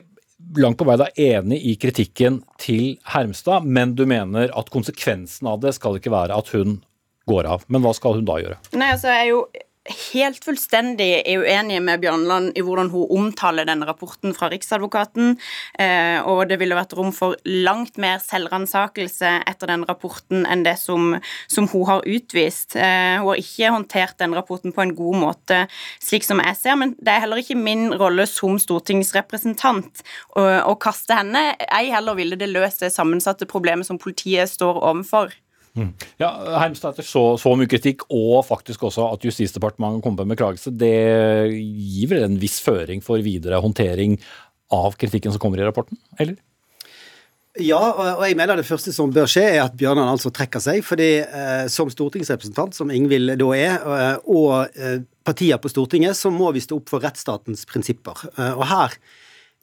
langt 0.59 0.79
på 0.79 0.87
vei 0.87 0.97
da 0.99 1.09
enig 1.19 1.59
i 1.67 1.75
kritikken 1.79 2.41
til 2.61 2.97
Hermstad, 3.13 3.67
men 3.67 3.95
du 3.97 4.05
mener 4.09 4.51
at 4.55 4.71
konsekvensen 4.73 5.49
av 5.49 5.61
det 5.63 5.75
skal 5.77 5.99
ikke 5.99 6.13
være 6.13 6.39
at 6.39 6.51
hun 6.55 6.81
går 7.29 7.47
av. 7.47 7.67
Men 7.71 7.83
hva 7.83 7.93
skal 7.95 8.19
hun 8.19 8.27
da 8.27 8.39
gjøre? 8.41 8.59
Nei, 8.75 8.91
altså 8.95 9.11
jeg 9.11 9.27
er 9.27 9.31
jo 9.31 9.45
helt 10.13 10.45
fullstendig 10.45 11.09
er 11.27 11.41
uenige 11.43 11.81
med 11.83 11.99
Bjørnland 12.03 12.53
i 12.55 12.63
hvordan 12.63 12.89
hun 12.93 13.09
omtaler 13.11 13.67
denne 13.67 13.87
rapporten 13.87 14.31
fra 14.35 14.47
Riksadvokaten. 14.51 15.35
Eh, 15.79 16.23
og 16.23 16.47
det 16.47 16.59
ville 16.61 16.77
vært 16.77 16.95
rom 16.95 17.11
for 17.15 17.35
langt 17.43 17.99
mer 17.99 18.21
selvransakelse 18.23 19.33
etter 19.49 19.73
den 19.73 19.83
rapporten 19.89 20.47
enn 20.47 20.63
det 20.63 20.77
som, 20.79 21.17
som 21.51 21.67
hun 21.73 21.85
har 21.89 22.07
utvist. 22.07 22.77
Eh, 22.77 23.19
hun 23.19 23.33
har 23.33 23.43
ikke 23.43 23.73
håndtert 23.75 24.17
den 24.23 24.35
rapporten 24.37 24.75
på 24.75 24.85
en 24.85 24.95
god 24.95 25.19
måte, 25.25 25.63
slik 26.03 26.23
som 26.27 26.39
jeg 26.43 26.59
ser, 26.59 26.79
men 26.79 26.95
det 27.03 27.11
er 27.11 27.25
heller 27.25 27.43
ikke 27.43 27.59
min 27.59 27.89
rolle 27.99 28.27
som 28.29 28.55
stortingsrepresentant 28.61 30.03
å, 30.39 30.47
å 30.63 30.77
kaste 30.79 31.19
henne. 31.19 31.49
Ei 31.67 31.89
heller 31.91 32.15
ville 32.19 32.39
det 32.39 32.51
løst 32.53 32.85
det 32.85 32.93
sammensatte 32.95 33.49
problemet 33.49 33.89
som 33.89 33.99
politiet 33.99 34.51
står 34.53 34.79
overfor. 34.79 35.35
Mm. 35.73 35.89
Ja, 36.21 36.29
Hermstad 36.61 36.93
etter 36.93 37.05
så, 37.07 37.23
så, 37.41 37.55
mye 37.57 37.69
kritikk, 37.69 38.05
og 38.13 38.43
faktisk 38.45 38.85
også 38.89 39.07
at 39.09 39.25
Justisdepartementet 39.25 40.03
kommer 40.05 40.27
med 40.27 40.35
beklagelse, 40.35 40.73
det 40.77 40.93
gir 41.49 42.11
vel 42.11 42.27
en 42.27 42.39
viss 42.41 42.59
føring 42.61 43.01
for 43.05 43.23
videre 43.25 43.61
håndtering 43.63 44.19
av 44.73 44.97
kritikken 45.01 45.33
som 45.33 45.41
kommer 45.41 45.61
i 45.61 45.65
rapporten, 45.65 45.97
eller? 46.21 46.37
Ja, 47.61 47.77
og 48.17 48.23
jeg 48.25 48.33
mener 48.33 48.57
det 48.57 48.65
første 48.65 48.89
som 48.95 49.11
bør 49.13 49.27
skje, 49.29 49.43
er 49.45 49.59
at 49.61 49.75
Bjørnan 49.77 50.09
altså 50.09 50.31
trekker 50.33 50.61
seg. 50.63 50.81
fordi 50.81 51.21
eh, 51.21 51.65
som 51.69 51.89
stortingsrepresentant, 51.93 52.73
som 52.73 52.89
Ingvild 52.89 53.35
da 53.37 53.49
er, 53.53 53.75
eh, 53.77 54.15
og 54.25 54.73
eh, 54.73 55.03
partier 55.21 55.61
på 55.61 55.69
Stortinget, 55.69 56.17
så 56.17 56.31
må 56.33 56.49
vi 56.55 56.63
stå 56.65 56.79
opp 56.79 56.89
for 56.89 57.05
rettsstatens 57.05 57.67
prinsipper. 57.69 58.25
Eh, 58.33 58.57
og 58.57 58.65
her 58.71 58.97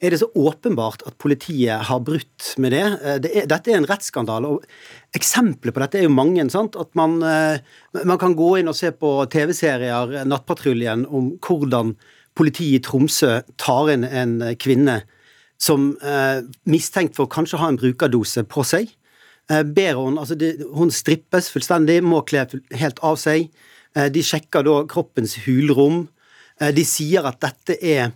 er 0.01 0.13
det 0.13 0.19
så 0.21 0.29
åpenbart 0.33 1.03
at 1.05 1.17
politiet 1.21 1.85
har 1.87 2.01
brutt 2.03 2.53
med 2.61 2.73
det. 2.73 2.85
Eh, 3.05 3.17
det 3.21 3.31
er, 3.37 3.47
dette 3.49 3.71
er 3.71 3.77
en 3.77 3.87
rettsskandale. 3.89 4.49
og 4.49 5.17
Eksempler 5.17 5.73
på 5.73 5.83
dette 5.83 5.99
er 5.99 6.07
jo 6.07 6.13
mange. 6.13 6.43
Sant? 6.49 6.75
At 6.79 6.89
man, 6.97 7.21
eh, 7.23 7.61
man 8.03 8.17
kan 8.21 8.35
gå 8.37 8.55
inn 8.59 8.71
og 8.71 8.77
se 8.77 8.91
på 8.91 9.13
TV-serier, 9.31 10.15
eh, 10.17 10.25
Nattpatruljen, 10.25 11.05
om 11.05 11.35
hvordan 11.37 11.95
politiet 12.35 12.79
i 12.79 12.85
Tromsø 12.85 13.41
tar 13.57 13.91
inn 13.93 14.07
en 14.07 14.39
kvinne 14.57 15.03
som 15.61 15.91
eh, 16.01 16.41
mistenkt 16.65 17.15
for 17.15 17.27
å 17.27 17.31
kanskje 17.31 17.59
ha 17.61 17.69
en 17.69 17.77
brukerdose 17.77 18.43
på 18.49 18.65
seg. 18.65 18.89
Ber 19.51 19.97
hun, 19.99 20.15
altså 20.15 20.37
de, 20.39 20.53
hun 20.77 20.93
strippes 20.95 21.49
fullstendig, 21.51 21.97
må 22.07 22.21
kle 22.23 22.45
helt 22.79 23.01
av 23.03 23.17
seg. 23.19 23.49
De 23.91 24.21
sjekker 24.23 24.63
da 24.63 24.77
kroppens 24.87 25.33
hulrom. 25.43 26.05
De 26.71 26.85
sier 26.87 27.25
at 27.27 27.41
dette 27.43 27.75
er 27.83 28.13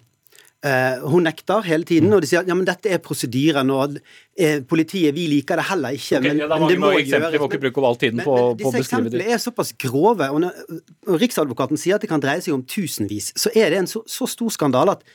hun 1.05 1.25
nekter 1.27 1.65
hele 1.67 1.85
tiden, 1.85 2.13
og 2.15 2.23
de 2.23 2.29
sier 2.29 2.41
at 2.41 2.49
ja, 2.49 2.55
men 2.57 2.65
dette 2.67 2.89
er 2.89 3.01
prosedyren, 3.03 3.69
og 3.75 3.99
uh, 3.99 4.57
politiet 4.69 5.13
vi 5.15 5.27
liker 5.29 5.61
det 5.61 5.67
heller 5.69 5.97
ikke. 5.97 6.17
Okay, 6.19 6.31
men, 6.31 6.41
ja, 6.41 6.49
det, 6.49 6.57
men 6.61 6.71
det 6.71 6.79
må 6.81 6.91
gjøres. 6.95 7.35
Vi 7.35 7.41
må 7.43 7.49
ikke 7.51 7.61
bruke 7.67 7.85
all 7.91 7.99
tiden 8.01 8.23
på, 8.23 8.33
men, 8.33 8.57
på 8.57 8.71
å 8.71 8.73
beskrive 8.73 8.73
det. 8.73 8.81
Disse 8.81 8.95
eksemplene 8.95 9.35
er 9.35 9.43
såpass 9.43 9.71
grove, 9.85 10.31
og 10.33 10.41
når, 10.45 10.81
Riksadvokaten 11.21 11.81
sier 11.81 11.99
at 11.99 12.05
det 12.05 12.09
kan 12.11 12.23
dreie 12.23 12.41
seg 12.41 12.57
om 12.57 12.65
tusenvis, 12.65 13.31
så 13.37 13.53
er 13.53 13.73
det 13.73 13.83
en 13.83 13.91
så, 13.91 14.01
så 14.09 14.29
stor 14.31 14.53
skandale 14.55 14.97
at 14.97 15.05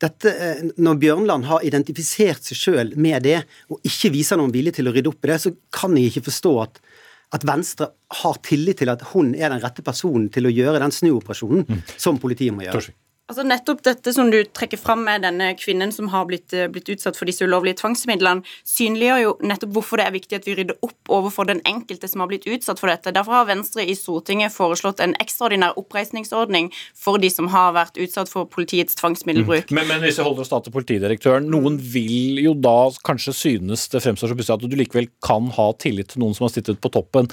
dette, 0.00 0.30
uh, 0.32 0.64
når 0.80 1.02
Bjørnland 1.02 1.50
har 1.50 1.66
identifisert 1.66 2.46
seg 2.46 2.62
sjøl 2.62 2.94
med 3.00 3.26
det, 3.26 3.40
og 3.72 3.82
ikke 3.86 4.14
viser 4.14 4.38
noen 4.40 4.54
vilje 4.54 4.78
til 4.78 4.88
å 4.90 4.94
rydde 4.94 5.10
opp 5.10 5.26
i 5.26 5.32
det, 5.34 5.42
så 5.42 5.56
kan 5.74 5.98
jeg 5.98 6.14
ikke 6.14 6.28
forstå 6.30 6.56
at 6.68 6.82
at 7.30 7.44
Venstre 7.46 7.86
har 8.22 8.40
tillit 8.42 8.80
til 8.82 8.90
at 8.90 9.04
hun 9.12 9.28
er 9.38 9.52
den 9.52 9.60
rette 9.62 9.84
personen 9.86 10.24
til 10.34 10.48
å 10.48 10.50
gjøre 10.50 10.80
den 10.82 10.90
snuoperasjonen 10.90 11.62
mm. 11.62 11.82
som 11.94 12.18
politiet 12.18 12.50
må 12.56 12.64
gjøre. 12.64 12.90
Altså 13.30 13.44
Nettopp 13.46 13.84
dette 13.86 14.10
som 14.10 14.26
du 14.32 14.40
trekker 14.42 14.80
fram 14.80 15.04
med 15.06 15.22
denne 15.22 15.52
kvinnen 15.54 15.92
som 15.94 16.08
har 16.10 16.24
blitt, 16.26 16.50
eh, 16.52 16.66
blitt, 16.66 16.88
utsatt 16.90 17.14
for 17.14 17.30
disse 17.30 17.46
ulovlige 17.46 17.78
tvangsmidlene, 17.78 18.42
synliggjør 18.66 19.20
jo 19.22 19.36
nettopp 19.46 19.76
hvorfor 19.76 20.00
det 20.00 20.06
er 20.08 20.16
viktig 20.16 20.40
at 20.40 20.48
vi 20.48 20.56
rydder 20.58 20.80
opp 20.82 21.12
overfor 21.14 21.46
den 21.46 21.60
enkelte 21.62 22.10
som 22.10 22.24
har 22.24 22.30
blitt 22.32 22.48
utsatt 22.50 22.82
for 22.82 22.90
dette. 22.90 23.14
Derfor 23.14 23.38
har 23.38 23.46
Venstre 23.46 23.86
i 23.86 23.94
Stortinget 23.94 24.50
foreslått 24.50 24.98
en 25.04 25.14
ekstraordinær 25.22 25.78
oppreisningsordning 25.78 26.72
for 26.98 27.22
de 27.22 27.30
som 27.30 27.46
har 27.54 27.70
vært 27.78 28.02
utsatt 28.02 28.32
for 28.32 28.50
politiets 28.50 28.98
tvangsmiddelbruk. 28.98 29.70
Mm. 29.70 29.78
Men, 29.78 29.86
men, 29.94 30.02
hvis 30.02 30.18
vi 30.18 30.26
holder 30.26 30.42
oss 30.42 30.50
da 30.50 30.58
til 30.66 30.74
politidirektøren, 30.74 31.46
noen 31.54 31.78
vil 31.78 32.42
jo 32.42 32.58
da 32.58 32.90
kanskje 33.06 33.36
synes 33.46 33.86
det 33.94 34.02
fremstår 34.02 34.34
så 34.34 34.40
pussig 34.42 34.58
at 34.58 34.66
du 34.66 34.74
likevel 34.74 35.06
kan 35.22 35.52
ha 35.54 35.70
tillit 35.78 36.16
til 36.16 36.24
noen 36.24 36.34
som 36.34 36.48
har 36.48 36.56
sittet 36.56 36.82
på 36.82 36.90
toppen 36.90 37.30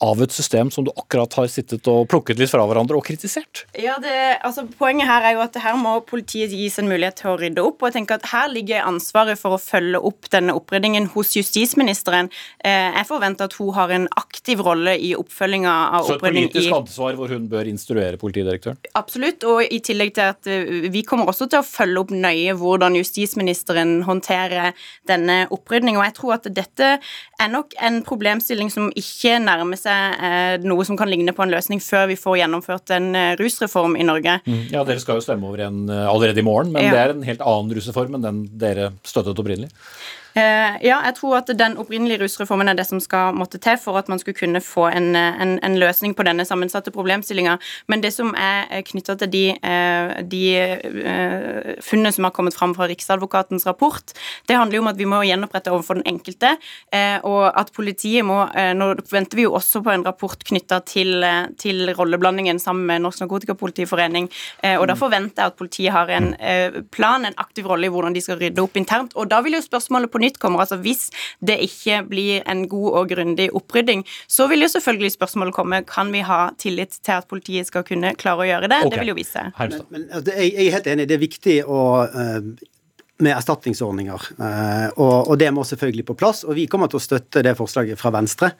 av 0.00 0.22
et 0.24 0.32
system 0.32 0.70
som 0.72 0.84
du 0.86 0.90
akkurat 0.96 1.34
har 1.36 1.48
sittet 1.52 1.88
og 1.90 2.06
plukket 2.10 2.40
litt 2.40 2.50
fra 2.50 2.64
hverandre 2.64 2.96
og 2.96 3.04
kritisert? 3.04 3.64
Ja, 3.76 3.98
det, 4.00 4.14
altså 4.46 4.64
Poenget 4.80 5.08
her 5.10 5.26
er 5.28 5.34
jo 5.36 5.42
at 5.44 5.56
her 5.60 5.76
må 5.76 5.98
politiet 6.08 6.54
gis 6.56 6.78
en 6.80 6.88
mulighet 6.88 7.18
til 7.20 7.32
å 7.32 7.36
rydde 7.40 7.64
opp. 7.64 7.82
og 7.82 7.90
jeg 7.90 7.98
tenker 7.98 8.16
at 8.16 8.28
Her 8.30 8.48
ligger 8.52 8.86
ansvaret 8.88 9.38
for 9.40 9.56
å 9.56 9.60
følge 9.60 10.00
opp 10.10 10.30
denne 10.32 10.54
oppryddingen 10.56 11.10
hos 11.12 11.34
justisministeren. 11.36 12.30
Eh, 12.64 12.88
jeg 12.96 13.08
forventer 13.08 13.50
at 13.50 13.56
hun 13.60 13.74
har 13.76 13.92
en 13.92 14.06
aktiv 14.16 14.62
rolle 14.64 14.96
i 14.96 15.12
oppfølginga 15.18 15.74
av 15.98 16.08
opprydding. 16.08 16.48
Så 16.48 16.48
et 16.48 16.54
politisk 16.54 16.78
ansvar 16.78 17.18
hvor 17.18 17.34
hun 17.34 17.48
bør 17.52 17.68
instruere 17.68 18.20
politidirektøren? 18.20 18.80
Absolutt, 18.96 19.44
og 19.44 19.64
i 19.66 19.82
tillegg 19.84 20.14
til 20.16 20.32
at 20.32 20.48
eh, 20.48 20.88
vi 20.92 21.04
kommer 21.04 21.28
også 21.28 21.50
til 21.50 21.60
å 21.60 21.66
følge 21.66 22.06
opp 22.06 22.14
nøye 22.14 22.56
hvordan 22.56 22.96
justisministeren 22.96 23.98
håndterer 24.08 24.72
denne 25.10 25.42
opprydninga. 25.52 26.08
Jeg 26.08 26.16
tror 26.16 26.38
at 26.38 26.48
dette 26.56 26.94
er 27.40 27.50
nok 27.52 27.74
en 27.80 28.00
problemstilling 28.06 28.70
som 28.72 28.90
ikke 28.98 29.38
nærmer 29.42 29.78
seg 29.80 30.20
eh, 30.20 30.66
noe 30.66 30.84
som 30.86 30.98
kan 30.98 31.10
ligne 31.10 31.34
på 31.36 31.44
en 31.44 31.52
løsning 31.52 31.82
før 31.84 32.08
vi 32.10 32.18
får 32.20 32.40
gjennomført 32.42 32.92
en 32.96 33.10
eh, 33.18 33.32
rusreform 33.40 33.96
i 34.00 34.06
Norge. 34.06 34.38
Mm. 34.46 34.62
Ja, 34.74 34.84
Dere 34.88 35.02
skal 35.02 35.20
jo 35.20 35.24
stemme 35.24 35.48
over 35.48 35.64
en 35.66 35.82
eh, 35.88 36.06
allerede 36.10 36.42
i 36.42 36.46
morgen, 36.46 36.72
men 36.74 36.88
ja. 36.88 36.94
det 36.94 37.02
er 37.02 37.14
en 37.14 37.26
helt 37.26 37.44
annen 37.44 37.74
rusreform 37.76 38.18
enn 38.18 38.26
den 38.26 38.42
dere 38.60 38.92
støttet 39.06 39.40
opprinnelig? 39.40 39.70
Eh, 40.34 40.76
ja, 40.86 41.00
jeg 41.08 41.16
tror 41.18 41.38
at 41.40 41.50
den 41.58 41.76
opprinnelige 41.80 42.20
rusreformen 42.22 42.70
er 42.70 42.76
det 42.78 42.86
som 42.86 43.00
skal 43.02 43.34
måtte 43.34 43.58
til 43.62 43.78
for 43.82 43.98
at 43.98 44.08
man 44.10 44.20
skulle 44.20 44.38
kunne 44.38 44.62
få 44.62 44.86
en, 44.92 45.16
en, 45.16 45.56
en 45.58 45.78
løsning 45.80 46.14
på 46.14 46.26
denne 46.26 46.46
sammensatte 46.46 46.92
problemstillinga. 46.94 47.56
Men 47.90 48.04
det 48.04 48.12
som 48.14 48.30
er 48.38 48.84
knytta 48.86 49.16
til 49.20 49.32
de, 49.32 49.44
eh, 49.58 50.12
de 50.22 50.44
eh, 50.54 51.72
funnene 51.82 52.14
som 52.14 52.28
har 52.28 52.34
kommet 52.36 52.54
fram 52.54 52.76
fra 52.78 52.86
Riksadvokatens 52.90 53.66
rapport, 53.66 54.14
det 54.46 54.58
handler 54.58 54.78
jo 54.78 54.84
om 54.84 54.92
at 54.92 55.00
vi 55.00 55.08
må 55.10 55.22
gjenopprette 55.26 55.72
overfor 55.72 55.98
den 55.98 56.06
enkelte, 56.06 56.52
og 57.26 57.44
at 57.58 57.70
politiet 57.74 58.24
må 58.26 58.40
Nå 58.76 58.86
venter 59.10 59.38
vi 59.38 59.44
jo 59.44 59.52
også 59.56 59.80
på 59.84 59.92
en 59.92 60.04
rapport 60.04 60.42
knytta 60.46 60.80
til, 60.88 61.24
til 61.60 61.90
rolleblandingen 61.96 62.58
sammen 62.62 62.86
med 62.88 63.02
Norsk 63.04 63.22
Narkotikapolitiforening, 63.22 64.28
og 64.78 64.86
da 64.88 64.96
forventer 64.98 65.44
jeg 65.44 65.52
at 65.52 65.58
politiet 65.58 65.94
har 65.94 66.10
en 66.14 66.30
plan, 66.92 67.24
en 67.26 67.36
aktiv 67.42 67.68
rolle 67.68 67.88
i 67.88 67.92
hvordan 67.92 68.16
de 68.16 68.22
skal 68.24 68.40
rydde 68.40 68.64
opp 68.64 68.78
internt. 68.80 69.14
Og 69.16 69.28
da 69.30 69.40
vil 69.44 69.56
jo 69.58 69.62
spørsmålet 69.64 70.12
på 70.12 70.20
nytt 70.20 70.29
kommer. 70.38 70.62
Altså 70.62 70.78
Hvis 70.82 71.08
det 71.40 71.58
ikke 71.64 72.02
blir 72.10 72.44
en 72.50 72.66
god 72.70 73.00
og 73.00 73.14
grundig 73.14 73.48
opprydding, 73.56 74.04
så 74.28 74.46
vil 74.50 74.62
jo 74.64 74.70
selvfølgelig 74.72 75.14
spørsmålet 75.16 75.56
komme 75.56 75.82
kan 75.88 76.12
vi 76.14 76.22
ha 76.26 76.50
tillit 76.60 77.00
til 77.00 77.16
at 77.18 77.28
politiet 77.30 77.70
skal 77.70 77.86
kunne 77.86 78.14
klare 78.20 78.44
å 78.44 78.50
gjøre 78.50 78.70
det. 78.70 78.82
Okay. 78.84 78.92
Det 78.94 79.02
vil 79.02 79.12
jo 79.14 79.18
vise 79.18 79.40
seg. 79.40 79.56
Men, 79.58 79.86
men, 79.90 80.06
altså, 80.12 80.36
jeg 80.36 80.66
er 80.66 80.76
helt 80.76 80.92
enig, 80.94 81.08
det 81.10 81.16
er 81.16 81.24
viktig 81.24 81.56
å 81.66 81.80
uh, 82.06 82.38
med 83.20 83.36
erstatningsordninger. 83.36 84.30
Uh, 84.40 84.88
og, 84.96 85.16
og, 85.28 85.34
det 85.40 85.50
må 85.54 85.64
selvfølgelig 85.66 86.06
på 86.08 86.16
plass. 86.22 86.42
Og 86.46 86.56
vi 86.58 86.66
kommer 86.70 86.90
til 86.90 87.00
å 87.00 87.04
støtte 87.04 87.44
det 87.44 87.56
forslaget 87.58 88.00
fra 88.00 88.12
Venstre. 88.14 88.54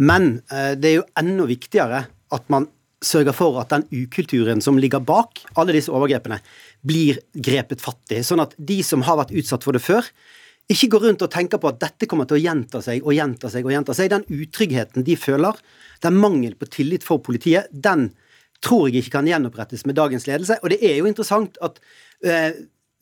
Men 0.00 0.38
uh, 0.52 0.72
det 0.78 0.92
er 0.92 0.98
jo 1.00 1.08
enda 1.20 1.48
viktigere 1.48 2.04
at 2.34 2.50
man 2.52 2.68
sørger 3.04 3.34
for 3.36 3.60
at 3.60 3.70
den 3.70 3.84
ukulturen 3.94 4.62
som 4.64 4.78
ligger 4.80 5.02
bak 5.04 5.44
alle 5.58 5.76
disse 5.76 5.92
overgrepene, 5.94 6.40
blir 6.86 7.20
grepet 7.34 7.82
fatt 7.82 8.14
i. 8.14 8.24
Sånn 8.26 8.42
at 8.42 8.56
de 8.58 8.80
som 8.86 9.04
har 9.06 9.20
vært 9.20 9.34
utsatt 9.38 9.66
for 9.66 9.76
det 9.76 9.84
før, 9.84 10.06
ikke 10.68 10.90
gå 10.92 11.00
rundt 11.02 11.22
og 11.24 11.30
tenke 11.32 11.58
på 11.60 11.70
at 11.70 11.80
dette 11.80 12.06
kommer 12.10 12.28
til 12.28 12.36
å 12.38 12.42
gjenta 12.42 12.80
seg 12.84 13.04
og 13.04 13.14
gjenta 13.16 13.48
seg 13.52 13.66
og 13.66 13.72
gjenta 13.72 13.94
seg. 13.96 14.10
Den 14.12 14.26
utryggheten 14.28 15.06
de 15.06 15.16
føler, 15.16 15.60
den 16.04 16.18
mangel 16.20 16.56
på 16.58 16.68
tillit 16.68 17.06
for 17.06 17.22
politiet, 17.24 17.70
den 17.72 18.10
tror 18.64 18.88
jeg 18.88 19.04
ikke 19.04 19.18
kan 19.18 19.30
gjenopprettes 19.30 19.86
med 19.88 19.96
dagens 19.96 20.26
ledelse. 20.28 20.58
Og 20.62 20.74
det 20.74 20.80
er 20.84 20.98
jo 20.98 21.08
interessant 21.08 21.56
at 21.64 21.80
øh, 22.26 22.50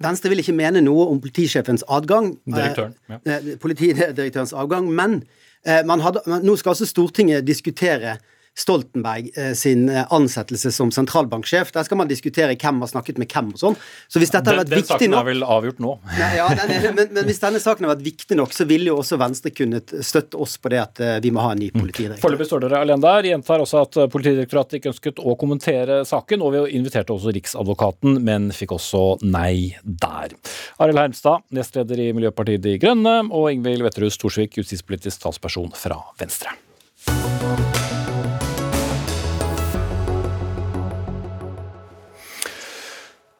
Venstre 0.05 0.29
vil 0.29 0.43
ikke 0.43 0.55
mene 0.57 0.83
noe 0.85 1.09
om 1.09 1.21
politisjefens 1.25 1.87
adgang. 1.89 2.35
Direktøren, 2.45 2.95
ja. 3.09 3.19
øh, 3.25 3.53
politidirektørens 3.59 4.53
avgang, 4.53 4.91
men 4.93 5.23
øh, 5.67 5.95
hadde, 6.05 6.23
nå 6.45 6.57
skal 6.61 6.75
altså 6.75 6.89
Stortinget 6.89 7.47
diskutere 7.49 8.19
Stoltenberg 8.57 9.31
eh, 9.37 9.53
sin 9.53 9.89
eh, 9.89 10.07
ansettelse 10.13 10.73
som 10.73 10.91
sentralbanksjef. 10.95 11.73
Der 11.75 11.85
skal 11.85 12.01
man 12.01 12.09
diskutere 12.09 12.57
hvem 12.57 12.81
har 12.81 12.89
snakket 12.89 13.21
med 13.21 13.29
hvem 13.33 13.53
og 13.53 13.61
sånn. 13.61 13.77
Så 14.09 14.23
hvis 14.23 14.33
dette 14.33 14.49
har 14.49 14.63
vært 14.63 14.71
den, 14.73 14.81
viktig 14.81 14.97
nok 14.97 15.03
Den 15.03 15.13
saken 15.13 15.19
er 15.21 15.29
vel 15.29 15.47
avgjort 15.57 15.83
nå. 15.85 15.93
Nei, 16.09 16.31
ja, 16.41 16.49
er, 16.55 16.73
men, 16.97 17.13
men, 17.13 17.23
hvis 17.29 17.43
denne 17.43 17.61
saken 17.61 17.87
har 17.87 17.95
vært 17.95 18.07
viktig 18.07 18.39
nok, 18.41 18.57
så 18.57 18.67
ville 18.69 18.89
jo 18.89 18.99
også 19.03 19.21
Venstre 19.21 19.53
kunnet 19.53 19.93
støtte 20.01 20.41
oss 20.41 20.57
på 20.63 20.73
det 20.73 20.81
at 20.81 21.03
uh, 21.05 21.13
vi 21.25 21.33
må 21.35 21.45
ha 21.45 21.53
en 21.53 21.61
ny 21.61 21.69
mm. 21.69 21.81
politidirektør. 21.83 22.23
Foreløpig 22.25 22.49
står 22.49 22.65
dere 22.65 22.83
alene 22.87 23.05
der. 23.05 23.31
Gjentar 23.33 23.65
også 23.65 23.85
at 23.85 24.01
Politidirektoratet 24.17 24.79
ikke 24.79 24.93
ønsket 24.95 25.21
å 25.21 25.37
kommentere 25.39 26.01
saken, 26.09 26.45
og 26.45 26.55
vi 26.55 26.65
inviterte 26.79 27.13
også 27.13 27.35
Riksadvokaten, 27.37 28.21
men 28.25 28.49
fikk 28.57 28.77
også 28.79 29.05
nei 29.27 29.77
der. 29.85 30.33
Arild 30.81 31.03
Hermstad, 31.03 31.45
nestleder 31.57 32.01
i 32.01 32.13
Miljøpartiet 32.17 32.65
De 32.65 32.77
Grønne, 32.81 33.19
og 33.29 33.51
Ingvild 33.53 33.85
Wetterhus 33.85 34.17
Thorsvik, 34.21 34.57
justispolitisk 34.63 35.27
talsperson 35.27 35.75
fra 35.77 36.01
Venstre. 36.21 36.57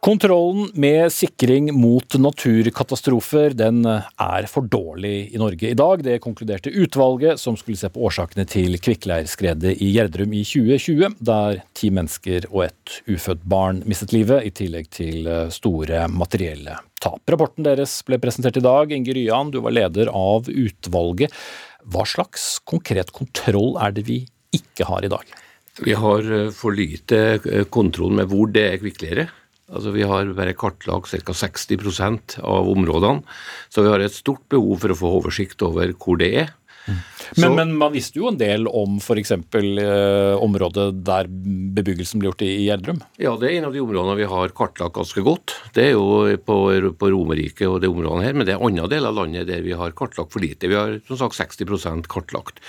Kontrollen 0.07 0.69
med 0.79 1.11
sikring 1.11 1.73
mot 1.75 2.15
naturkatastrofer 2.15 3.57
den 3.59 3.81
er 3.83 4.47
for 4.47 4.69
dårlig 4.71 5.33
i 5.35 5.39
Norge 5.41 5.73
i 5.73 5.75
dag. 5.75 6.05
Det 6.07 6.21
konkluderte 6.23 6.71
utvalget 6.71 7.41
som 7.43 7.57
skulle 7.59 7.81
se 7.81 7.89
på 7.91 8.05
årsakene 8.07 8.45
til 8.47 8.77
kvikkleirskredet 8.79 9.73
i 9.83 9.89
Gjerdrum 9.97 10.31
i 10.31 10.45
2020, 10.47 11.17
der 11.27 11.59
ti 11.75 11.91
mennesker 11.91 12.47
og 12.53 12.69
et 12.69 12.93
ufødt 13.11 13.43
barn 13.51 13.81
mistet 13.83 14.15
livet, 14.15 14.47
i 14.47 14.53
tillegg 14.55 14.87
til 14.95 15.27
store 15.51 16.05
materielle 16.07 16.77
tap. 17.03 17.25
Rapporten 17.27 17.67
deres 17.67 17.97
ble 18.07 18.21
presentert 18.23 18.61
i 18.61 18.63
dag. 18.63 18.95
Inge 18.95 19.17
Ryan, 19.17 19.51
du 19.51 19.59
var 19.65 19.75
leder 19.75 20.13
av 20.15 20.47
utvalget. 20.47 21.35
Hva 21.83 22.05
slags 22.07 22.61
konkret 22.63 23.11
kontroll 23.11 23.75
er 23.83 23.99
det 23.99 24.07
vi 24.07 24.21
ikke 24.55 24.87
har 24.87 25.03
i 25.03 25.11
dag? 25.11 25.35
Vi 25.83 25.99
har 25.99 26.31
for 26.55 26.79
lite 26.79 27.67
kontroll 27.75 28.15
med 28.21 28.31
hvor 28.31 28.55
det 28.55 28.69
er 28.69 28.79
kvikkleire. 28.85 29.27
Altså 29.67 29.91
Vi 29.95 30.05
har 30.07 30.29
bare 30.37 30.55
kartlagt 30.55 31.11
ca. 31.11 31.35
60% 31.35 32.39
av 32.47 32.69
områdene, 32.71 33.25
så 33.69 33.83
vi 33.83 33.91
har 33.91 34.05
et 34.05 34.15
stort 34.15 34.45
behov 34.53 34.79
for 34.85 34.95
å 34.95 35.01
få 35.01 35.11
oversikt 35.19 35.65
over 35.67 35.91
hvor 35.99 36.21
det 36.23 36.31
er. 36.45 36.55
Mm. 36.87 36.99
Men, 37.43 37.55
men, 37.59 37.73
man 37.81 37.91
visste 37.91 38.21
jo 38.21 38.29
en 38.31 38.39
del 38.39 38.69
om 38.71 39.01
f.eks. 39.01 39.33
Eh, 39.35 40.35
området 40.39 40.87
der 41.07 41.27
bebyggelsen 41.27 42.23
ble 42.23 42.31
gjort 42.31 42.45
i, 42.47 42.51
i 42.63 42.69
Gjerdrum? 42.69 43.01
Ja, 43.19 43.35
det 43.41 43.49
er 43.51 43.57
en 43.59 43.69
av 43.69 43.75
de 43.75 43.83
områdene 43.83 44.19
vi 44.21 44.29
har 44.31 44.55
kartlagt 44.55 44.95
ganske 44.95 45.25
godt. 45.27 45.57
Det 45.75 45.89
er 45.89 45.97
jo 45.97 46.37
på, 46.47 46.59
på 47.01 47.11
Romerike 47.11 47.67
og 47.67 47.81
det 47.83 47.91
området 47.91 48.29
her, 48.29 48.39
men 48.39 48.47
det 48.47 48.55
er 48.55 48.63
andre 48.63 48.87
deler 48.93 49.11
av 49.11 49.19
landet 49.19 49.51
der 49.51 49.67
vi 49.67 49.75
har 49.79 49.97
kartlagt 49.99 50.31
for 50.35 50.45
lite. 50.45 50.71
Vi 50.71 50.79
har 50.79 51.01
som 51.11 51.19
sagt 51.25 51.59
60% 51.59 52.07
kartlagt. 52.13 52.63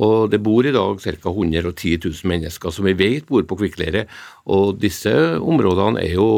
Og 0.00 0.30
det 0.32 0.40
bor 0.40 0.64
i 0.64 0.72
dag 0.72 1.00
ca. 1.02 1.28
110 1.28 1.98
000 2.00 2.28
mennesker 2.30 2.72
som 2.72 2.86
vi 2.88 2.94
vet 2.96 3.26
bor 3.28 3.44
på 3.44 3.58
kvikkleire. 3.60 4.06
Og 4.48 4.78
disse 4.80 5.12
områdene 5.36 6.00
er 6.00 6.16
jo 6.16 6.28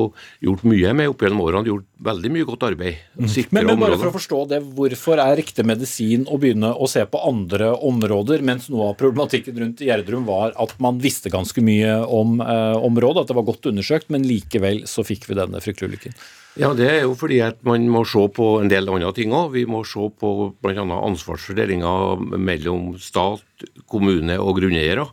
gjort 0.42 0.64
mye 0.66 0.94
med 0.98 1.12
opp 1.12 1.22
gjennom 1.22 1.44
årene. 1.44 1.70
Gjort 1.70 1.86
veldig 2.08 2.32
mye 2.34 2.48
godt 2.48 2.66
arbeid. 2.66 2.98
Mm. 3.14 3.30
Men, 3.54 3.68
men, 3.70 3.82
bare 3.84 4.00
for 4.00 4.10
å 4.10 4.16
forstå 4.16 4.40
det, 4.50 4.60
hvorfor 4.74 5.22
er 5.22 5.38
riktig 5.38 5.66
medisin 5.66 6.26
å 6.26 6.38
begynne 6.42 6.74
å 6.74 6.90
se 6.90 7.04
på 7.06 7.22
andre 7.22 7.70
områder, 7.78 8.42
mens 8.42 8.66
noe 8.72 8.90
av 8.90 8.98
problematikken 8.98 9.60
rundt 9.62 9.84
Gjerdrum 9.86 10.26
var 10.26 10.56
at 10.60 10.74
man 10.82 10.98
visste 11.02 11.32
ganske 11.32 11.62
mye 11.64 12.00
om 12.10 12.40
eh, 12.42 12.78
området, 12.82 13.22
at 13.22 13.30
det 13.30 13.38
var 13.38 13.46
godt 13.46 13.70
undersøkt, 13.70 14.10
men 14.10 14.26
likevel 14.26 14.82
så 14.90 15.06
fikk 15.06 15.30
vi 15.30 15.38
denne 15.38 15.62
fryktelige 15.62 15.94
ulykken? 15.94 16.18
Ja, 16.54 16.70
Det 16.70 16.86
er 16.86 17.00
jo 17.02 17.16
fordi 17.18 17.40
at 17.42 17.64
man 17.66 17.88
må 17.90 18.04
se 18.06 18.28
på 18.30 18.60
en 18.60 18.68
del 18.70 18.86
andre 18.86 19.10
ting 19.12 19.32
òg. 19.34 19.50
Vi 19.56 19.64
må 19.66 19.82
se 19.82 20.06
på 20.20 20.54
bl.a. 20.62 20.84
ansvarsfordelinga 20.84 22.38
mellom 22.38 22.92
stat, 23.02 23.42
kommune 23.90 24.38
og 24.38 24.60
grunneiere. 24.60 25.08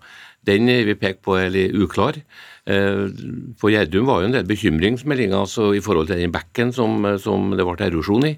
Den 0.45 0.69
vi 0.69 0.93
peker 0.93 1.21
på 1.21 1.37
er 1.37 1.49
litt 1.53 1.73
uklar. 1.73 2.19
Eh, 2.69 3.09
på 3.57 3.71
Gjerdum 3.73 4.05
var 4.05 4.21
jo 4.21 4.29
en 4.29 4.35
del 4.35 4.45
bekymringsmeldinger 4.45 5.37
altså 5.37 5.71
i 5.73 5.81
forhold 5.81 6.11
til 6.11 6.21
den 6.21 6.33
bekken 6.33 6.69
som, 6.73 7.01
som 7.21 7.55
det 7.57 7.65
ble 7.65 7.87
erosjon 7.87 8.27
i. 8.29 8.35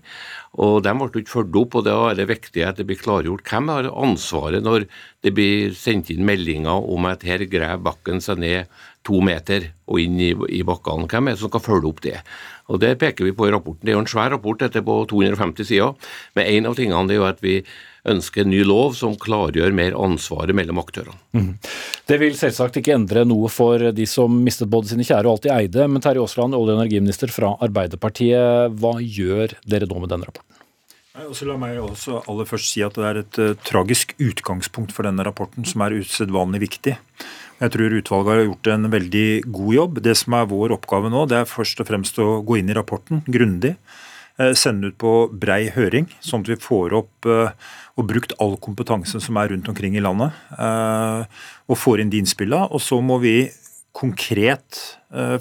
Og 0.64 0.80
De 0.84 0.95
ble 0.95 1.24
ikke 1.24 1.34
fulgt 1.34 1.60
opp, 1.60 1.76
og 1.80 1.86
da 1.88 1.97
er 2.10 2.20
det 2.20 2.30
viktig 2.32 2.64
at 2.64 2.80
det 2.80 2.88
blir 2.88 2.99
klargjort 3.04 3.47
hvem 3.51 3.72
har 3.72 3.91
ansvaret 3.91 4.64
når 4.64 4.88
det 5.24 5.36
blir 5.36 5.76
sendt 5.76 6.12
inn 6.14 6.24
meldinger 6.28 6.88
om 6.88 7.08
at 7.12 7.28
her 7.28 7.43
graver 7.51 7.84
bakken 7.84 8.24
seg 8.24 8.39
ned 8.39 8.82
to 9.04 9.20
meter 9.24 9.72
og 9.91 9.99
inn 9.99 10.20
i, 10.24 10.32
i 10.32 10.64
bakkene. 10.64 11.10
Hvem 11.12 11.28
er 11.28 11.36
det 11.36 11.43
som 11.43 11.51
skal 11.51 11.68
følge 11.68 11.91
opp 11.91 12.04
det? 12.04 12.20
Og 12.72 12.80
Det 12.80 12.93
peker 12.99 13.28
vi 13.28 13.34
på 13.36 13.47
i 13.47 13.51
rapporten. 13.51 13.84
Det 13.84 13.91
er 13.91 13.97
jo 13.97 14.03
en 14.05 14.09
svær 14.09 14.32
rapport, 14.32 14.59
dette 14.59 14.84
på 14.86 14.99
250 15.09 15.68
sider. 15.68 15.97
Men 16.36 16.47
en 16.47 16.70
av 16.70 16.78
tingene 16.78 17.11
er 17.11 17.20
jo 17.20 17.26
at 17.28 17.43
vi 17.43 17.57
ønsker 18.09 18.43
en 18.43 18.51
ny 18.51 18.64
lov 18.68 18.95
som 18.99 19.16
klargjør 19.20 19.76
mer 19.76 19.95
ansvaret 19.95 20.55
mellom 20.55 20.82
aktørene. 20.82 21.20
Mm. 21.36 21.51
Det 22.09 22.18
vil 22.20 22.36
selvsagt 22.39 22.80
ikke 22.80 22.95
endre 22.97 23.24
noe 23.28 23.51
for 23.51 23.91
de 23.95 24.07
som 24.09 24.41
mistet 24.43 24.72
både 24.72 24.91
sine 24.91 25.07
kjære 25.07 25.28
og 25.28 25.38
alt 25.38 25.45
de 25.47 25.53
eide. 25.55 25.88
Men 25.88 26.03
Terje 26.03 26.24
Aasland, 26.24 26.57
olje- 26.57 26.76
og 26.76 26.82
energiminister 26.82 27.32
fra 27.32 27.53
Arbeiderpartiet, 27.64 28.76
hva 28.80 28.97
gjør 28.99 29.55
dere 29.64 29.88
nå 29.88 30.03
med 30.03 30.11
denne 30.11 30.28
rapporten? 30.28 30.49
Også 31.14 31.45
la 31.45 31.59
meg 31.61 31.78
også 31.78 32.24
aller 32.26 32.47
først 32.49 32.72
si 32.72 32.82
at 32.82 32.95
Det 32.97 33.05
er 33.05 33.20
et 33.22 33.38
uh, 33.38 33.53
tragisk 33.61 34.16
utgangspunkt 34.18 34.95
for 34.95 35.05
denne 35.05 35.22
rapporten, 35.22 35.61
som 35.70 35.84
er 35.86 35.99
usedvanlig 36.01 36.64
viktig. 36.66 36.95
Jeg 37.64 37.72
tror 37.72 37.95
utvalget 37.95 38.34
har 38.34 38.41
gjort 38.43 38.70
en 38.74 38.89
veldig 38.91 39.28
god 39.55 39.76
jobb. 39.78 40.01
Det 40.03 40.16
som 40.20 40.36
er 40.36 40.49
vår 40.51 40.74
oppgave 40.76 41.11
nå, 41.14 41.24
det 41.32 41.38
er 41.39 41.47
først 41.47 41.80
og 41.80 41.88
fremst 41.88 42.20
å 42.20 42.41
gå 42.43 42.59
inn 42.59 42.72
i 42.72 42.76
rapporten 42.76 43.24
grundig. 43.24 43.78
Uh, 44.39 44.51
sende 44.57 44.89
ut 44.89 44.97
på 44.99 45.14
brei 45.30 45.68
høring, 45.72 46.09
sånn 46.26 46.43
at 46.43 46.51
vi 46.51 46.59
får 46.59 46.95
opp 46.97 47.30
uh, 47.30 47.53
og 47.93 48.07
brukt 48.09 48.34
all 48.41 48.57
kompetanse 48.57 49.22
som 49.22 49.38
er 49.39 49.53
rundt 49.53 49.70
omkring 49.70 49.95
i 49.95 50.01
landet. 50.01 50.34
Og 51.70 51.78
får 51.78 52.01
inn 52.01 52.09
de 52.09 52.24
innspillene. 52.24 52.66
Og 52.74 52.82
så 52.82 52.97
må 53.05 53.20
vi 53.22 53.51
konkret 53.93 54.80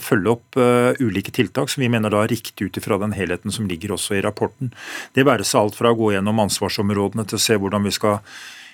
følge 0.04 0.34
opp 0.34 0.58
ulike 1.00 1.32
tiltak 1.32 1.72
som 1.72 1.80
vi 1.80 1.88
mener 1.88 2.12
da 2.12 2.20
er 2.20 2.34
riktig 2.34 2.66
ut 2.68 2.76
ifra 2.76 2.98
den 3.00 3.14
helheten 3.16 3.48
som 3.56 3.64
ligger 3.64 3.94
også 3.96 4.18
i 4.18 4.20
rapporten. 4.20 4.68
Det 5.16 5.24
være 5.24 5.48
seg 5.48 5.62
alt 5.62 5.78
fra 5.78 5.94
å 5.94 5.96
gå 5.96 6.10
gjennom 6.12 6.44
ansvarsområdene 6.44 7.24
til 7.24 7.40
å 7.40 7.44
se 7.46 7.56
hvordan 7.56 7.88
vi 7.88 7.94
skal 7.96 8.20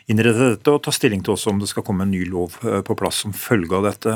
innrette 0.09 0.53
dette 0.55 0.73
og 0.73 0.83
ta 0.85 0.95
stilling 0.95 1.25
til 1.25 1.35
også 1.35 1.53
om 1.53 1.61
det 1.63 1.69
skal 1.71 1.85
komme 1.87 2.07
en 2.07 2.15
ny 2.15 2.25
lov 2.29 2.57
uh, 2.65 2.81
på 2.85 2.97
plass 2.99 3.23
som 3.25 3.35
følge 3.37 3.77
av 3.77 3.89
dette. 3.89 4.15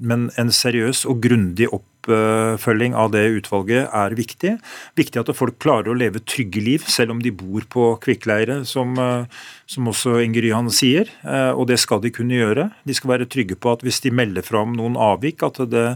Men 0.00 0.30
en 0.40 0.52
seriøs 0.52 1.04
og 1.10 1.20
grundig 1.24 1.68
oppfølging 1.70 2.96
av 2.96 3.12
det 3.14 3.24
utvalget 3.38 3.90
er 3.90 4.16
viktig. 4.16 4.56
Viktig 4.98 5.22
at 5.22 5.34
folk 5.36 5.58
klarer 5.62 5.92
å 5.92 5.98
leve 5.98 6.24
trygge 6.24 6.62
liv, 6.64 6.86
selv 6.88 7.16
om 7.16 7.22
de 7.24 7.34
bor 7.34 7.66
på 7.72 7.92
kvikkleire, 8.04 8.62
som 8.68 8.96
som 9.66 9.90
også 9.90 10.20
Inger 10.22 10.46
Ryhan 10.46 10.70
sier. 10.72 11.10
Eh, 11.26 11.50
og 11.50 11.66
det 11.70 11.80
skal 11.82 12.00
de 12.02 12.12
kunne 12.14 12.38
gjøre. 12.38 12.70
De 12.86 12.94
skal 12.96 13.16
være 13.16 13.28
trygge 13.30 13.58
på 13.58 13.74
at 13.74 13.82
hvis 13.86 14.00
de 14.04 14.14
melder 14.14 14.46
fram 14.46 14.76
noen 14.78 14.98
avvik, 14.98 15.42
at 15.46 15.60
det 15.70 15.86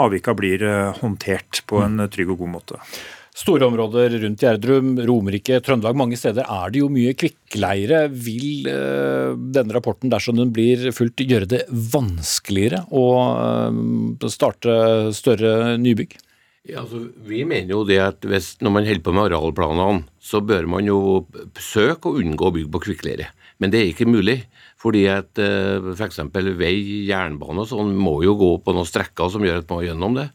avvika 0.00 0.34
blir 0.36 0.64
eh, 0.64 1.00
håndtert 1.02 1.62
på 1.68 1.84
en 1.84 2.06
trygg 2.10 2.32
og 2.32 2.44
god 2.44 2.54
måte. 2.56 2.80
Store 3.36 3.68
områder 3.68 4.16
rundt 4.24 4.42
Gjerdrum, 4.42 4.96
Romerike, 5.06 5.60
Trøndelag, 5.62 5.94
mange 5.98 6.18
steder 6.18 6.48
er 6.50 6.72
det 6.72 6.80
jo 6.82 6.88
mye 6.90 7.14
kvikkleire. 7.14 8.02
Vil 8.10 8.66
eh, 8.68 9.36
denne 9.54 9.76
rapporten, 9.76 10.10
dersom 10.10 10.40
den 10.40 10.50
blir 10.54 10.90
fulgt, 10.96 11.22
gjøre 11.22 11.48
det 11.48 11.62
vanskeligere 11.70 12.82
å 12.90 13.06
eh, 13.30 14.26
starte 14.34 14.74
større 15.16 15.76
nybygg? 15.78 16.18
Ja, 16.68 16.82
altså, 16.82 17.06
vi 17.24 17.44
mener 17.48 17.72
jo 17.72 17.84
det 17.88 18.00
at 18.02 18.26
hvis, 18.28 18.52
når 18.60 18.74
man 18.74 18.88
holder 18.88 19.04
på 19.06 19.14
med 19.16 19.30
arealplanene, 19.30 20.02
så 20.20 20.42
bør 20.44 20.66
man 20.68 20.90
jo 20.90 20.98
søke 21.56 22.10
å 22.10 22.18
unngå 22.20 22.50
å 22.50 22.56
bygge 22.58 22.72
på 22.74 22.82
kvikkleire. 22.90 23.30
Men 23.60 23.72
det 23.72 23.80
er 23.80 23.92
ikke 23.92 24.08
mulig. 24.10 24.40
Fordi 24.80 25.02
at 25.12 25.36
f.eks. 25.36 26.22
For 26.32 26.50
vei, 26.56 26.72
jernbane 27.08 27.64
og 27.64 27.68
sånn 27.68 27.92
må 28.00 28.14
jo 28.24 28.32
gå 28.40 28.50
på 28.64 28.72
noen 28.72 28.88
strekker 28.88 29.28
som 29.32 29.44
gjør 29.44 29.60
at 29.60 29.68
man 29.68 29.82
må 29.82 29.84
gjennom 29.84 30.16
det. 30.16 30.26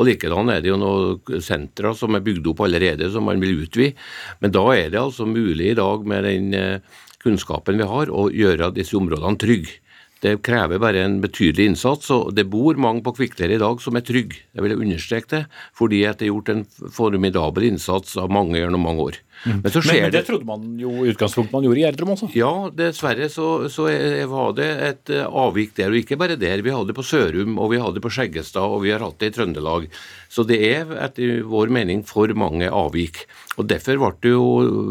Og 0.00 0.08
likedan 0.08 0.52
er 0.54 0.64
det 0.64 0.72
jo 0.72 0.78
noen 0.80 1.44
sentre 1.44 1.92
som 1.98 2.16
er 2.16 2.24
bygd 2.24 2.48
opp 2.52 2.64
allerede 2.64 3.10
som 3.12 3.28
man 3.28 3.42
vil 3.44 3.66
utvide. 3.66 3.98
Men 4.40 4.56
da 4.56 4.64
er 4.72 4.88
det 4.94 5.02
altså 5.02 5.28
mulig 5.28 5.74
i 5.74 5.78
dag 5.78 6.08
med 6.08 6.24
den 6.24 6.56
uh, 6.56 7.04
kunnskapen 7.20 7.80
vi 7.80 7.88
har, 7.92 8.08
å 8.08 8.30
gjøre 8.32 8.72
disse 8.78 8.96
områdene 8.96 9.40
trygge. 9.40 9.80
Det 10.20 10.34
krever 10.44 10.80
bare 10.82 11.00
en 11.06 11.16
betydelig 11.22 11.70
innsats, 11.70 12.10
og 12.12 12.34
det 12.36 12.44
bor 12.52 12.76
mange 12.76 13.00
på 13.06 13.14
Kvikler 13.16 13.54
i 13.54 13.60
dag 13.60 13.80
som 13.80 13.96
er 13.96 14.04
trygge. 14.04 14.42
Jeg 14.52 14.66
vil 14.66 14.76
understreke 14.76 15.30
det, 15.32 15.42
fordi 15.76 16.02
det 16.04 16.26
er 16.26 16.32
gjort 16.32 16.52
en 16.52 16.64
formidabel 16.92 17.70
innsats 17.70 18.18
av 18.20 18.28
mange 18.32 18.60
gjennom 18.60 18.84
mange 18.84 19.06
år. 19.08 19.20
Mm. 19.46 19.62
Men, 19.62 19.72
men, 19.72 19.86
men, 19.88 20.12
det 20.12 20.20
trodde 20.26 20.44
man 20.44 20.64
jo 20.76 20.90
i 21.00 21.14
utgangspunktet 21.14 21.54
man 21.54 21.64
gjorde 21.64 21.80
i 21.80 21.84
Gjerdrum 21.86 22.12
også? 22.12 22.28
Ja, 22.36 22.52
dessverre 22.76 23.30
så, 23.32 23.46
så, 23.72 23.86
var 24.28 24.52
det 24.58 24.68
et 24.90 25.12
eh, 25.16 25.24
avvik 25.24 25.72
der. 25.78 25.94
Og 25.94 26.02
ikke 26.02 26.18
bare 26.20 26.36
der. 26.36 26.60
Vi 26.60 26.74
hadde 26.74 26.92
det 26.92 26.98
på 26.98 27.06
Sørum, 27.06 27.56
og 27.56 27.72
vi 27.72 27.80
hadde 27.80 27.96
det 27.96 28.04
på 28.04 28.12
Skjeggestad, 28.12 28.68
og 28.68 28.84
vi 28.84 28.92
har 28.92 29.00
hatt 29.06 29.16
det 29.22 29.32
i 29.32 29.36
Trøndelag. 29.38 29.88
Så 30.30 30.44
det 30.46 30.60
er 30.62 30.90
etter 31.02 31.42
vår 31.50 31.72
mening 31.74 32.04
for 32.06 32.30
mange 32.38 32.68
avvik. 32.70 33.24
Og 33.58 33.66
Derfor 33.70 33.98
ble 33.98 34.34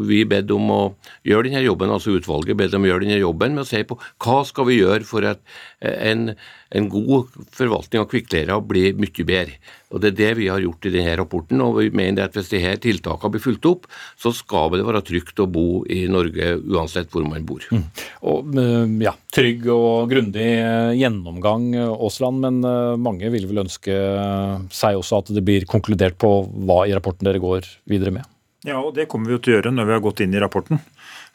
vi 0.09 0.23
bedt 0.27 0.51
om 0.51 0.67
å 0.73 0.81
gjøre 1.27 1.47
denne 1.47 1.63
jobben, 1.63 1.93
altså 1.93 2.17
utvalget 2.17 2.59
bedt 2.59 2.75
om 2.75 2.83
å 2.83 2.91
gjøre 2.91 3.05
denne 3.05 3.21
jobben 3.21 3.55
med 3.55 3.63
å 3.63 3.69
se 3.69 3.85
på 3.87 3.97
hva 4.19 4.41
skal 4.47 4.67
vi 4.67 4.81
gjøre 4.81 5.07
for 5.07 5.25
at 5.29 5.39
eh, 5.79 5.95
en, 6.11 6.33
en 6.69 6.89
god 6.89 7.29
forvaltning 7.55 8.03
av 8.03 8.07
kvikkleira 8.11 8.59
blir 8.61 8.97
mye 8.99 9.25
bedre. 9.25 9.57
Og 9.89 10.01
Det 10.01 10.11
er 10.11 10.17
det 10.17 10.33
vi 10.37 10.47
har 10.51 10.61
gjort 10.61 10.85
i 10.85 10.91
denne 10.93 11.15
rapporten. 11.17 11.61
og 11.61 11.79
vi 11.79 11.89
mener 11.89 12.23
at 12.23 12.33
Hvis 12.33 12.49
disse 12.49 12.77
tiltakene 12.77 13.31
blir 13.31 13.41
fulgt 13.41 13.65
opp, 13.65 13.87
så 14.17 14.31
skal 14.33 14.69
det 14.71 14.85
være 14.85 15.01
trygt 15.01 15.39
å 15.39 15.49
bo 15.49 15.83
i 15.89 16.07
Norge 16.07 16.61
uansett 16.61 17.09
hvor 17.09 17.25
man 17.27 17.45
bor. 17.45 17.59
Mm. 17.71 17.83
Og, 18.21 18.57
eh, 18.57 19.03
ja, 19.03 19.13
Trygg 19.31 19.65
og 19.67 20.09
grundig 20.09 20.45
eh, 20.45 20.93
gjennomgang, 20.97 21.73
Aasland, 21.75 22.39
men 22.39 22.61
mange 23.01 23.29
vil 23.31 23.47
vel 23.47 23.65
ønske 23.65 23.93
seg 24.69 24.97
også 24.97 25.19
at 25.23 25.33
det 25.33 25.43
blir 25.45 25.65
konkludert 25.65 26.17
på 26.17 26.49
hva 26.65 26.85
i 26.87 26.93
rapporten 26.93 27.25
dere 27.25 27.41
går 27.41 27.65
videre 27.89 28.11
med? 28.11 28.25
Ja, 28.67 28.81
og 28.81 28.95
det 28.95 29.07
kommer 29.07 29.29
vi 29.29 29.37
jo 29.37 29.39
til 29.39 29.53
å 29.53 29.57
gjøre 29.57 29.71
når 29.71 29.87
vi 29.87 29.95
har 29.95 30.03
gått 30.03 30.21
inn 30.25 30.33
i 30.35 30.41
rapporten. 30.41 30.81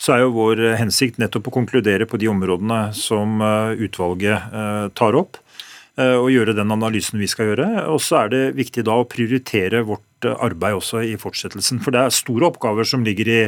Så 0.01 0.15
er 0.15 0.25
jo 0.25 0.35
vår 0.35 0.63
hensikt 0.81 1.21
nettopp 1.23 1.49
å 1.51 1.55
konkludere 1.61 2.07
på 2.09 2.19
de 2.21 2.29
områdene 2.33 2.81
som 2.97 3.41
eh, 3.45 3.85
utvalget 3.87 4.55
eh, 4.55 4.87
tar 4.99 5.19
opp, 5.19 5.39
eh, 5.99 6.17
og 6.19 6.33
gjøre 6.33 6.57
den 6.57 6.75
analysen 6.75 7.23
vi 7.23 7.31
skal 7.31 7.53
gjøre. 7.53 7.69
Og 7.93 8.03
så 8.03 8.25
er 8.25 8.35
det 8.35 8.43
viktig 8.59 8.87
da 8.89 8.99
å 9.01 9.09
prioritere 9.09 9.85
vårt 9.87 10.05
arbeid 10.33 10.79
også 10.79 11.03
i 11.05 11.15
fortsettelsen. 11.21 11.81
For 11.85 11.95
det 11.95 12.03
er 12.03 12.15
store 12.15 12.49
oppgaver 12.49 12.87
som 12.89 13.05
ligger 13.07 13.31
i 13.31 13.41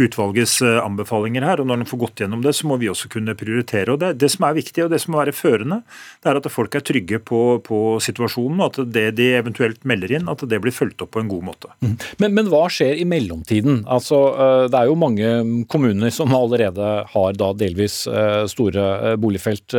utvalgets 0.00 0.60
eh, 0.64 0.78
anbefalinger 0.82 1.46
her. 1.46 1.62
og 1.62 1.70
Når 1.70 1.82
en 1.82 1.90
får 1.90 2.02
gått 2.04 2.22
gjennom 2.24 2.44
det, 2.44 2.54
så 2.56 2.68
må 2.70 2.78
vi 2.80 2.90
også 2.92 3.10
kunne 3.12 3.36
prioritere. 3.38 3.92
og 3.92 4.00
Det, 4.02 4.12
det 4.20 4.30
som 4.32 4.46
er 4.48 4.58
viktig 4.58 4.84
og 4.84 4.92
det 4.92 5.00
som 5.02 5.14
må 5.14 5.22
være 5.22 5.36
førende, 5.36 5.80
det 6.22 6.30
er 6.30 6.40
at 6.40 6.50
folk 6.52 6.76
er 6.76 6.84
trygge 6.86 7.20
på, 7.24 7.42
på 7.66 7.80
situasjonen, 8.04 8.60
og 8.60 8.70
at 8.70 8.92
det 8.94 9.06
de 9.20 9.30
eventuelt 9.38 9.84
melder 9.88 10.16
inn, 10.18 10.30
at 10.30 10.44
det 10.48 10.60
blir 10.62 10.74
fulgt 10.74 11.02
opp 11.04 11.14
på 11.16 11.24
en 11.24 11.30
god 11.30 11.46
måte. 11.50 11.72
Mm. 11.84 11.96
Men, 12.22 12.36
men 12.38 12.50
hva 12.52 12.64
skjer 12.72 13.00
i 13.00 13.06
mellomtiden? 13.08 13.84
Altså, 13.90 14.22
eh, 14.34 14.64
Det 14.70 14.80
er 14.80 14.90
jo 14.90 14.98
mange 15.00 15.30
kommuner 15.70 16.14
som 16.14 16.34
allerede 16.36 16.90
har 17.10 17.36
da 17.38 17.52
delvis 17.56 18.02
eh, 18.10 18.44
store 18.50 19.16
boligfelt 19.20 19.74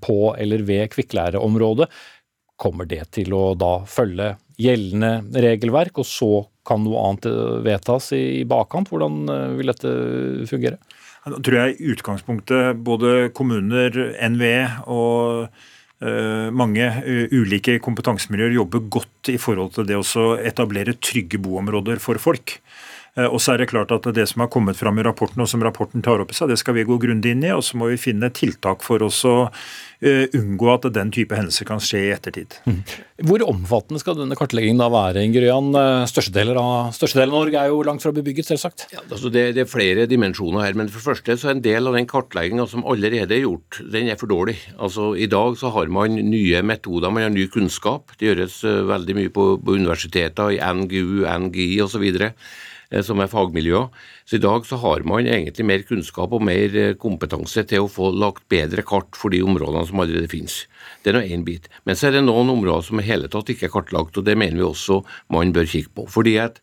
på 0.00 0.16
eller 0.38 0.62
ved 0.66 0.90
kvikklæreområdet. 0.92 1.88
Kommer 2.60 2.88
det 2.88 3.06
til 3.16 3.32
å 3.36 3.52
da 3.58 3.80
følge 3.88 4.34
gjeldende 4.60 5.42
regelverk, 5.46 6.00
og 6.02 6.08
så 6.08 6.30
kan 6.66 6.84
noe 6.84 7.02
annet 7.06 7.28
eh, 7.30 7.58
vedtas 7.66 8.12
i 8.16 8.44
bakkant? 8.48 8.92
Hvordan 8.92 9.24
eh, 9.32 9.56
vil 9.58 9.72
dette 9.72 9.92
fungere? 10.50 10.80
Da 11.26 11.36
tror 11.36 11.58
jeg 11.58 11.76
i 11.76 11.90
utgangspunktet 11.92 12.80
både 12.84 13.28
kommuner, 13.36 13.92
NVE 14.32 14.86
og 14.88 15.50
uh, 15.50 16.46
mange 16.48 16.86
ulike 17.36 17.74
kompetansemiljøer 17.84 18.54
jobber 18.56 18.86
godt 18.96 19.28
i 19.28 19.36
forhold 19.36 19.74
til 19.74 19.84
det 19.90 19.98
å 20.00 20.24
etablere 20.40 20.96
trygge 20.96 21.36
boområder 21.44 22.00
for 22.00 22.16
folk. 22.24 22.56
Uh, 23.18 23.26
og 23.26 23.40
så 23.42 23.54
er 23.54 23.62
det 23.62 23.70
klart 23.72 23.90
at 23.94 24.06
Det 24.14 24.26
som 24.28 24.44
har 24.44 24.50
kommet 24.52 24.78
fram 24.78 24.98
i 24.98 25.04
rapporten, 25.06 25.42
og 25.42 25.48
som 25.50 25.62
rapporten 25.62 26.02
tar 26.02 26.22
opp 26.22 26.30
i 26.30 26.36
seg, 26.36 26.52
det 26.52 26.60
skal 26.60 26.76
vi 26.78 26.86
gå 26.88 26.98
grundig 27.02 27.34
inn 27.34 27.44
i. 27.44 27.54
Og 27.54 27.64
så 27.66 27.80
må 27.80 27.90
vi 27.90 28.00
finne 28.00 28.30
tiltak 28.34 28.84
for 28.86 29.02
oss 29.06 29.24
å 29.28 29.50
Eh, 30.00 30.32
unngå 30.32 30.68
at 30.72 30.86
den 30.94 31.10
type 31.12 31.36
hendelser 31.36 31.66
kan 31.68 31.80
skje 31.84 31.98
i 32.06 32.12
ettertid. 32.14 32.54
Mm. 32.64 32.78
Hvor 33.28 33.42
omfattende 33.44 34.00
skal 34.00 34.16
denne 34.16 34.36
kartleggingen 34.38 34.80
da 34.80 34.86
være, 34.88 35.26
Inger 35.28 35.44
størstedelen, 36.08 36.56
størstedelen 36.96 37.34
av, 37.34 37.42
Norge 37.42 37.60
er 37.60 37.68
jo 37.68 37.82
langt 37.84 38.00
fra 38.00 38.12
bebygget, 38.16 38.48
selvsagt. 38.48 38.86
Ja, 38.94 39.02
altså 39.04 39.28
det, 39.28 39.42
det, 39.58 39.66
er 39.66 39.68
flere 39.68 40.06
dimensjoner 40.08 40.64
her. 40.64 40.78
men 40.78 40.88
for 40.88 41.02
det 41.02 41.08
første 41.10 41.36
så 41.36 41.50
er 41.50 41.58
En 41.58 41.60
del 41.66 41.90
av 41.90 41.98
den 41.98 42.08
kartlegginga 42.08 42.64
som 42.70 42.86
allerede 42.88 43.36
er 43.36 43.44
gjort, 43.44 43.82
den 43.92 44.08
er 44.08 44.16
for 44.16 44.32
dårlig. 44.32 44.56
Altså 44.78 45.12
I 45.20 45.28
dag 45.28 45.58
så 45.60 45.68
har 45.76 45.92
man 45.92 46.16
nye 46.16 46.62
metoder, 46.64 47.12
man 47.12 47.28
har 47.28 47.36
ny 47.36 47.44
kunnskap. 47.52 48.16
Det 48.16 48.30
gjøres 48.30 48.62
veldig 48.64 49.18
mye 49.20 49.34
på, 49.36 49.50
på 49.60 49.76
universiteter, 49.76 50.56
i 50.56 50.62
NGU, 50.64 51.26
NGI 51.28 51.82
osv. 51.84 52.08
Eh, 52.90 53.02
som 53.06 53.20
er 53.22 53.30
fagmiljøer. 53.30 53.88
Så 54.26 54.38
I 54.38 54.42
dag 54.42 54.66
så 54.66 54.78
har 54.82 55.04
man 55.06 55.28
egentlig 55.30 55.66
mer 55.66 55.84
kunnskap 55.86 56.32
og 56.34 56.42
mer 56.42 56.74
eh, 56.74 56.96
kompetanse 56.98 57.62
til 57.70 57.86
å 57.86 57.90
få 57.90 58.10
lagt 58.10 58.48
bedre 58.50 58.82
kart 58.86 59.14
for 59.18 59.30
de 59.30 59.42
områdene 59.46 59.86
som 59.86 60.02
allerede 60.02 60.30
finnes. 60.30 60.64
Det 61.04 61.12
er 61.12 61.20
nå 61.20 61.22
én 61.22 61.46
bit. 61.46 61.70
Men 61.86 61.98
så 61.98 62.08
er 62.08 62.18
det 62.18 62.24
noen 62.26 62.50
områder 62.50 62.88
som 62.88 63.00
i 63.00 63.06
hele 63.06 63.30
tatt 63.30 63.52
ikke 63.52 63.68
er 63.68 63.74
kartlagt, 63.76 64.18
og 64.18 64.26
det 64.26 64.36
mener 64.38 64.58
vi 64.58 64.66
også 64.66 65.02
man 65.30 65.54
bør 65.54 65.70
kikke 65.70 65.94
på. 66.00 66.08
Fordi 66.10 66.36
at 66.42 66.58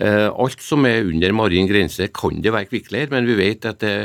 Alt 0.00 0.62
som 0.64 0.86
er 0.88 1.04
under 1.04 1.34
marin 1.36 1.66
grense 1.68 2.06
kan 2.16 2.38
det 2.40 2.52
være 2.54 2.70
kvikkleir, 2.70 3.10
men 3.12 3.26
vi 3.28 3.36
vet 3.36 3.66
at 3.68 3.82
det 3.82 3.96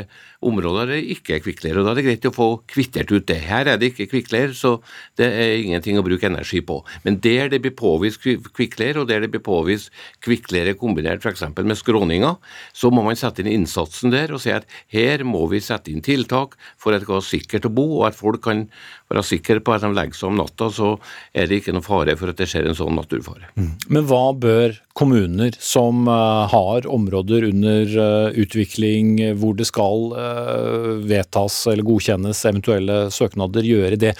områder 0.44 0.86
der 0.86 0.98
det 1.00 1.16
ikke 1.16 1.34
er 1.34 1.42
kvikkleir. 1.42 1.78
og 1.78 1.86
Da 1.86 1.92
er 1.92 1.98
det 1.98 2.04
greit 2.06 2.26
å 2.28 2.34
få 2.34 2.48
kvittert 2.70 3.10
ut 3.10 3.26
det. 3.26 3.40
Her 3.42 3.66
er 3.66 3.78
det 3.78 3.90
ikke 3.90 4.06
kvikkleir, 4.12 4.52
så 4.54 4.76
det 5.18 5.26
er 5.26 5.64
ingenting 5.64 5.98
å 5.98 6.04
bruke 6.06 6.28
energi 6.28 6.60
på. 6.62 6.78
Men 7.02 7.18
der 7.24 7.50
det 7.50 7.60
blir 7.64 7.74
påvist 7.74 8.22
kvikkleir, 8.22 9.00
og 9.00 9.08
der 9.08 9.24
det 9.24 9.32
blir 9.32 9.42
påvist 9.42 9.90
kvikkleire 10.22 10.76
kombinert 10.78 11.24
f.eks. 11.26 11.42
med 11.56 11.78
skråninger, 11.78 12.36
så 12.72 12.90
må 12.94 13.02
man 13.02 13.18
sette 13.18 13.42
inn 13.42 13.50
innsatsen 13.50 14.14
der 14.14 14.32
og 14.34 14.42
si 14.44 14.54
at 14.54 14.68
her 14.94 15.24
må 15.26 15.46
vi 15.50 15.60
sette 15.64 15.90
inn 15.90 16.04
tiltak 16.04 16.54
for 16.78 16.92
at 16.92 17.02
det 17.02 17.08
skal 17.08 17.18
være 17.18 17.30
sikkert 17.32 17.66
å 17.66 17.74
bo, 17.74 17.88
og 17.98 18.06
at 18.12 18.18
folk 18.18 18.44
kan 18.46 18.68
være 19.10 19.24
sikre 19.26 19.62
på 19.64 19.74
at 19.74 19.82
de 19.82 19.90
legger 19.96 20.14
seg 20.14 20.30
om 20.30 20.38
natta, 20.38 20.70
så 20.70 20.94
er 21.34 21.48
det 21.48 21.62
ikke 21.62 21.74
noe 21.74 21.86
fare 21.86 22.14
for 22.20 22.30
at 22.30 22.38
det 22.38 22.46
skjer 22.50 22.68
en 22.68 22.78
sånn 22.78 22.94
naturfare. 22.98 23.50
Mm. 23.58 23.72
Men 23.90 24.06
hva 24.06 24.24
bør 24.36 24.78
kommuner 24.98 25.56
som 25.62 25.77
uh, 25.78 26.48
har 26.50 26.86
områder 26.90 27.48
under 27.48 27.94
uh, 27.96 28.38
utvikling 28.38 29.16
hvor 29.38 29.56
det 29.58 29.68
skal 29.70 30.12
Eh, 30.48 30.90
vedtas 31.08 31.66
eller 31.66 31.86
godkjennes 31.86 32.40
eventuelle 32.50 32.98
søknader, 33.14 33.66
gjøre 33.66 33.98
det 34.00 34.14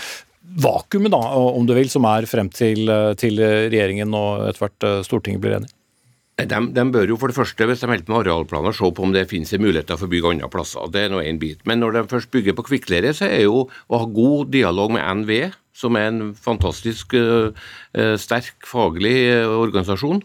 vakuumet, 0.58 1.12
da, 1.12 1.20
om 1.36 1.66
du 1.68 1.74
vil, 1.76 1.90
som 1.92 2.06
er 2.08 2.28
frem 2.30 2.48
til, 2.52 2.88
eh, 2.88 3.14
til 3.20 3.40
regjeringen 3.40 4.14
og 4.16 4.48
etter 4.48 4.64
hvert 4.64 4.86
eh, 4.88 5.02
Stortinget 5.06 5.42
blir 5.44 5.58
enig? 5.58 5.70
De, 6.38 6.58
de, 6.70 6.84
bør 6.94 7.10
jo 7.10 7.16
for 7.18 7.30
det 7.30 7.34
første, 7.34 7.66
hvis 7.66 7.80
de 7.82 7.88
holder 7.90 8.06
med 8.06 8.20
arealplaner, 8.20 8.74
se 8.76 8.90
på 8.94 9.02
om 9.02 9.14
det 9.14 9.26
finnes 9.30 9.50
muligheter 9.58 9.98
for 9.98 10.06
å 10.06 10.12
bygge 10.12 10.34
andre 10.36 10.50
plasser. 10.52 10.86
Det 10.94 11.02
er 11.02 11.10
nå 11.10 11.22
en 11.24 11.40
bit. 11.42 11.64
Men 11.66 11.82
når 11.82 11.96
de 11.96 12.04
først 12.12 12.30
bygger 12.30 12.54
på 12.54 12.68
kvikkleire, 12.68 13.10
så 13.10 13.26
er 13.26 13.42
jo 13.48 13.64
å 13.66 13.98
ha 13.98 14.06
god 14.06 14.52
dialog 14.54 14.94
med 14.94 15.24
NVE, 15.24 15.48
som 15.74 15.98
er 15.98 16.12
en 16.12 16.30
fantastisk 16.38 17.16
uh, 17.18 17.50
sterk 18.18 18.66
faglig 18.66 19.16
organisasjon. 19.50 20.22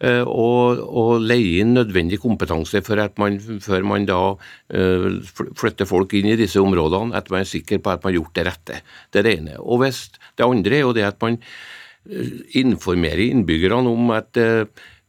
Eh, 0.00 0.22
og, 0.24 0.78
og 0.80 1.10
leie 1.20 1.60
inn 1.60 1.74
nødvendig 1.76 2.20
kompetanse 2.22 2.80
for 2.86 3.00
at 3.02 3.18
man, 3.20 3.36
før 3.60 3.84
man 3.84 4.06
da 4.08 4.20
uh, 4.32 5.08
flytter 5.60 5.88
folk 5.88 6.14
inn 6.16 6.30
i 6.32 6.38
disse 6.40 6.62
områdene, 6.62 7.12
at 7.18 7.28
man 7.32 7.44
er 7.44 7.50
sikker 7.50 7.82
på 7.84 7.92
at 7.92 8.00
man 8.00 8.14
har 8.14 8.22
gjort 8.22 8.38
det 8.38 8.46
rette. 8.48 8.78
Det 9.12 9.20
er 9.20 9.28
det 9.28 9.34
ene. 9.42 9.58
Og 9.60 9.82
hvis, 9.84 10.06
det 10.40 10.46
andre 10.46 10.78
er 10.78 10.86
jo 10.86 10.96
det 10.96 11.04
at 11.04 11.20
man 11.20 11.36
eh, 11.36 12.32
informerer 12.62 13.26
innbyggerne 13.26 13.92
om 13.92 14.16
at 14.16 14.40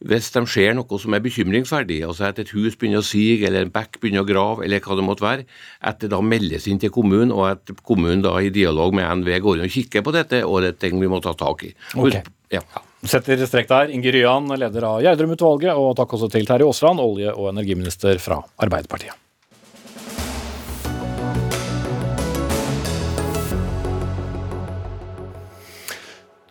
hvis 0.02 0.28
de 0.34 0.44
ser 0.50 0.76
noe 0.76 0.98
som 1.00 1.14
er 1.14 1.24
bekymringsverdig, 1.24 2.02
altså 2.04 2.28
at 2.28 2.42
et 2.42 2.52
hus 2.52 2.76
begynner 2.76 3.00
å 3.00 3.06
sige 3.06 3.46
eller 3.46 3.64
en 3.64 3.72
bekk 3.72 4.00
begynner 4.02 4.26
å 4.26 4.28
grave, 4.28 4.66
eller 4.66 4.82
hva 4.82 4.98
det 4.98 5.06
måtte 5.06 5.24
være, 5.24 5.48
at 5.88 6.02
det 6.02 6.10
da 6.12 6.20
meldes 6.20 6.68
inn 6.68 6.82
til 6.82 6.92
kommunen, 6.92 7.32
og 7.32 7.48
at 7.54 7.76
kommunen 7.86 8.24
da 8.26 8.34
i 8.42 8.52
dialog 8.52 8.92
med 8.98 9.22
NV 9.22 9.36
går 9.40 9.60
inn 9.60 9.68
og 9.70 9.76
kikker 9.78 10.04
på 10.04 10.16
dette, 10.20 10.44
og 10.44 10.64
det 10.66 10.74
er 10.74 10.80
ting 10.84 11.00
vi 11.00 11.10
må 11.10 11.22
ta 11.22 11.36
tak 11.38 11.70
i. 11.70 11.76
Okay. 11.94 12.26
Ja. 12.52 12.66
Setter 13.02 13.40
strek 13.46 13.66
der. 13.68 13.90
Inge 13.90 14.12
Ryan, 14.14 14.46
leder 14.58 14.86
av 14.86 15.00
Gjerdrum-utvalget, 15.02 15.74
og 15.74 15.96
takk 15.98 16.14
også 16.14 16.30
til 16.30 16.46
Terje 16.46 16.68
Aasland, 16.68 17.02
olje- 17.02 17.34
og 17.34 17.50
energiminister 17.50 18.20
fra 18.22 18.38
Arbeiderpartiet. 18.62 19.18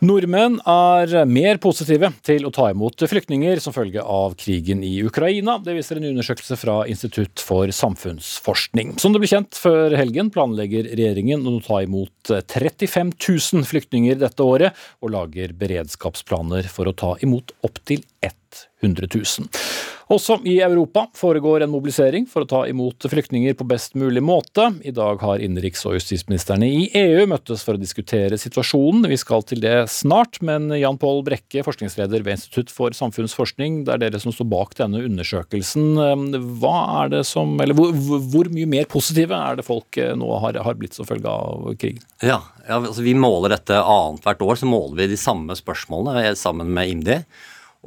Nordmenn 0.02 0.56
er 0.66 1.12
mer 1.30 1.60
positive 1.62 2.08
til 2.26 2.48
å 2.48 2.52
ta 2.54 2.72
imot 2.72 3.04
flyktninger 3.06 3.60
som 3.62 3.76
følge 3.76 4.02
av 4.02 4.34
krigen 4.34 4.82
i 4.82 4.96
Ukraina. 5.06 5.60
Det 5.62 5.76
viser 5.78 6.00
en 6.00 6.08
undersøkelse 6.10 6.58
fra 6.58 6.80
Institutt 6.90 7.44
for 7.46 7.70
samfunnsforskning. 7.70 8.96
Som 8.98 9.14
det 9.14 9.22
ble 9.22 9.30
kjent 9.30 9.60
før 9.62 9.94
helgen, 10.00 10.34
planlegger 10.34 10.90
regjeringen 10.90 11.46
å 11.46 11.60
ta 11.62 11.84
imot 11.86 12.34
35 12.34 13.14
000 13.14 13.70
flyktninger 13.70 14.18
dette 14.24 14.42
året, 14.42 14.74
og 15.06 15.14
lager 15.14 15.54
beredskapsplaner 15.62 16.66
for 16.66 16.90
å 16.90 16.98
ta 16.98 17.14
imot 17.22 17.54
opptil 17.62 18.02
100 18.26 19.06
000. 19.06 19.54
Også 20.12 20.36
i 20.44 20.58
Europa 20.60 21.06
foregår 21.16 21.64
en 21.64 21.72
mobilisering 21.72 22.26
for 22.28 22.44
å 22.44 22.50
ta 22.50 22.62
imot 22.68 23.06
flyktninger 23.08 23.54
på 23.56 23.64
best 23.70 23.94
mulig 23.96 24.20
måte. 24.24 24.66
I 24.84 24.92
dag 24.92 25.22
har 25.24 25.40
innenriks- 25.40 25.86
og 25.88 25.96
justisministrene 25.96 26.68
i 26.68 26.82
EU 27.00 27.24
møttes 27.32 27.64
for 27.64 27.78
å 27.78 27.80
diskutere 27.80 28.36
situasjonen. 28.40 29.08
Vi 29.08 29.20
skal 29.22 29.46
til 29.48 29.62
det 29.64 29.86
snart, 29.94 30.42
men 30.44 30.68
Jan 30.76 31.00
Pål 31.00 31.24
Brekke, 31.30 31.64
forskningsleder 31.64 32.26
ved 32.26 32.36
Institutt 32.36 32.74
for 32.76 32.92
samfunnsforskning, 32.98 33.86
det 33.88 33.94
er 33.96 34.04
dere 34.04 34.20
som 34.20 34.36
står 34.36 34.50
bak 34.52 34.76
denne 34.82 35.00
undersøkelsen. 35.08 35.96
Hva 36.60 36.76
er 37.06 37.16
det 37.16 37.24
som, 37.30 37.56
eller 37.64 37.78
hvor, 37.78 37.96
hvor 37.96 38.52
mye 38.52 38.68
mer 38.68 38.92
positive 38.92 39.38
er 39.38 39.62
det 39.62 39.68
folk 39.68 40.02
eh, 40.02 40.12
nå 40.20 40.28
har, 40.44 40.60
har 40.60 40.76
blitt 40.76 41.00
som 41.00 41.08
følge 41.08 41.32
av 41.32 41.72
krigen? 41.80 42.04
Ja, 42.20 42.42
ja 42.68 42.82
altså 42.82 43.08
Vi 43.08 43.16
måler 43.16 43.56
dette 43.56 43.80
annethvert 43.80 44.44
år, 44.44 44.60
så 44.60 44.68
måler 44.68 45.06
vi 45.06 45.12
de 45.16 45.24
samme 45.24 45.56
spørsmålene 45.56 46.36
sammen 46.36 46.76
med 46.76 46.92
IMDi. 46.92 47.22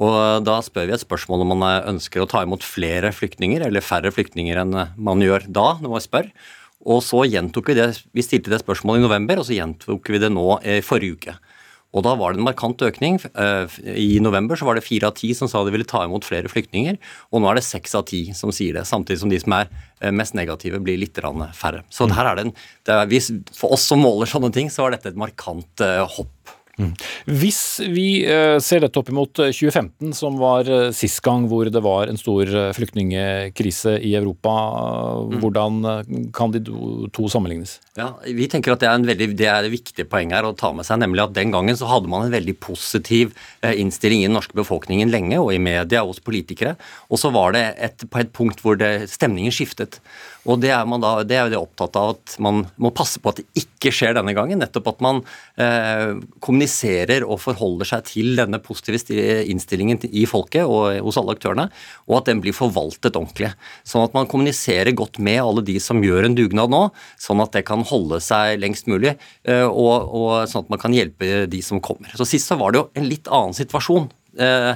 Og 0.01 0.43
Da 0.43 0.59
spør 0.65 0.89
vi 0.89 0.95
et 0.97 1.05
spørsmål 1.05 1.45
om 1.45 1.53
man 1.55 1.87
ønsker 1.95 2.23
å 2.23 2.29
ta 2.29 2.43
imot 2.43 2.65
flere 2.65 3.13
flyktninger 3.15 3.63
eller 3.63 3.85
færre 3.85 4.11
flyktninger 4.11 4.59
enn 4.59 4.75
man 4.97 5.23
gjør 5.23 5.47
da. 5.47 5.77
når 5.79 5.93
man 5.95 6.03
spør. 6.03 6.31
Og 6.85 7.01
så 7.01 7.23
gjentok 7.25 7.71
Vi 7.71 7.77
det, 7.79 8.03
vi 8.13 8.21
stilte 8.21 8.51
det 8.51 8.61
spørsmålet 8.61 9.01
i 9.01 9.07
november, 9.07 9.39
og 9.39 9.47
så 9.47 9.55
gjentok 9.55 10.09
vi 10.11 10.19
det 10.21 10.29
nå 10.31 10.59
i 10.61 10.81
forrige 10.85 11.17
uke. 11.17 11.37
Og 11.95 12.03
Da 12.03 12.13
var 12.19 12.33
det 12.33 12.41
en 12.41 12.49
markant 12.49 12.81
økning. 12.83 13.21
Eh, 13.39 13.67
I 13.95 14.19
november 14.19 14.59
så 14.59 14.67
var 14.67 14.75
det 14.75 14.83
fire 14.83 15.07
av 15.07 15.15
ti 15.15 15.31
som 15.33 15.47
sa 15.47 15.63
de 15.63 15.71
ville 15.71 15.87
ta 15.87 16.03
imot 16.03 16.27
flere 16.27 16.51
flyktninger, 16.51 16.97
og 17.31 17.41
nå 17.41 17.49
er 17.49 17.55
det 17.55 17.63
seks 17.63 17.95
av 17.95 18.03
ti 18.09 18.33
som 18.35 18.51
sier 18.51 18.75
det. 18.75 18.83
Samtidig 18.83 19.21
som 19.21 19.31
de 19.31 19.39
som 19.39 19.55
er 19.55 19.71
eh, 20.01 20.11
mest 20.11 20.35
negative, 20.35 20.81
blir 20.83 20.99
litt 20.99 21.15
færre. 21.55 21.85
Så 21.89 22.09
her 22.11 22.25
er 22.27 22.35
det 22.35 22.45
en, 22.49 22.53
det 22.83 22.99
er, 22.99 23.31
For 23.55 23.71
oss 23.71 23.87
som 23.87 24.03
måler 24.03 24.27
sånne 24.27 24.51
ting, 24.51 24.69
så 24.69 24.83
var 24.83 24.91
dette 24.91 25.13
et 25.13 25.15
markant 25.15 25.79
eh, 25.79 26.03
hopp. 26.03 26.54
Mm. 26.75 26.91
Hvis 27.39 27.61
vi 27.87 28.25
uh, 28.27 28.57
ser 28.63 28.83
dette 28.83 28.99
opp 28.99 29.09
imot 29.11 29.31
2015, 29.39 30.09
eh, 30.09 30.15
som 30.17 30.35
var 30.41 30.67
uh, 30.67 30.89
sist 30.95 31.21
gang 31.23 31.45
hvor 31.51 31.69
det 31.71 31.81
var 31.83 32.11
en 32.11 32.19
stor 32.19 32.49
flyktningkrise 32.75 33.95
i 34.03 34.15
Europa, 34.19 34.53
mm. 35.31 35.37
hvordan 35.39 35.79
kan 36.35 36.53
de 36.53 36.61
to, 36.65 37.29
sammenlignes? 37.31 37.77
Ja, 37.97 38.11
Vi 38.25 38.49
tenker 38.51 38.75
at 38.75 38.83
det 38.83 38.89
er, 38.89 38.99
en 38.99 39.07
veldig, 39.07 39.29
det 39.39 39.49
er, 39.49 39.63
et 39.63 39.73
viktig 39.73 40.07
poeng 40.11 40.35
her 40.35 40.47
å 40.47 40.55
ta 40.57 40.73
med 40.75 40.87
seg, 40.87 40.99
nemlig 41.03 41.25
at 41.25 41.35
den 41.37 41.53
gangen 41.55 41.79
så 41.79 41.89
hadde 41.89 42.11
man 42.11 42.27
en 42.27 42.35
veldig 42.35 42.57
positiv 42.63 43.33
innstilling 43.63 44.23
i 44.23 44.29
den 44.29 44.35
norske 44.35 44.57
befolkningen 44.57 45.11
lenge, 45.13 45.39
og 45.39 45.53
i 45.55 45.61
media 45.61 46.03
og 46.03 46.13
hos 46.13 46.23
politikere. 46.23 46.75
Og 47.09 47.21
så 47.21 47.31
var 47.35 47.55
det 47.55 47.65
et, 47.79 48.07
på 48.11 48.21
et 48.21 48.33
punkt 48.35 48.63
hvor 48.65 48.79
det, 48.79 49.09
stemningen 49.11 49.53
skiftet. 49.55 50.01
Og 50.45 50.61
det 50.61 50.71
er 50.75 50.85
da 51.01 51.11
det 51.25 51.37
er 51.39 51.51
det 51.51 51.59
opptatt 51.59 51.97
av 51.99 52.15
at 52.15 52.35
man 52.43 52.63
må 52.81 52.91
passe 52.95 53.21
på 53.21 53.31
at 53.31 53.41
det 53.41 53.63
ikke 53.63 53.91
skjer 53.93 54.15
denne 54.17 54.35
gangen. 54.37 54.61
Nettopp 54.61 54.91
at 54.93 55.03
man 55.03 55.21
eh, 55.61 56.15
kommuniserer 56.43 57.25
og 57.25 57.41
forholder 57.43 57.89
seg 57.89 58.05
til 58.11 58.33
denne 58.37 58.59
positive 58.63 58.99
innstillingen 59.49 60.03
i 60.11 60.25
folket 60.29 60.65
og 60.69 60.99
hos 61.05 61.19
alle 61.21 61.35
aktørene, 61.35 61.67
og 62.09 62.17
at 62.19 62.29
den 62.29 62.43
blir 62.43 62.55
forvaltet 62.55 63.17
ordentlig. 63.17 63.51
Sånn 63.87 64.05
at 64.05 64.15
man 64.17 64.29
kommuniserer 64.31 64.95
godt 64.97 65.19
med 65.23 65.41
alle 65.41 65.65
de 65.65 65.79
som 65.83 66.03
gjør 66.03 66.29
en 66.29 66.37
dugnad 66.37 66.73
nå, 66.73 66.83
sånn 67.21 67.41
at 67.43 67.55
det 67.55 67.65
kan 67.67 67.85
holde 67.87 68.21
seg 68.23 68.59
lengst 68.61 68.89
mulig, 68.91 69.15
eh, 69.49 69.65
og, 69.65 70.11
og 70.15 70.35
sånn 70.51 70.67
at 70.67 70.75
man 70.75 70.81
kan 70.81 70.95
hjelpe 70.95 71.45
de 71.49 71.63
som 71.65 71.81
kommer. 71.83 72.13
Så 72.13 72.27
Sist 72.35 72.49
så 72.49 72.57
var 72.59 72.73
det 72.73 72.81
jo 72.81 72.87
en 72.97 73.09
litt 73.09 73.29
annen 73.31 73.55
situasjon. 73.57 74.09
Eh, 74.35 74.71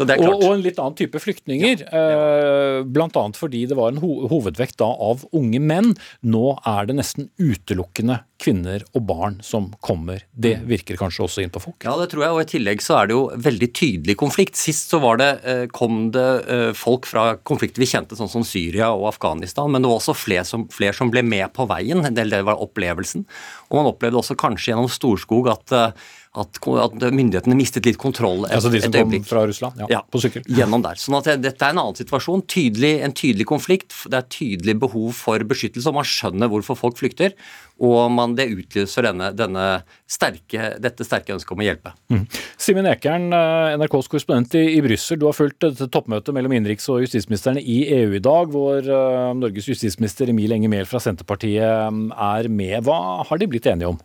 og, 0.00 0.10
og, 0.10 0.48
en 0.50 0.64
litt 0.64 0.78
annen 0.82 0.96
type 0.98 1.20
flyktninger. 1.22 1.84
Ja, 1.86 2.04
ja. 2.10 2.82
Bl.a. 2.84 3.24
fordi 3.38 3.64
det 3.70 3.78
var 3.78 3.92
en 3.92 4.02
ho 4.02 4.28
hovedvekt 4.30 4.80
da 4.82 4.90
av 4.90 5.24
unge 5.36 5.60
menn. 5.62 5.94
Nå 6.26 6.56
er 6.66 6.90
det 6.90 6.98
nesten 6.98 7.30
utelukkende 7.38 8.22
kvinner 8.44 8.84
og 8.92 9.06
barn 9.08 9.38
som 9.44 9.70
kommer. 9.84 10.26
Det 10.30 10.54
mm. 10.60 10.66
virker 10.68 11.00
kanskje 11.00 11.24
også 11.26 11.44
inn 11.44 11.52
på 11.54 11.62
folk? 11.64 11.78
Ja, 11.86 11.96
det 12.00 12.10
tror 12.12 12.26
jeg. 12.26 12.36
Og 12.36 12.42
i 12.42 12.48
tillegg 12.54 12.84
så 12.84 12.98
er 13.00 13.10
det 13.10 13.16
jo 13.16 13.22
veldig 13.48 13.70
tydelig 13.76 14.18
konflikt. 14.20 14.60
Sist 14.60 14.92
så 14.92 15.00
var 15.02 15.20
det, 15.22 15.30
eh, 15.48 15.64
kom 15.72 16.10
det 16.14 16.26
folk 16.78 17.08
fra 17.08 17.26
konflikter 17.42 17.82
vi 17.82 17.88
kjente, 17.90 18.18
sånn 18.18 18.30
som 18.30 18.44
Syria 18.46 18.90
og 18.94 19.08
Afghanistan. 19.14 19.70
Men 19.72 19.84
det 19.84 19.90
var 19.90 20.02
også 20.02 20.16
flere 20.18 20.44
som, 20.48 20.68
flere 20.72 20.96
som 20.96 21.12
ble 21.12 21.24
med 21.26 21.48
på 21.56 21.66
veien. 21.70 22.04
Det 22.14 22.42
var 22.44 22.60
opplevelsen. 22.62 23.24
Og 23.70 23.80
man 23.80 23.90
opplevde 23.90 24.20
også 24.20 24.36
kanskje 24.38 24.72
gjennom 24.72 24.92
Storskog 24.92 25.50
at 25.52 25.96
at, 26.34 26.58
at, 26.58 27.04
myndighetene 27.14 27.54
mistet 27.54 27.86
litt 27.86 27.98
kontroll 28.00 28.42
et, 28.48 28.56
altså 28.56 28.72
de 28.72 28.80
som 28.82 28.94
kom 28.94 29.12
fra 29.26 29.44
Russland? 29.46 29.78
Ja, 29.84 29.86
ja, 29.92 30.00
på 30.02 30.18
sykkel. 30.22 30.42
Gjennom 30.50 30.82
der. 30.82 30.98
Sånn 30.98 31.14
at 31.20 31.28
Dette 31.38 31.68
er 31.68 31.74
en 31.74 31.82
annen 31.84 31.98
situasjon. 31.98 32.42
Tydelig, 32.50 32.90
en 33.06 33.14
tydelig 33.14 33.46
konflikt. 33.46 33.94
Det 34.10 34.18
er 34.18 34.26
tydelig 34.34 34.74
behov 34.82 35.12
for 35.14 35.44
beskyttelse, 35.46 35.86
og 35.92 36.00
man 36.00 36.08
skjønner 36.10 36.50
hvorfor 36.50 36.78
folk 36.80 36.98
flykter. 36.98 37.36
Og 37.82 38.10
man, 38.14 38.33
det 38.38 38.48
utløser 38.52 39.08
denne, 39.08 39.30
denne 39.36 39.66
sterke, 40.10 40.74
dette 40.82 41.06
sterke 41.06 41.34
ønsket 41.36 41.54
om 41.54 41.62
å 41.62 41.66
hjelpe. 41.66 41.94
Mm. 42.12 42.24
Simen 42.60 42.88
Ekern, 42.90 43.28
eh, 43.34 43.74
NRKs 43.80 44.10
korrespondent 44.12 44.56
i, 44.60 44.64
i 44.76 44.82
Brussel. 44.84 45.20
Du 45.20 45.28
har 45.28 45.36
fulgt 45.36 45.60
dette 45.64 45.88
toppmøtet 45.92 46.36
mellom 46.36 46.54
innenriks- 46.56 46.88
og 46.92 47.04
justisministrene 47.04 47.62
i 47.62 47.82
EU 48.00 48.16
i 48.16 48.22
dag, 48.24 48.50
hvor 48.54 48.88
uh, 48.88 49.34
Norges 49.36 49.68
justisminister 49.70 50.30
Emil 50.32 50.56
Enger 50.56 50.72
Mehl 50.72 50.88
fra 50.90 51.02
Senterpartiet 51.02 51.92
mm, 51.94 52.08
er 52.12 52.50
med. 52.52 52.80
Hva 52.86 52.98
har 53.28 53.40
de 53.40 53.50
blitt 53.50 53.68
enige 53.70 53.94
om? 53.94 54.00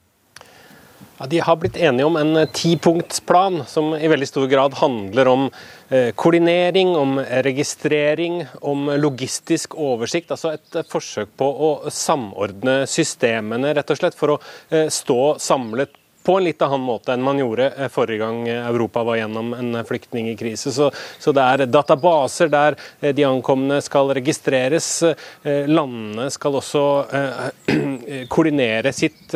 Ja, 1.19 1.25
de 1.27 1.39
har 1.39 1.55
blitt 1.59 1.77
enige 1.77 2.05
om 2.07 2.15
en 2.15 2.37
eh, 2.39 2.47
tipunktsplan 2.55 3.65
som 3.67 3.91
i 3.95 4.07
veldig 4.07 4.27
stor 4.29 4.45
grad 4.47 4.77
handler 4.79 5.27
om 5.27 5.41
eh, 5.89 6.13
koordinering, 6.15 6.93
om 6.95 7.19
registrering, 7.19 8.45
om 8.61 8.87
logistisk 8.95 9.75
oversikt. 9.75 10.31
Altså 10.31 10.53
et 10.55 10.79
forsøk 10.87 11.33
på 11.35 11.49
å 11.67 11.71
samordne 11.91 12.85
systemene, 12.87 13.73
rett 13.75 13.91
og 13.91 13.99
slett, 13.99 14.15
for 14.15 14.37
å 14.37 14.39
eh, 14.71 14.87
stå 14.87 15.35
samlet 15.43 15.91
på 16.23 16.37
en 16.37 16.43
litt 16.43 16.61
annen 16.61 16.83
måte 16.83 17.13
enn 17.13 17.23
man 17.23 17.39
gjorde 17.39 17.69
eh, 17.71 17.89
forrige 17.91 18.21
gang 18.21 18.43
Europa 18.51 19.03
var 19.07 19.19
gjennom 19.19 19.53
en 19.55 19.79
flyktningkrise. 19.87 20.71
Så, 20.75 20.89
så, 21.19 21.33
det 21.35 21.45
er 21.45 21.65
databaser 21.71 22.51
der 22.51 22.77
eh, 22.99 23.13
de 23.15 23.25
ankomne 23.27 23.79
skal 23.83 24.11
registreres. 24.17 24.89
Eh, 25.03 25.69
landene 25.69 26.29
skal 26.33 26.59
også 26.59 26.83
koordinere 28.33 28.91
sitt, 28.95 29.33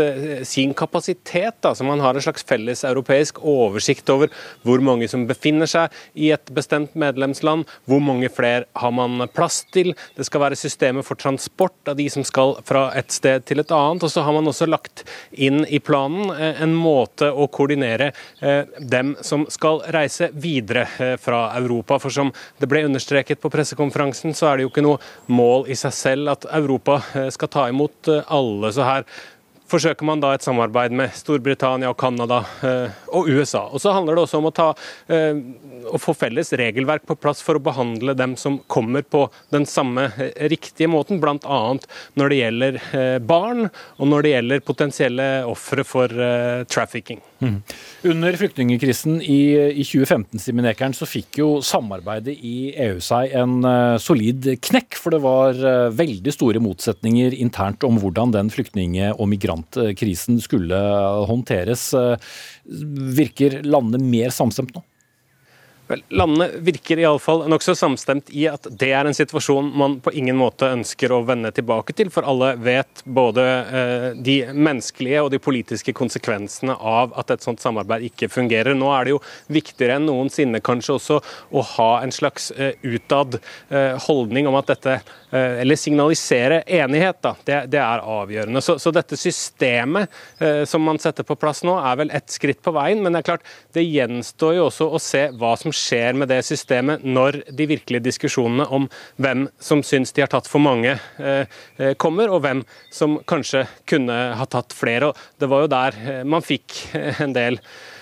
sin 0.48 0.74
kapasitet, 0.78 1.56
da, 1.64 1.74
så 1.76 1.86
man 1.88 2.02
har 2.04 2.16
en 2.16 2.24
slags 2.24 2.46
felles 2.48 2.84
europeisk 2.88 3.40
oversikt 3.40 4.10
over 4.12 4.32
hvor 4.66 4.84
mange 4.84 5.08
som 5.12 5.26
befinner 5.30 5.70
seg 5.70 5.94
i 6.14 6.32
et 6.36 6.52
bestemt 6.54 6.96
medlemsland, 7.00 7.68
hvor 7.90 8.04
mange 8.04 8.30
flere 8.34 8.68
har 8.80 8.94
man 8.96 9.24
plass 9.34 9.62
til. 9.74 9.94
Det 10.18 10.28
skal 10.28 10.46
være 10.46 10.60
systemer 10.60 11.06
for 11.06 11.20
transport 11.20 11.90
av 11.90 11.98
de 12.00 12.10
som 12.12 12.26
skal 12.28 12.58
fra 12.68 12.90
et 12.98 13.14
sted 13.14 13.46
til 13.48 13.64
et 13.64 13.74
annet. 13.74 14.04
Og 14.04 14.12
så 14.12 14.26
har 14.26 14.36
man 14.36 14.50
også 14.50 14.68
lagt 14.70 15.06
inn 15.32 15.64
i 15.66 15.80
planen 15.84 16.34
en 16.34 16.76
måte 16.84 17.30
å 17.32 17.48
koordinere 17.54 18.12
eh, 18.44 18.64
dem 18.80 19.16
som 19.22 19.46
skal 19.52 19.82
reise 19.96 20.30
videre 20.34 20.86
eh, 21.00 21.16
fra 21.22 21.46
Europa. 21.58 22.00
For 22.04 22.14
som 22.14 22.32
det 22.60 22.70
ble 22.72 22.86
understreket 22.88 23.42
på 23.42 23.52
pressekonferansen, 23.54 24.36
så 24.38 24.50
er 24.50 24.58
det 24.58 24.68
jo 24.68 24.74
ikke 24.74 24.86
noe 24.86 25.02
mål 25.32 25.70
i 25.72 25.78
seg 25.80 25.96
selv 25.98 26.34
at 26.36 26.50
Europa 26.52 27.00
eh, 27.16 27.30
skal 27.34 27.52
ta 27.54 27.68
imot 27.72 28.12
alle. 28.28 28.74
Så 28.76 28.88
her 28.88 29.08
forsøker 29.74 30.06
man 30.06 30.22
da 30.22 30.34
et 30.36 30.46
samarbeid 30.46 30.94
med 30.96 31.14
Storbritannia 31.18 31.90
og 31.92 31.98
Canada 32.00 32.44
eh, 32.66 32.94
og 33.16 33.30
USA. 33.32 33.66
Og 33.74 33.82
så 33.82 33.94
handler 33.96 34.18
det 34.18 34.26
også 34.26 34.42
om 34.42 34.50
å, 34.50 34.54
ta, 34.56 34.70
eh, 35.12 35.40
å 35.90 36.02
få 36.02 36.16
felles 36.18 36.54
regelverk 36.60 37.08
på 37.10 37.18
plass 37.18 37.42
for 37.46 37.58
å 37.58 37.64
behandle 37.64 38.16
dem 38.18 38.38
som 38.40 38.60
kommer 38.72 39.06
på 39.06 39.26
den 39.54 39.68
samme 39.70 40.10
eh, 40.18 40.48
riktige 40.54 40.92
måten, 40.92 41.22
bl.a. 41.24 41.62
når 42.20 42.34
det 42.34 42.42
gjelder 42.42 42.82
barn 43.26 43.68
og 43.68 44.10
når 44.10 44.26
det 44.26 44.34
gjelder 44.36 44.66
potensielle 44.68 45.30
ofre 45.50 45.86
for 45.88 46.12
trafficking. 46.70 47.22
Mm. 47.44 47.58
Under 48.14 48.38
flyktningkrisen 48.40 49.20
i, 49.22 49.40
i 49.72 49.84
2015 49.84 50.42
Simen 50.42 50.68
Ekern, 50.70 50.96
så 50.96 51.08
fikk 51.10 51.40
jo 51.42 51.50
samarbeidet 51.66 52.36
i 52.40 52.72
EU 52.86 53.02
seg 53.04 53.36
en 53.40 53.60
uh, 53.66 54.00
solid 54.02 54.48
knekk. 54.64 54.98
For 55.00 55.16
det 55.16 55.22
var 55.24 55.60
uh, 55.60 55.92
veldig 55.94 56.34
store 56.36 56.64
motsetninger 56.64 57.36
internt 57.44 57.84
om 57.88 58.00
hvordan 58.02 58.34
den 58.36 58.52
flyktning- 58.54 58.96
og 59.14 59.28
migrantkrisen 59.32 60.40
skulle 60.44 60.80
håndteres. 61.30 61.90
Uh, 61.96 62.16
virker 63.20 63.62
landene 63.68 64.04
mer 64.08 64.34
samstemt 64.36 64.76
nå? 64.76 64.84
Vel, 65.94 66.04
Landene 66.10 66.48
virker 66.66 67.00
iallfall 67.02 67.44
nokså 67.52 67.76
samstemt 67.78 68.32
i 68.34 68.48
at 68.50 68.66
det 68.82 68.90
er 68.96 69.06
en 69.06 69.16
situasjon 69.16 69.70
man 69.78 70.00
på 70.04 70.14
ingen 70.18 70.38
måte 70.40 70.72
ønsker 70.74 71.14
å 71.14 71.22
vende 71.28 71.52
tilbake 71.54 71.94
til, 71.98 72.10
for 72.14 72.26
alle 72.30 72.54
vet 72.64 73.04
både 73.06 73.46
eh, 73.46 74.08
de 74.18 74.38
menneskelige 74.54 75.22
og 75.22 75.32
de 75.34 75.42
politiske 75.44 75.94
konsekvensene 75.98 76.76
av 76.78 77.14
at 77.20 77.36
et 77.36 77.46
sånt 77.46 77.62
samarbeid 77.62 78.08
ikke 78.10 78.32
fungerer. 78.34 78.74
Nå 78.78 78.90
er 78.96 79.06
det 79.06 79.16
jo 79.16 79.22
viktigere 79.54 80.00
enn 80.00 80.08
noensinne 80.10 80.64
kanskje 80.66 80.98
også 80.98 81.20
å 81.54 81.66
ha 81.76 81.92
en 82.02 82.16
slags 82.16 82.50
eh, 82.58 82.74
utad 82.82 83.38
eh, 83.70 83.94
holdning 84.08 84.50
om 84.50 84.58
at 84.60 84.74
dette 84.74 85.02
Eller 85.34 85.76
signalisere 85.80 86.62
enighet, 86.68 87.18
da. 87.26 87.34
Det, 87.46 87.56
det 87.74 87.80
er 87.82 88.04
avgjørende. 88.06 88.62
Så, 88.62 88.76
så 88.82 88.92
dette 88.94 89.18
systemet 89.18 90.12
eh, 90.38 90.62
som 90.70 90.84
man 90.86 91.00
setter 91.02 91.26
på 91.26 91.38
plass 91.40 91.64
nå, 91.66 91.74
er 91.82 91.98
vel 92.04 92.14
ett 92.14 92.30
skritt 92.34 92.62
på 92.64 92.74
veien, 92.76 93.02
men 93.04 93.16
det 93.16 93.24
er 93.24 93.30
klart, 93.32 93.48
det 93.74 93.86
gjenstår 93.86 94.58
jo 94.58 94.68
også 94.68 94.90
å 94.94 95.02
se 95.02 95.24
hva 95.40 95.56
som 95.60 95.74
skjer 95.74 96.20
med 96.20 96.30
det 96.32 96.42
systemet 96.46 97.06
når 97.06 97.42
de 97.50 97.70
virkelige 97.70 98.06
diskusjonene 98.06 98.68
om 98.74 98.86
hvem 99.22 99.48
som 99.64 99.84
syns 99.86 100.14
de 100.14 100.26
har 100.26 100.32
tatt 100.34 100.50
for 100.50 100.64
mange, 100.64 100.98
eh, 101.18 101.58
eh, 101.78 101.96
kommer, 101.98 102.30
og 102.30 102.44
hvem 102.46 102.64
som 102.94 103.18
kanskje 103.30 103.66
kunne 103.90 104.20
ha 104.38 104.50
tatt 104.50 104.76
flere. 104.76 105.12
Og 105.12 105.42
det 105.42 105.50
var 105.50 105.66
jo 105.66 105.74
der 105.74 106.00
eh, 106.04 106.22
man 106.28 106.46
fikk 106.46 106.78
en 107.24 107.36
del 107.36 107.62
Eh, 107.64 107.93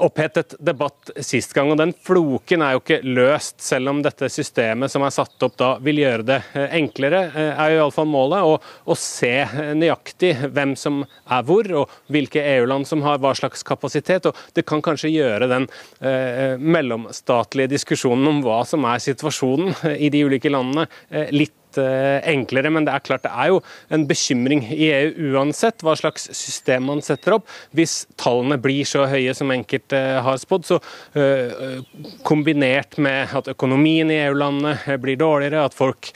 opphetet 0.00 0.54
debatt 0.64 1.10
sist 1.20 1.52
gang. 1.56 1.70
og 1.72 1.78
Den 1.80 1.92
floken 1.92 2.62
er 2.64 2.74
jo 2.74 2.82
ikke 2.82 3.00
løst, 3.04 3.60
selv 3.64 3.92
om 3.92 4.02
dette 4.04 4.30
systemet 4.32 4.92
som 4.92 5.04
er 5.04 5.14
satt 5.14 5.44
opp 5.44 5.56
da 5.60 5.70
vil 5.84 6.00
gjøre 6.02 6.26
det 6.28 6.38
eh, 6.54 6.74
enklere. 6.78 7.24
Eh, 7.28 7.50
er 7.52 7.72
jo 7.72 7.80
iallfall 7.82 8.08
målet 8.10 8.46
å, 8.46 8.56
å, 8.58 8.96
se 8.98 9.32
nøyaktig 9.78 10.34
hvem 10.54 10.74
som 10.78 11.02
er 11.04 11.46
hvor, 11.48 11.68
og 11.82 11.94
hvilke 12.12 12.42
EU-land 12.56 12.88
som 12.88 13.04
har 13.06 13.20
hva 13.22 13.34
slags 13.38 13.64
kapasitet. 13.66 14.28
og 14.30 14.38
Det 14.56 14.66
kan 14.68 14.82
kanskje 14.84 15.12
gjøre 15.12 15.50
den 15.50 15.68
eh, 16.00 16.56
mellomstatlige 16.58 17.74
diskusjonen 17.74 18.32
om 18.32 18.42
hva 18.46 18.62
som 18.68 18.86
er 18.88 19.02
situasjonen 19.02 19.96
i 19.98 20.10
de 20.12 20.24
ulike 20.28 20.52
landene, 20.52 20.88
eh, 21.10 21.32
litt 21.34 21.57
Eh, 21.76 22.28
enklere. 22.32 22.70
Men 22.72 22.86
det 22.86 22.94
er 22.94 23.04
klart 23.04 23.24
det 23.26 23.32
er 23.32 23.50
jo 23.52 23.60
en 23.92 24.06
bekymring 24.08 24.62
i 24.72 24.88
EU 24.88 25.34
uansett 25.34 25.82
hva 25.84 25.94
slags 25.98 26.28
system 26.36 26.86
man 26.88 27.02
setter 27.04 27.36
opp. 27.36 27.48
Hvis 27.76 28.06
tallene 28.20 28.56
blir 28.62 28.88
så 28.88 29.04
høye 29.10 29.34
som 29.36 29.52
enkelte 29.52 29.98
har 30.24 30.38
spådd, 30.40 30.64
så 30.68 30.78
uh, 30.78 31.80
kombinert 32.26 32.96
med 33.02 33.34
at 33.36 33.50
økonomien 33.52 34.10
i 34.10 34.18
EU-landene 34.24 34.96
blir 35.02 35.18
dårligere, 35.20 35.66
at 35.68 35.76
folk 35.76 36.10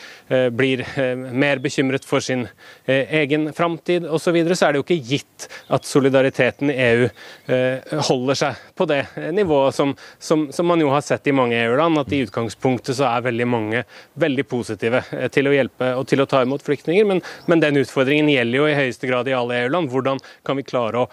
blir 0.57 0.83
mer 1.35 1.61
bekymret 1.63 2.07
for 2.09 2.25
sin 2.25 2.47
egen 2.87 3.51
framtid 3.53 4.07
osv., 4.07 4.23
så, 4.23 4.33
videre, 4.33 4.57
så 4.57 4.69
er 4.69 4.73
det 4.73 4.81
jo 4.81 4.85
ikke 4.87 5.11
gitt 5.11 5.47
at 5.75 5.85
solidariteten 5.85 6.71
i 6.73 6.77
EU 6.87 7.09
holder 8.07 8.39
seg 8.39 8.63
på 8.79 8.87
det 8.89 9.03
nivået 9.35 9.77
som, 9.77 9.93
som, 10.23 10.47
som 10.55 10.71
man 10.71 10.81
jo 10.81 10.93
har 10.95 11.03
sett 11.05 11.27
i 11.29 11.35
mange 11.37 11.59
EU-land, 11.59 12.01
at 12.01 12.15
i 12.15 12.23
utgangspunktet 12.25 12.97
så 12.97 13.11
er 13.11 13.27
veldig 13.27 13.49
mange 13.51 13.83
veldig 14.23 14.47
positive 14.49 15.03
til 15.35 15.41
til 15.43 15.51
å 15.51 15.57
hjelpe 15.57 15.93
og 15.99 16.09
til 16.11 16.22
å 16.22 16.28
ta 16.30 16.43
imot 16.47 16.64
flyktninger. 16.64 17.07
Men, 17.09 17.22
men 17.51 17.62
den 17.62 17.80
utfordringen 17.82 18.30
gjelder 18.30 18.62
jo 18.62 18.68
i 18.70 18.78
høyeste 18.78 19.11
grad 19.11 19.30
i 19.30 19.36
alle 19.36 19.64
EU-land. 19.64 19.90
Hvordan 19.93 20.22
kan 20.47 20.59
vi 20.59 20.66
klare 20.66 21.05
å 21.05 21.09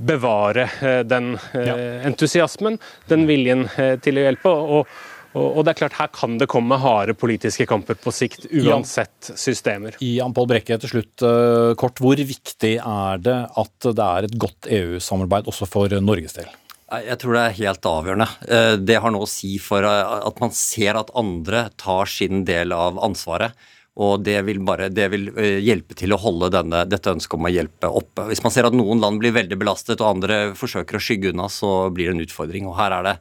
bevare 0.00 0.66
eh, 0.80 1.00
den 1.08 1.34
eh, 1.56 2.06
entusiasmen, 2.08 2.78
den 3.10 3.26
viljen 3.28 3.66
eh, 3.76 3.96
til 4.02 4.20
å 4.20 4.28
hjelpe? 4.28 4.58
og 4.80 5.00
og, 5.30 5.60
det 5.62 5.70
er 5.70 5.76
klart, 5.78 5.94
Her 5.94 6.08
kan 6.10 6.32
det 6.40 6.48
komme 6.50 6.74
harde 6.82 7.14
politiske 7.14 7.62
kamper 7.70 7.94
på 8.02 8.10
sikt, 8.10 8.48
uansett 8.50 9.28
systemer. 9.38 9.94
Jan 10.02 10.34
Pål 10.34 10.48
Brekke, 10.50 10.74
til 10.82 10.90
slutt 10.90 11.22
kort. 11.78 12.02
Hvor 12.02 12.18
viktig 12.18 12.72
er 12.82 13.22
det 13.22 13.36
at 13.62 13.86
det 13.86 14.08
er 14.08 14.26
et 14.26 14.34
godt 14.34 14.66
EU-samarbeid 14.66 15.46
også 15.54 15.70
for 15.70 15.94
Norges 16.02 16.34
del? 16.34 16.50
Jeg 16.90 17.20
tror 17.22 17.36
det 17.36 17.42
er 17.42 17.58
helt 17.60 17.86
avgjørende. 17.86 18.26
Eh, 18.50 18.72
det 18.82 18.96
har 19.02 19.12
noe 19.14 19.26
å 19.26 19.30
si 19.30 19.56
for 19.62 19.86
eh, 19.86 20.14
at 20.26 20.40
man 20.42 20.50
ser 20.56 20.98
at 20.98 21.12
andre 21.18 21.68
tar 21.78 22.10
sin 22.10 22.42
del 22.48 22.74
av 22.74 22.98
ansvaret. 22.98 23.54
Og 24.00 24.22
det 24.24 24.36
vil, 24.46 24.58
bare, 24.64 24.88
det 24.90 25.06
vil 25.12 25.28
eh, 25.34 25.60
hjelpe 25.62 25.94
til 25.98 26.14
å 26.14 26.18
holde 26.18 26.50
denne, 26.54 26.82
dette 26.90 27.12
ønsket 27.12 27.36
om 27.36 27.46
å 27.46 27.52
hjelpe 27.52 27.90
oppe. 28.00 28.26
Hvis 28.30 28.42
man 28.42 28.54
ser 28.54 28.66
at 28.66 28.74
noen 28.74 29.02
land 29.02 29.22
blir 29.22 29.34
veldig 29.36 29.58
belastet 29.60 30.02
og 30.02 30.16
andre 30.16 30.40
forsøker 30.58 30.98
å 30.98 31.02
skygge 31.04 31.30
unna, 31.30 31.46
så 31.52 31.90
blir 31.94 32.10
det 32.10 32.16
en 32.16 32.24
utfordring. 32.26 32.66
Og 32.70 32.78
her 32.80 32.96
er 32.98 33.06
det 33.06 33.16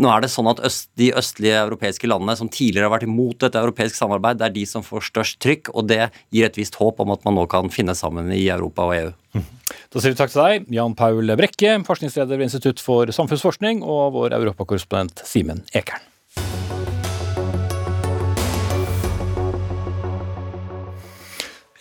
nå 0.00 0.08
er 0.08 0.22
det 0.24 0.30
sånn 0.32 0.46
at 0.48 0.62
øst, 0.64 0.86
De 0.96 1.10
østlige 1.12 1.58
europeiske 1.66 2.08
landene 2.08 2.32
som 2.38 2.48
tidligere 2.48 2.88
har 2.88 2.94
vært 2.94 3.04
imot 3.04 3.42
dette 3.44 3.60
europeisk 3.60 3.98
samarbeid, 3.98 4.38
det 4.40 4.46
er 4.46 4.54
de 4.54 4.64
som 4.70 4.86
får 4.86 5.04
størst 5.10 5.40
trykk, 5.44 5.68
og 5.76 5.90
det 5.90 6.06
gir 6.32 6.48
et 6.48 6.56
visst 6.56 6.78
håp 6.80 7.02
om 7.04 7.12
at 7.12 7.26
man 7.28 7.36
nå 7.36 7.44
kan 7.52 7.68
finne 7.68 7.92
sammen 7.98 8.32
i 8.32 8.46
Europa 8.48 8.88
og 8.88 8.96
EU. 8.96 9.12
Da 9.34 10.00
sier 10.00 10.14
vi 10.14 10.18
takk 10.18 10.32
til 10.32 10.42
deg, 10.42 10.66
Jan 10.74 10.96
Paul 10.98 11.34
Brekke, 11.38 11.76
forskningsleder 11.86 12.38
ved 12.38 12.48
Institutt 12.48 12.82
for 12.82 13.10
samfunnsforskning, 13.14 13.82
og 13.82 14.16
vår 14.16 14.34
europakorrespondent 14.40 15.22
Simen 15.28 15.62
Ekern. 15.74 16.13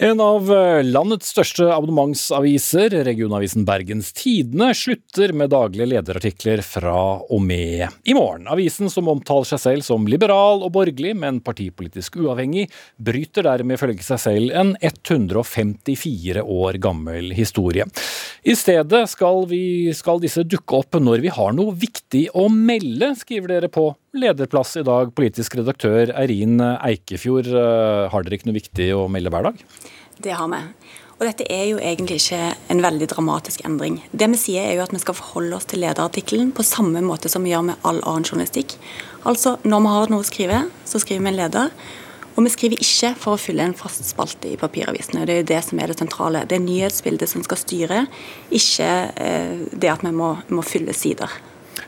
En 0.01 0.17
av 0.21 0.47
eh, 0.49 0.79
landets 0.83 1.27
største 1.29 1.67
abonnementsaviser, 1.69 2.95
regionavisen 3.05 3.61
Bergens 3.67 4.07
Tidende, 4.17 4.71
slutter 4.73 5.35
med 5.37 5.51
daglige 5.53 5.85
lederartikler 5.91 6.63
fra 6.65 6.95
og 7.21 7.43
med 7.45 7.85
i 8.09 8.15
morgen. 8.17 8.47
Avisen, 8.49 8.89
som 8.89 9.11
omtaler 9.13 9.45
seg 9.51 9.61
selv 9.61 9.85
som 9.85 10.09
liberal 10.09 10.65
og 10.65 10.73
borgerlig, 10.73 11.13
men 11.21 11.43
partipolitisk 11.45 12.17
uavhengig, 12.23 12.65
bryter 12.97 13.45
dermed 13.45 13.77
ifølge 13.77 14.01
seg 14.07 14.23
selv 14.23 14.57
en 14.57 14.73
154 14.81 16.41
år 16.41 16.81
gammel 16.81 17.29
historie. 17.37 17.85
I 18.41 18.57
stedet 18.57 19.05
skal, 19.13 19.45
vi, 19.53 19.93
skal 19.93 20.23
disse 20.25 20.41
dukke 20.41 20.81
opp 20.81 20.97
når 20.97 21.21
vi 21.21 21.37
har 21.37 21.53
noe 21.53 21.77
viktig 21.77 22.31
å 22.33 22.49
melde, 22.49 23.13
skriver 23.21 23.59
dere 23.59 23.69
på 23.69 23.91
lederplass 24.13 24.75
i 24.77 24.83
dag, 24.85 25.11
politisk 25.15 25.57
redaktør 25.57 26.11
Eirin 26.13 26.61
Eikefjord. 26.61 27.49
Eh, 27.49 28.09
har 28.11 28.25
dere 28.25 28.37
ikke 28.37 28.49
noe 28.49 28.59
viktig 28.59 28.89
å 28.95 29.07
melde 29.11 29.33
hver 29.33 29.49
dag? 29.49 29.63
Det 30.23 30.35
har 30.37 30.51
vi. 30.51 30.61
Og 31.13 31.25
dette 31.27 31.45
er 31.53 31.65
jo 31.69 31.79
egentlig 31.79 32.19
ikke 32.19 32.41
en 32.73 32.81
veldig 32.83 33.07
dramatisk 33.13 33.63
endring. 33.67 33.99
Det 34.11 34.27
vi 34.33 34.39
sier 34.39 34.67
er 34.67 34.77
jo 34.77 34.85
at 34.85 34.93
vi 34.93 35.01
skal 35.01 35.17
forholde 35.17 35.57
oss 35.57 35.67
til 35.69 35.83
lederartikkelen 35.85 36.51
på 36.55 36.65
samme 36.67 37.01
måte 37.05 37.31
som 37.31 37.45
vi 37.45 37.53
gjør 37.53 37.67
med 37.69 37.85
all 37.87 38.01
annen 38.01 38.25
journalistikk. 38.27 38.75
Altså, 39.29 39.55
når 39.63 39.85
vi 39.85 39.93
har 39.93 40.11
noe 40.13 40.25
å 40.25 40.27
skrive, 40.27 40.63
så 40.89 41.01
skriver 41.01 41.23
vi 41.23 41.31
en 41.31 41.39
leder. 41.39 41.71
Og 42.33 42.47
vi 42.47 42.51
skriver 42.53 42.81
ikke 42.81 43.13
for 43.21 43.37
å 43.37 43.41
fylle 43.41 43.65
en 43.69 43.77
fast 43.77 44.03
spalte 44.09 44.49
i 44.49 44.59
papiravisene. 44.59 45.25
Det 45.29 45.35
er 45.35 45.41
jo 45.43 45.49
det 45.53 45.61
som 45.69 45.79
er 45.79 45.93
det 45.93 45.99
sentrale. 46.01 46.43
Det 46.49 46.57
er 46.57 46.65
nyhetsbildet 46.65 47.29
som 47.29 47.45
skal 47.45 47.61
styre, 47.61 48.03
ikke 48.49 48.91
eh, 49.21 49.65
det 49.69 49.93
at 49.93 50.05
vi 50.05 50.13
må, 50.17 50.33
må 50.49 50.65
fylle 50.65 50.97
sider. 50.97 51.29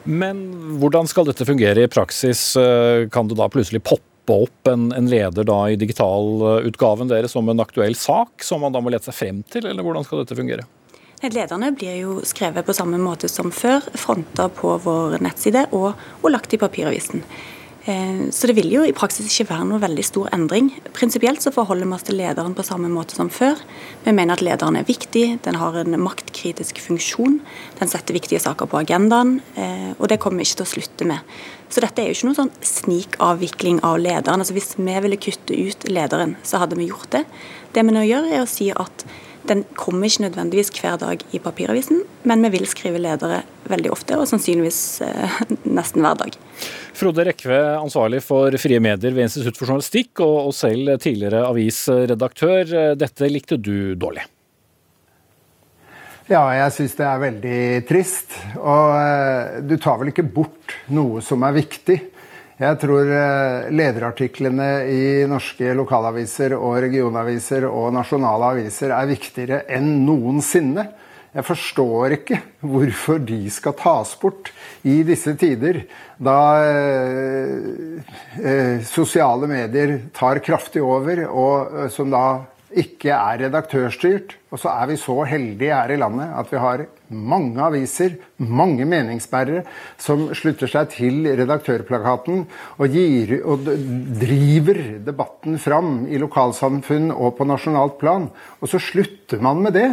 Men 0.06 0.41
hvordan 0.80 1.10
skal 1.10 1.26
dette 1.26 1.47
fungere 1.47 1.86
i 1.86 1.89
praksis? 1.91 2.53
Eh, 2.60 3.10
kan 3.10 3.30
det 3.30 3.38
da 3.39 3.49
plutselig 3.49 3.82
poppe 3.84 4.39
opp 4.45 4.70
en, 4.70 4.89
en 4.93 5.10
leder 5.10 5.45
da 5.45 5.58
i 5.70 5.78
digitalutgaven 5.78 7.10
deres 7.10 7.34
som 7.34 7.49
en 7.49 7.62
aktuell 7.62 7.97
sak, 7.97 8.41
som 8.45 8.62
man 8.66 8.74
da 8.74 8.82
må 8.82 8.93
lete 8.93 9.10
seg 9.10 9.18
frem 9.18 9.43
til, 9.49 9.68
eller 9.70 9.86
hvordan 9.86 10.06
skal 10.06 10.24
dette 10.24 10.38
fungere? 10.38 10.66
Lederne 11.26 11.72
blir 11.74 11.95
jo 12.03 12.16
skrevet 12.28 12.68
på 12.68 12.74
samme 12.76 12.99
måte 13.01 13.30
som 13.32 13.49
før, 13.53 13.86
fronta 13.97 14.45
på 14.53 14.76
vår 14.84 15.18
nettside 15.26 15.66
og, 15.74 15.95
og 16.22 16.30
lagt 16.30 16.53
i 16.53 16.60
papiravisen. 16.62 17.24
Eh, 17.86 18.29
så 18.31 18.47
det 18.49 18.55
vil 18.57 18.71
jo 18.73 18.83
i 18.86 18.93
praksis 18.97 19.27
ikke 19.29 19.51
være 19.51 19.65
noe 19.69 19.81
veldig 19.83 20.05
stor 20.05 20.29
endring. 20.33 20.71
Prinsipielt 20.95 21.43
så 21.43 21.53
forholder 21.53 21.86
vi 21.86 21.97
oss 21.97 22.05
til 22.07 22.17
lederen 22.17 22.55
på 22.57 22.65
samme 22.65 22.89
måte 22.89 23.17
som 23.17 23.29
før. 23.29 23.59
Vi 24.05 24.13
mener 24.15 24.33
at 24.33 24.41
lederen 24.45 24.79
er 24.79 24.88
viktig, 24.88 25.25
den 25.45 25.59
har 25.61 25.77
en 25.77 25.97
maktkritisk 26.01 26.81
funksjon. 26.81 27.38
Den 27.77 27.91
setter 27.91 28.17
viktige 28.17 28.41
saker 28.41 28.69
på 28.71 28.81
agendaen, 28.81 29.38
eh, 29.53 29.91
og 29.99 30.09
det 30.09 30.17
kommer 30.23 30.41
vi 30.41 30.49
ikke 30.49 30.63
til 30.63 30.65
å 30.65 30.73
slutte 30.73 31.09
med. 31.11 31.38
Så 31.69 31.83
dette 31.83 32.01
er 32.01 32.09
jo 32.09 32.17
ikke 32.17 32.29
noen 32.31 32.39
sånn 32.39 32.55
snikavvikling 32.65 33.83
av 33.86 33.99
lederen. 34.01 34.41
Altså 34.41 34.57
Hvis 34.57 34.73
vi 34.79 34.97
ville 35.05 35.21
kutte 35.21 35.53
ut 35.53 35.86
lederen, 35.89 36.36
så 36.41 36.63
hadde 36.63 36.77
vi 36.79 36.89
gjort 36.89 37.11
det. 37.13 37.25
Det 37.73 37.86
vi 37.86 37.93
nå 37.93 38.01
gjør, 38.05 38.31
er 38.31 38.41
å 38.41 38.49
si 38.49 38.71
at 38.73 39.05
den 39.50 39.64
kommer 39.78 40.10
ikke 40.10 40.26
nødvendigvis 40.26 40.72
hver 40.76 41.00
dag 41.02 41.22
i 41.34 41.41
papiravisen, 41.41 42.04
men 42.28 42.46
vi 42.46 42.54
vil 42.58 42.68
skrive 42.70 43.02
ledere 43.02 43.43
veldig 43.70 43.91
ofte, 43.93 44.18
og 44.20 44.28
sannsynligvis 44.30 44.82
eh, 45.06 45.41
nesten 45.78 46.06
hver 46.06 46.20
dag. 46.22 46.38
Frode 46.96 47.26
Rekve, 47.28 47.60
ansvarlig 47.80 48.22
for 48.24 48.56
frie 48.62 48.80
medier 48.84 49.16
ved 49.16 49.28
Institutt 49.28 49.60
for 49.60 49.68
journalistikk, 49.68 50.24
og 50.24 50.54
selv 50.56 50.96
tidligere 51.04 51.43
avisredaktør. 51.50 52.96
Dette 53.00 53.30
likte 53.32 53.60
du 53.60 53.93
dårlig? 54.00 54.26
Ja, 56.26 56.41
jeg 56.58 56.74
syns 56.74 56.96
det 56.98 57.06
er 57.06 57.22
veldig 57.22 57.58
trist. 57.86 58.34
Og 58.58 58.96
eh, 58.98 59.60
du 59.62 59.76
tar 59.82 60.00
vel 60.02 60.10
ikke 60.10 60.26
bort 60.26 60.74
noe 60.89 61.22
som 61.26 61.46
er 61.46 61.54
viktig. 61.60 62.00
Jeg 62.56 62.78
tror 62.80 63.10
eh, 63.12 63.66
lederartiklene 63.76 64.68
i 64.88 65.08
norske 65.28 65.74
lokalaviser 65.76 66.53
og 66.56 66.78
regionaviser 66.86 67.66
og 67.68 67.89
nasjonale 67.97 68.53
aviser 68.53 68.93
er 68.95 69.10
viktigere 69.10 69.58
enn 69.76 69.89
noensinne. 70.06 70.86
Jeg 71.36 71.43
forstår 71.43 72.16
ikke 72.16 72.39
hvorfor 72.64 73.20
de 73.28 73.41
skal 73.51 73.76
tas 73.76 74.14
bort 74.22 74.53
i 74.88 75.01
disse 75.03 75.34
tider, 75.36 75.82
da 76.16 76.39
eh, 76.64 77.99
eh, 78.39 78.80
sosiale 78.88 79.51
medier 79.51 79.97
tar 80.16 80.39
kraftig 80.39 80.80
over, 80.80 81.26
og 81.28 81.91
som 81.91 82.08
da 82.14 82.26
ikke 82.72 83.12
er 83.12 83.49
redaktørstyrt. 83.49 84.39
Og 84.56 84.64
så 84.64 84.72
er 84.78 84.93
vi 84.93 85.01
så 85.03 85.18
heldige 85.28 85.76
her 85.76 85.91
i 85.91 85.99
landet 85.99 86.32
at 86.39 86.56
vi 86.56 86.64
har 86.64 86.88
mange 87.10 87.62
aviser, 87.62 88.16
mange 88.38 88.86
meningsbærere, 88.89 89.64
som 90.01 90.28
slutter 90.36 90.70
seg 90.70 90.89
til 90.93 91.28
redaktørplakaten 91.39 92.43
og, 92.45 92.86
gir, 92.91 93.36
og 93.45 93.68
driver 94.22 94.82
debatten 95.06 95.60
fram 95.62 96.06
i 96.10 96.20
lokalsamfunn 96.22 97.12
og 97.14 97.36
på 97.38 97.47
nasjonalt 97.49 97.99
plan. 98.01 98.30
Og 98.62 98.72
så 98.72 98.82
slutter 98.82 99.43
man 99.43 99.64
med 99.66 99.78
det. 99.78 99.89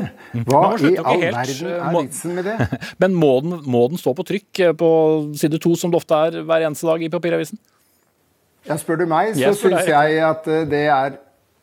Hva 0.47 0.65
i 0.81 0.95
all 0.99 1.27
verden 1.27 1.75
er 1.77 1.99
vitsen 1.99 2.39
med 2.39 2.49
det? 2.51 2.71
Men 3.03 3.19
må 3.19 3.35
den, 3.45 3.59
må 3.67 3.87
den 3.93 4.01
stå 4.01 4.15
på 4.17 4.27
trykk 4.29 4.65
på 4.79 4.93
side 5.39 5.61
to, 5.63 5.77
som 5.79 5.93
det 5.93 6.01
ofte 6.03 6.25
er 6.29 6.41
hver 6.47 6.69
eneste 6.69 6.89
dag 6.89 7.05
i 7.05 7.13
papiravisen? 7.13 7.61
Ja, 8.69 8.77
spør 8.79 9.01
du 9.01 9.09
meg, 9.11 9.35
så 9.35 9.51
syns 9.59 9.89
jeg 9.91 10.19
at 10.23 10.47
det 10.71 10.87
er 10.87 11.17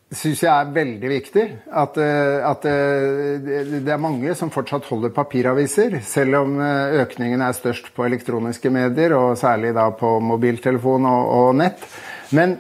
syns 0.10 0.42
jeg 0.42 0.50
er 0.50 0.72
veldig 0.74 1.10
viktig. 1.12 1.44
At, 1.82 1.98
eh, 2.02 2.38
at, 2.50 2.66
eh, 2.66 3.82
det 3.86 3.94
er 3.94 4.02
mange 4.02 4.34
som 4.36 4.52
fortsatt 4.54 4.88
holder 4.90 5.14
papiraviser, 5.14 6.00
selv 6.06 6.42
om 6.42 6.58
eh, 6.62 7.02
økningen 7.04 7.42
er 7.46 7.58
størst 7.58 7.92
på 7.96 8.08
elektroniske 8.08 8.72
medier, 8.74 9.14
og 9.18 9.38
særlig 9.38 9.76
da 9.78 9.90
på 9.94 10.18
mobiltelefon 10.20 11.06
og, 11.10 11.30
og 11.42 11.56
nett. 11.62 11.86
Men 12.34 12.58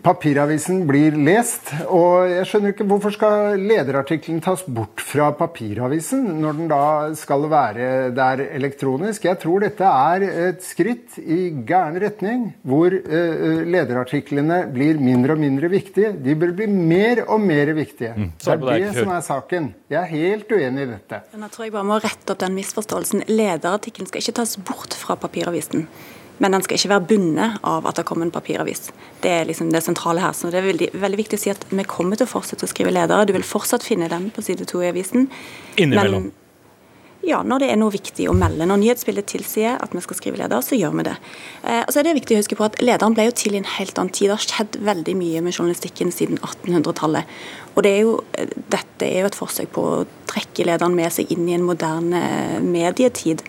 Papiravisen 0.00 0.86
blir 0.88 1.16
lest, 1.20 1.68
og 1.92 2.30
jeg 2.30 2.46
skjønner 2.48 2.72
ikke 2.72 2.86
hvorfor 2.88 3.12
skal 3.12 3.60
lederartikkelen 3.60 4.38
tas 4.40 4.62
bort 4.64 5.02
fra 5.04 5.26
papiravisen 5.36 6.22
når 6.40 6.56
den 6.56 6.70
da 6.70 6.84
skal 7.18 7.44
være 7.52 7.88
der 8.16 8.40
elektronisk. 8.56 9.26
Jeg 9.28 9.36
tror 9.42 9.60
dette 9.66 9.84
er 9.84 10.24
et 10.46 10.64
skritt 10.64 11.18
i 11.20 11.50
gæren 11.68 11.98
retning, 12.00 12.46
hvor 12.64 12.94
uh, 12.94 13.60
lederartiklene 13.68 14.62
blir 14.72 15.02
mindre 15.02 15.36
og 15.36 15.42
mindre 15.42 15.68
viktige. 15.72 16.14
De 16.16 16.36
bør 16.40 16.54
bli 16.56 16.68
mer 16.70 17.26
og 17.26 17.44
mer 17.44 17.74
viktige. 17.76 18.14
Mm. 18.16 18.30
Det 18.40 18.54
er 18.54 18.62
det, 18.64 18.78
det 18.86 18.94
som 19.02 19.12
er 19.12 19.26
saken. 19.26 19.68
Jeg 19.92 20.00
er 20.00 20.14
helt 20.14 20.56
uenig 20.56 20.86
i 20.86 20.90
dette. 20.94 21.20
Men 21.34 21.44
jeg 21.46 21.56
tror 21.56 21.68
jeg 21.68 21.76
bare 21.76 21.90
må 21.90 22.00
rette 22.00 22.32
opp 22.32 22.40
den 22.40 22.56
misforståelsen. 22.56 23.26
Lederartikkelen 23.28 24.08
skal 24.08 24.24
ikke 24.24 24.38
tas 24.40 24.56
bort 24.56 24.96
fra 24.96 25.18
papiravisen. 25.20 25.84
Men 26.40 26.56
den 26.56 26.64
skal 26.64 26.78
ikke 26.78 26.92
være 26.94 27.06
bundet 27.12 27.60
av 27.68 27.86
at 27.88 28.00
det 28.00 28.06
kommer 28.08 28.24
en 28.24 28.32
papiravis. 28.32 28.88
Det 29.20 29.30
er 29.30 29.48
liksom 29.48 29.68
det 29.74 29.84
sentrale 29.84 30.24
her. 30.24 30.32
Så 30.36 30.48
det 30.52 30.62
er 30.62 30.68
veldig, 30.70 30.90
veldig, 30.96 31.20
viktig 31.20 31.36
å 31.36 31.42
si 31.42 31.52
at 31.52 31.66
vi 31.68 31.84
kommer 31.88 32.16
til 32.16 32.28
å 32.28 32.32
fortsette 32.32 32.64
å 32.64 32.70
skrive 32.70 32.94
ledere. 32.96 33.28
Du 33.28 33.34
vil 33.36 33.44
fortsatt 33.44 33.84
finne 33.84 34.08
dem 34.08 34.30
på 34.32 34.44
side 34.46 34.68
to 34.70 34.80
i 34.80 34.88
avisen. 34.88 35.28
Innimellom. 35.76 36.30
Ja, 37.20 37.42
når 37.44 37.60
det 37.60 37.66
er 37.68 37.76
noe 37.76 37.92
viktig 37.92 38.30
å 38.30 38.34
melde. 38.36 38.64
Når 38.64 38.78
nyhetsbildet 38.80 39.26
tilsier 39.28 39.74
at 39.76 39.92
vi 39.92 40.00
skal 40.00 40.16
skrive 40.16 40.40
leder, 40.40 40.62
så 40.64 40.78
gjør 40.78 40.94
vi 40.96 41.04
det. 41.10 41.16
Eh, 41.68 41.82
og 41.82 41.92
så 41.92 42.00
er 42.00 42.06
det 42.08 42.14
viktig 42.16 42.38
å 42.38 42.40
huske 42.40 42.56
på 42.56 42.64
at 42.64 42.78
Lederen 42.80 43.16
ble 43.16 43.26
jo 43.26 43.34
til 43.36 43.58
i 43.58 43.60
en 43.60 43.68
helt 43.76 44.00
annen 44.00 44.12
tid. 44.16 44.30
Det 44.30 44.38
har 44.38 44.46
skjedd 44.46 44.78
veldig 44.88 45.16
mye 45.20 45.42
med 45.44 45.52
journalistikken 45.52 46.14
siden 46.16 46.40
1800-tallet. 46.40 47.28
Og 47.74 47.84
det 47.84 47.92
er 47.92 48.00
jo, 48.06 48.14
eh, 48.40 48.48
Dette 48.72 49.04
er 49.04 49.20
jo 49.20 49.28
et 49.28 49.36
forsøk 49.36 49.68
på 49.76 49.84
å 49.84 50.06
trekke 50.32 50.64
lederen 50.64 50.96
med 50.96 51.12
seg 51.12 51.28
inn 51.34 51.44
i 51.50 51.58
en 51.58 51.68
moderne 51.68 52.22
medietid 52.64 53.44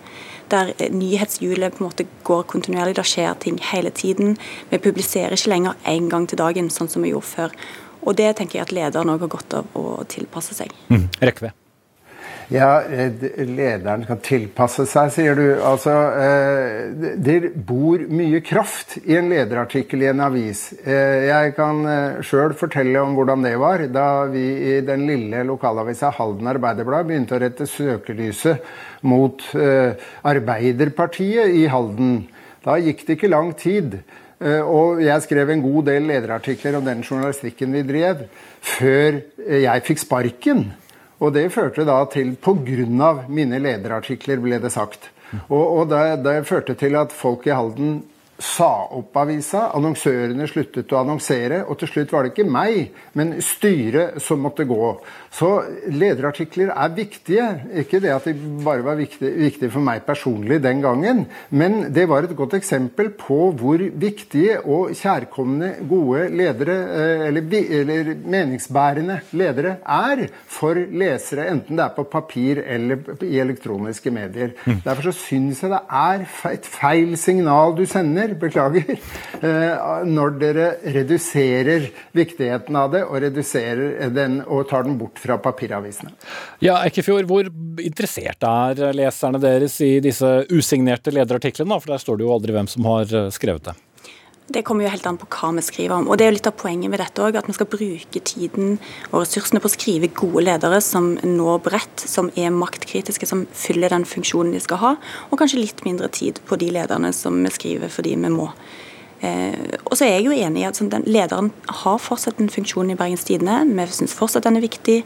der 0.52 0.72
nyhetshjulet 0.92 1.76
på 1.76 1.82
en 1.82 1.88
måte 1.88 2.06
går 2.28 2.44
kontinuerlig. 2.52 2.96
Det 2.98 3.06
skjer 3.08 3.38
ting 3.40 3.58
hele 3.72 3.90
tiden. 3.90 4.36
Vi 4.70 4.82
publiserer 4.82 5.36
ikke 5.36 5.54
lenger 5.54 5.88
én 5.88 6.10
gang 6.12 6.28
til 6.28 6.40
dagen, 6.40 6.70
sånn 6.70 6.90
som 6.92 7.04
vi 7.04 7.14
gjorde 7.14 7.30
før. 7.30 7.56
Og 8.02 8.16
Det 8.18 8.32
tenker 8.36 8.58
jeg 8.58 8.68
at 8.68 8.76
lederen 8.76 9.12
òg 9.12 9.26
har 9.26 9.30
godt 9.30 9.54
av 9.54 9.76
å 9.78 10.02
tilpasse 10.10 10.56
seg. 10.58 10.72
Mm. 10.90 11.08
Rekve. 11.22 11.52
Ja, 12.52 12.82
lederen 12.84 14.02
kan 14.04 14.18
tilpasse 14.20 14.84
seg, 14.88 15.08
sier 15.14 15.38
du. 15.38 15.44
Altså, 15.64 15.92
eh, 16.20 16.90
det 17.16 17.54
bor 17.64 18.02
mye 18.12 18.42
kraft 18.44 18.98
i 19.06 19.16
en 19.16 19.30
lederartikkel 19.32 20.02
i 20.04 20.10
en 20.10 20.20
avis. 20.26 20.66
Eh, 20.84 21.30
jeg 21.30 21.54
kan 21.56 21.80
eh, 21.88 22.20
sjøl 22.26 22.52
fortelle 22.58 23.00
om 23.00 23.14
hvordan 23.16 23.46
det 23.46 23.54
var 23.60 23.86
da 23.92 24.26
vi 24.32 24.44
i 24.68 24.74
den 24.84 25.06
lille 25.08 25.44
lokalavisa 25.48 26.12
Halden 26.18 26.50
Arbeiderblad 26.52 27.08
begynte 27.08 27.38
å 27.38 27.40
rette 27.40 27.68
søkelyset 27.68 28.60
mot 29.08 29.40
Arbeiderpartiet 29.56 31.56
i 31.56 31.64
Halden. 31.72 32.26
Da 32.62 32.76
gikk 32.78 33.06
det 33.06 33.16
ikke 33.16 33.32
lang 33.32 33.50
tid. 33.58 33.96
Og 34.42 35.00
jeg 35.02 35.22
skrev 35.24 35.50
en 35.50 35.62
god 35.62 35.88
del 35.88 36.06
lederartikler 36.10 36.76
om 36.78 36.86
den 36.86 37.02
journalistikken 37.02 37.74
vi 37.74 37.82
drev, 37.86 38.24
før 38.60 39.20
jeg 39.38 39.84
fikk 39.88 40.02
sparken. 40.02 40.64
Og 41.22 41.30
det 41.36 41.46
førte 41.54 41.84
da 41.86 42.00
til 42.10 42.34
Pga. 42.34 43.10
mine 43.28 43.58
lederartikler, 43.62 44.40
ble 44.42 44.58
det 44.58 44.72
sagt. 44.74 45.10
Og, 45.48 45.62
og 45.62 45.88
det, 45.88 46.24
det, 46.26 46.42
førte 46.48 46.74
til 46.74 46.96
at 46.98 47.12
folk 47.14 47.46
i 47.46 47.54
Halden 47.54 48.02
sa 48.42 48.70
opp 48.98 49.16
avisa. 49.22 49.68
Annonsørene 49.76 50.48
sluttet 50.50 50.92
å 50.92 51.00
annonsere, 51.02 51.62
og 51.66 51.78
til 51.80 51.90
slutt 51.90 52.12
var 52.14 52.26
det 52.26 52.32
ikke 52.34 52.48
meg, 52.50 52.92
men 53.18 53.36
styret 53.44 54.18
som 54.22 54.42
måtte 54.42 54.66
gå. 54.68 54.92
Så 55.32 55.48
lederartikler 55.88 56.72
er 56.74 56.92
viktige. 56.96 57.46
Ikke 57.82 58.02
det 58.02 58.12
at 58.12 58.26
de 58.28 58.34
bare 58.64 58.84
var 58.84 58.98
viktige, 58.98 59.32
viktige 59.38 59.72
for 59.72 59.84
meg 59.84 60.04
personlig 60.06 60.60
den 60.64 60.82
gangen, 60.84 61.24
men 61.50 61.92
det 61.94 62.08
var 62.10 62.26
et 62.26 62.36
godt 62.36 62.58
eksempel 62.58 63.12
på 63.16 63.38
hvor 63.58 63.80
viktige 63.80 64.58
og 64.60 64.92
kjærkomne 64.98 65.74
gode 65.88 66.26
ledere, 66.34 66.76
eh, 66.98 67.26
eller, 67.30 67.48
eller 67.80 68.12
meningsbærende 68.34 69.20
ledere, 69.38 69.76
er 69.86 70.26
for 70.50 70.76
lesere, 70.76 71.48
enten 71.52 71.78
det 71.78 71.86
er 71.86 71.96
på 71.96 72.06
papir 72.10 72.62
eller 72.66 73.22
i 73.24 73.38
elektroniske 73.40 74.12
medier. 74.12 74.52
Mm. 74.66 74.82
Derfor 74.84 75.10
så 75.10 75.16
syns 75.22 75.62
jeg 75.62 75.72
det 75.72 75.82
er 76.02 76.26
et 76.52 76.68
feil 76.68 77.16
signal 77.20 77.76
du 77.78 77.84
sender 77.88 78.31
beklager, 78.40 78.96
eh, 79.40 79.84
når 80.08 80.34
dere 80.40 80.68
reduserer 80.94 81.88
viktigheten 82.16 82.76
av 82.78 82.92
det 82.94 83.04
og 83.06 83.20
reduserer 83.24 84.10
den 84.14 84.40
og 84.46 84.66
tar 84.70 84.86
den 84.88 84.98
bort 85.00 85.20
fra 85.22 85.38
papiravisene. 85.42 86.14
Ja, 86.64 86.80
Ekkefjord, 86.86 87.28
hvor 87.30 87.48
interessert 87.82 88.44
er 88.48 88.96
leserne 88.96 89.40
deres 89.42 89.78
i 89.84 89.94
disse 90.04 90.34
usignerte 90.52 91.14
lederartiklene? 91.14 91.80
For 91.80 91.94
der 91.94 92.02
står 92.02 92.20
det 92.20 92.28
jo 92.28 92.34
aldri 92.36 92.56
hvem 92.56 92.70
som 92.70 92.86
har 92.90 93.16
eh, 93.16 93.32
skrevet 93.34 93.70
det. 93.70 93.78
Det 94.50 94.64
kommer 94.66 94.84
jo 94.84 94.90
helt 94.90 95.06
an 95.06 95.18
på 95.20 95.28
hva 95.30 95.52
vi 95.54 95.62
skriver 95.64 96.00
om. 96.00 96.08
Og 96.10 96.18
det 96.18 96.24
er 96.24 96.32
jo 96.32 96.36
litt 96.36 96.48
av 96.50 96.56
poenget 96.58 96.90
med 96.90 96.98
dette 97.00 97.22
òg, 97.22 97.36
at 97.38 97.46
vi 97.46 97.54
skal 97.54 97.68
bruke 97.70 98.22
tiden 98.26 98.74
og 99.12 99.20
ressursene 99.20 99.62
på 99.62 99.70
å 99.70 99.74
skrive 99.74 100.10
gode 100.18 100.42
ledere 100.48 100.80
som 100.82 101.12
når 101.22 101.62
bredt, 101.68 102.02
som 102.10 102.30
er 102.34 102.50
maktkritiske, 102.54 103.28
som 103.28 103.46
fyller 103.54 103.94
den 103.94 104.06
funksjonen 104.08 104.52
de 104.56 104.62
skal 104.64 104.82
ha, 104.82 104.94
og 105.30 105.38
kanskje 105.40 105.62
litt 105.62 105.84
mindre 105.86 106.10
tid 106.12 106.42
på 106.48 106.58
de 106.58 106.72
lederne 106.74 107.14
som 107.16 107.38
vi 107.44 107.54
skriver 107.54 107.92
fordi 107.92 108.16
vi 108.18 108.32
må. 108.34 108.50
Eh, 109.22 109.78
og 109.86 109.94
så 109.94 110.06
er 110.06 110.16
jeg 110.16 110.24
jo 110.26 110.34
enig 110.34 110.64
i 110.64 110.66
at 110.66 110.78
sånn, 110.78 110.90
den, 110.90 111.04
Lederen 111.06 111.52
har 111.82 112.00
fortsatt 112.02 112.40
en 112.42 112.50
funksjon 112.50 112.90
i 112.90 112.96
Bergens 112.98 113.22
Tidende. 113.28 113.60
Vi 113.70 113.86
syns 113.94 114.16
fortsatt 114.18 114.48
den 114.48 114.58
er 114.58 114.64
viktig. 114.64 114.96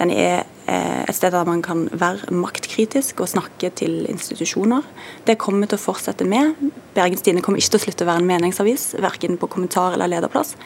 Den 0.00 0.10
er 0.10 0.42
eh, 0.66 1.04
et 1.04 1.14
sted 1.14 1.30
der 1.36 1.46
man 1.46 1.62
kan 1.62 1.86
være 1.92 2.34
maktkritisk 2.34 3.22
og 3.22 3.30
snakke 3.30 3.70
til 3.78 4.08
institusjoner. 4.10 4.86
Det 5.28 5.38
kommer 5.38 5.64
vi 5.64 5.70
til 5.70 5.78
å 5.78 5.84
fortsette 5.84 6.26
med. 6.26 6.58
Bergens 6.98 7.22
Tidende 7.22 7.44
kommer 7.46 7.62
ikke 7.62 7.76
til 7.76 7.82
å 7.82 7.84
slutte 7.86 8.08
å 8.08 8.10
være 8.10 8.24
en 8.24 8.32
meningsavis, 8.32 8.88
verken 8.98 9.38
på 9.38 9.50
kommentar 9.54 9.94
eller 9.94 10.10
lederplass. 10.16 10.56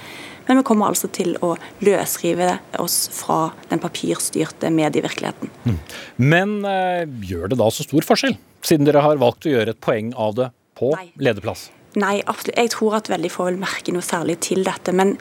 Men 0.49 0.61
vi 0.61 0.67
kommer 0.69 0.89
altså 0.89 1.09
til 1.13 1.37
å 1.45 1.55
løsrive 1.85 2.51
oss 2.81 2.99
fra 3.17 3.53
den 3.69 3.81
papirstyrte 3.85 4.73
medievirkeligheten. 4.73 5.53
Mm. 5.65 5.79
Men 6.25 6.59
eh, 6.69 7.05
gjør 7.29 7.53
det 7.53 7.61
da 7.61 7.69
så 7.73 7.85
stor 7.85 8.05
forskjell, 8.09 8.37
siden 8.65 8.89
dere 8.89 9.05
har 9.05 9.21
valgt 9.21 9.49
å 9.49 9.57
gjøre 9.59 9.77
et 9.77 9.85
poeng 9.85 10.13
av 10.17 10.37
det 10.41 10.53
på 10.77 10.93
Nei. 10.97 11.11
lederplass? 11.21 11.69
Nei, 12.01 12.19
absolutt. 12.27 12.59
Jeg 12.59 12.73
tror 12.75 12.97
at 12.99 13.11
veldig 13.11 13.31
få 13.33 13.49
vil 13.51 13.59
merke 13.61 13.95
noe 13.95 14.05
særlig 14.05 14.39
til 14.47 14.65
dette. 14.67 14.95
Men 14.97 15.15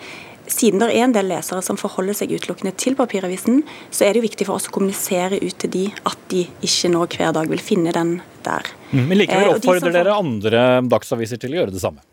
siden 0.50 0.82
det 0.82 0.90
er 0.92 1.06
en 1.06 1.14
del 1.16 1.30
lesere 1.32 1.62
som 1.66 1.78
forholder 1.80 2.18
seg 2.18 2.34
utelukkende 2.34 2.74
til 2.80 2.98
papiravisen, 3.00 3.62
så 3.94 4.08
er 4.08 4.14
det 4.14 4.24
jo 4.24 4.28
viktig 4.28 4.48
for 4.50 4.60
oss 4.60 4.68
å 4.70 4.74
kommunisere 4.76 5.40
ut 5.44 5.58
til 5.62 5.74
de 5.74 5.86
at 6.10 6.26
de 6.34 6.48
ikke 6.66 6.92
nå 6.94 7.06
hver 7.06 7.36
dag 7.38 7.52
vil 7.52 7.64
finne 7.64 7.94
den 7.96 8.18
der. 8.46 8.74
Mm, 8.92 9.06
men 9.06 9.22
likevel 9.22 9.52
eh, 9.52 9.56
oppfordrer 9.56 9.94
de 9.94 9.96
dere 10.02 10.18
andre 10.18 10.66
dagsaviser 10.90 11.42
til 11.42 11.56
å 11.56 11.62
gjøre 11.62 11.76
det 11.76 11.84
samme? 11.84 12.04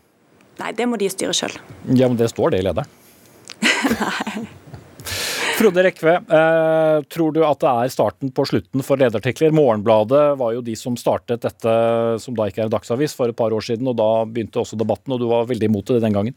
Nei, 0.61 0.71
det 0.77 0.87
må 0.87 0.99
de 1.01 1.09
styre 1.09 1.35
sjøl. 1.35 1.57
Ja, 1.89 2.07
men 2.07 2.19
det 2.19 2.29
står 2.31 2.53
det 2.53 2.61
i 2.61 2.67
lederen. 2.69 2.97
Nei. 3.99 4.47
Frode 5.61 5.83
Rekve, 5.85 6.13
eh, 6.25 7.03
tror 7.13 7.33
du 7.35 7.43
at 7.45 7.59
det 7.61 7.69
er 7.69 7.91
starten 7.93 8.31
på 8.33 8.45
slutten 8.49 8.81
for 8.85 8.97
lederartikler? 8.97 9.53
Morgenbladet 9.53 10.23
var 10.39 10.55
jo 10.55 10.63
de 10.65 10.73
som 10.79 10.95
startet 10.97 11.43
dette, 11.43 11.73
som 12.23 12.33
da 12.37 12.47
ikke 12.49 12.63
er 12.63 12.69
en 12.69 12.73
dagsavis, 12.73 13.13
for 13.13 13.29
et 13.29 13.37
par 13.37 13.53
år 13.53 13.61
siden. 13.61 13.85
og 13.91 13.99
Da 13.99 14.09
begynte 14.25 14.63
også 14.63 14.79
debatten, 14.79 15.13
og 15.13 15.21
du 15.21 15.27
var 15.29 15.45
veldig 15.45 15.69
imot 15.69 15.85
det 15.85 16.01
den 16.01 16.17
gangen. 16.17 16.33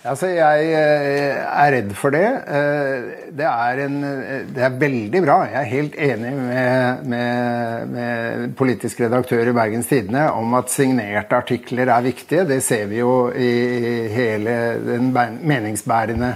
Altså, 0.00 0.30
Jeg 0.32 0.70
eh, 0.72 1.44
er 1.44 1.72
redd 1.74 1.92
for 1.92 2.16
det. 2.16 2.24
Eh, 2.24 3.28
det 3.36 3.44
er, 3.44 3.82
en, 3.84 4.00
det 4.48 4.64
er 4.64 4.80
veldig 4.80 5.22
bra. 5.26 5.36
Jeg 5.50 5.60
er 5.60 5.70
helt 5.74 6.00
enig 6.00 6.32
med, 6.38 7.04
med, 7.04 7.92
med 7.98 8.56
politisk 8.56 9.04
redaktør 9.04 9.52
i 9.52 9.52
Bergens 9.52 9.92
Tidende 9.92 10.30
om 10.32 10.56
at 10.56 10.72
signerte 10.72 11.36
artikler 11.36 11.92
er 11.92 12.08
viktige. 12.08 12.48
Det 12.48 12.62
ser 12.64 12.88
vi 12.88 13.02
jo 13.02 13.28
i 13.28 14.08
hele 14.08 14.56
den 14.88 15.12
meningsbærende 15.12 16.32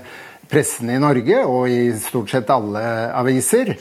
pressen 0.51 0.91
i 0.93 1.01
Norge 1.03 1.45
og 1.45 1.69
i 1.71 1.93
stort 2.01 2.33
sett 2.35 2.51
alle 2.53 2.83
aviser. 3.15 3.75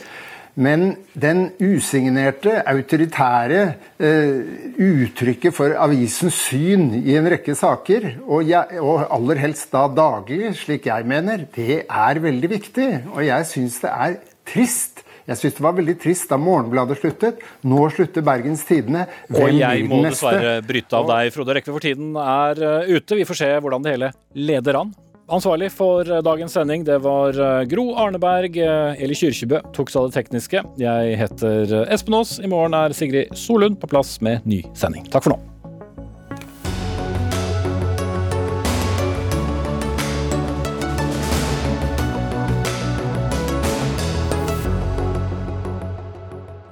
Men 0.53 0.91
den 1.17 1.47
usignerte, 1.57 2.59
autoritære 2.69 3.61
eh, 3.97 4.75
uttrykket 4.85 5.55
for 5.55 5.73
avisens 5.81 6.37
syn 6.45 6.91
i 6.99 7.15
en 7.17 7.29
rekke 7.33 7.55
saker, 7.57 8.05
og, 8.27 8.43
jeg, 8.45 8.77
og, 8.77 9.07
aller 9.15 9.41
helst 9.41 9.71
da 9.73 9.87
daglig, 9.89 10.51
slik 10.59 10.85
jeg 10.91 11.07
mener, 11.09 11.47
det 11.55 11.79
er 11.87 12.21
veldig 12.21 12.51
viktig. 12.51 12.89
Og 13.15 13.25
jeg 13.25 13.49
syns 13.49 13.79
det 13.81 13.95
er 13.95 14.19
trist. 14.53 15.01
Jeg 15.23 15.39
syns 15.39 15.57
det 15.57 15.63
var 15.65 15.77
veldig 15.79 15.95
trist 16.03 16.29
da 16.29 16.37
Morgenbladet 16.37 16.99
sluttet. 16.99 17.41
Nå 17.65 17.87
slutter 17.95 18.25
Bergens 18.27 18.65
Tidende. 18.67 19.07
Hvem 19.31 19.47
og 19.47 19.57
jeg 19.57 19.87
må 19.89 20.03
dessverre 20.05 20.57
bryte 20.67 20.99
av 20.99 21.09
deg, 21.15 21.31
Frode 21.33 21.57
Rekve, 21.57 21.73
for 21.73 21.87
tiden 21.87 22.13
er 22.19 22.61
eh, 22.61 22.93
ute. 22.93 23.17
Vi 23.17 23.25
får 23.25 23.41
se 23.41 23.49
hvordan 23.57 23.87
det 23.87 23.95
hele 23.95 24.13
leder 24.37 24.83
an. 24.83 24.93
Ansvarlig 25.33 25.71
for 25.73 26.05
dagens 26.21 26.53
sending 26.53 26.83
det 26.85 26.99
var 27.01 27.33
eh, 27.33 27.63
Gro 27.65 27.95
Arneberg. 27.97 28.57
Eh, 28.61 28.99
Eli 29.01 29.15
Kyrkjebø 29.17 29.63
tok 29.73 29.89
seg 29.89 30.03
av 30.03 30.11
det 30.11 30.19
tekniske. 30.19 30.61
Jeg 30.77 31.15
heter 31.17 31.73
eh, 31.79 31.93
Espen 31.95 32.19
Aas. 32.19 32.35
I 32.37 32.49
morgen 32.51 32.75
er 32.77 32.93
Sigrid 32.93 33.33
Solund 33.37 33.79
på 33.81 33.89
plass 33.89 34.19
med 34.21 34.45
ny 34.45 34.61
sending. 34.77 35.07
Takk 35.09 35.25
for 35.25 35.33
nå. 35.33 35.39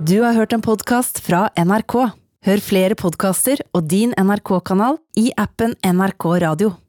Du 0.05 0.19
har 0.21 0.37
hørt 0.37 0.53
en 0.53 0.61
podkast 0.61 1.23
fra 1.25 1.47
NRK. 1.57 1.97
Hør 2.45 2.61
flere 2.61 2.97
podkaster 2.99 3.65
og 3.73 3.89
din 3.89 4.13
NRK-kanal 4.21 5.01
i 5.17 5.31
appen 5.39 5.73
NRK 5.81 6.29
Radio. 6.45 6.75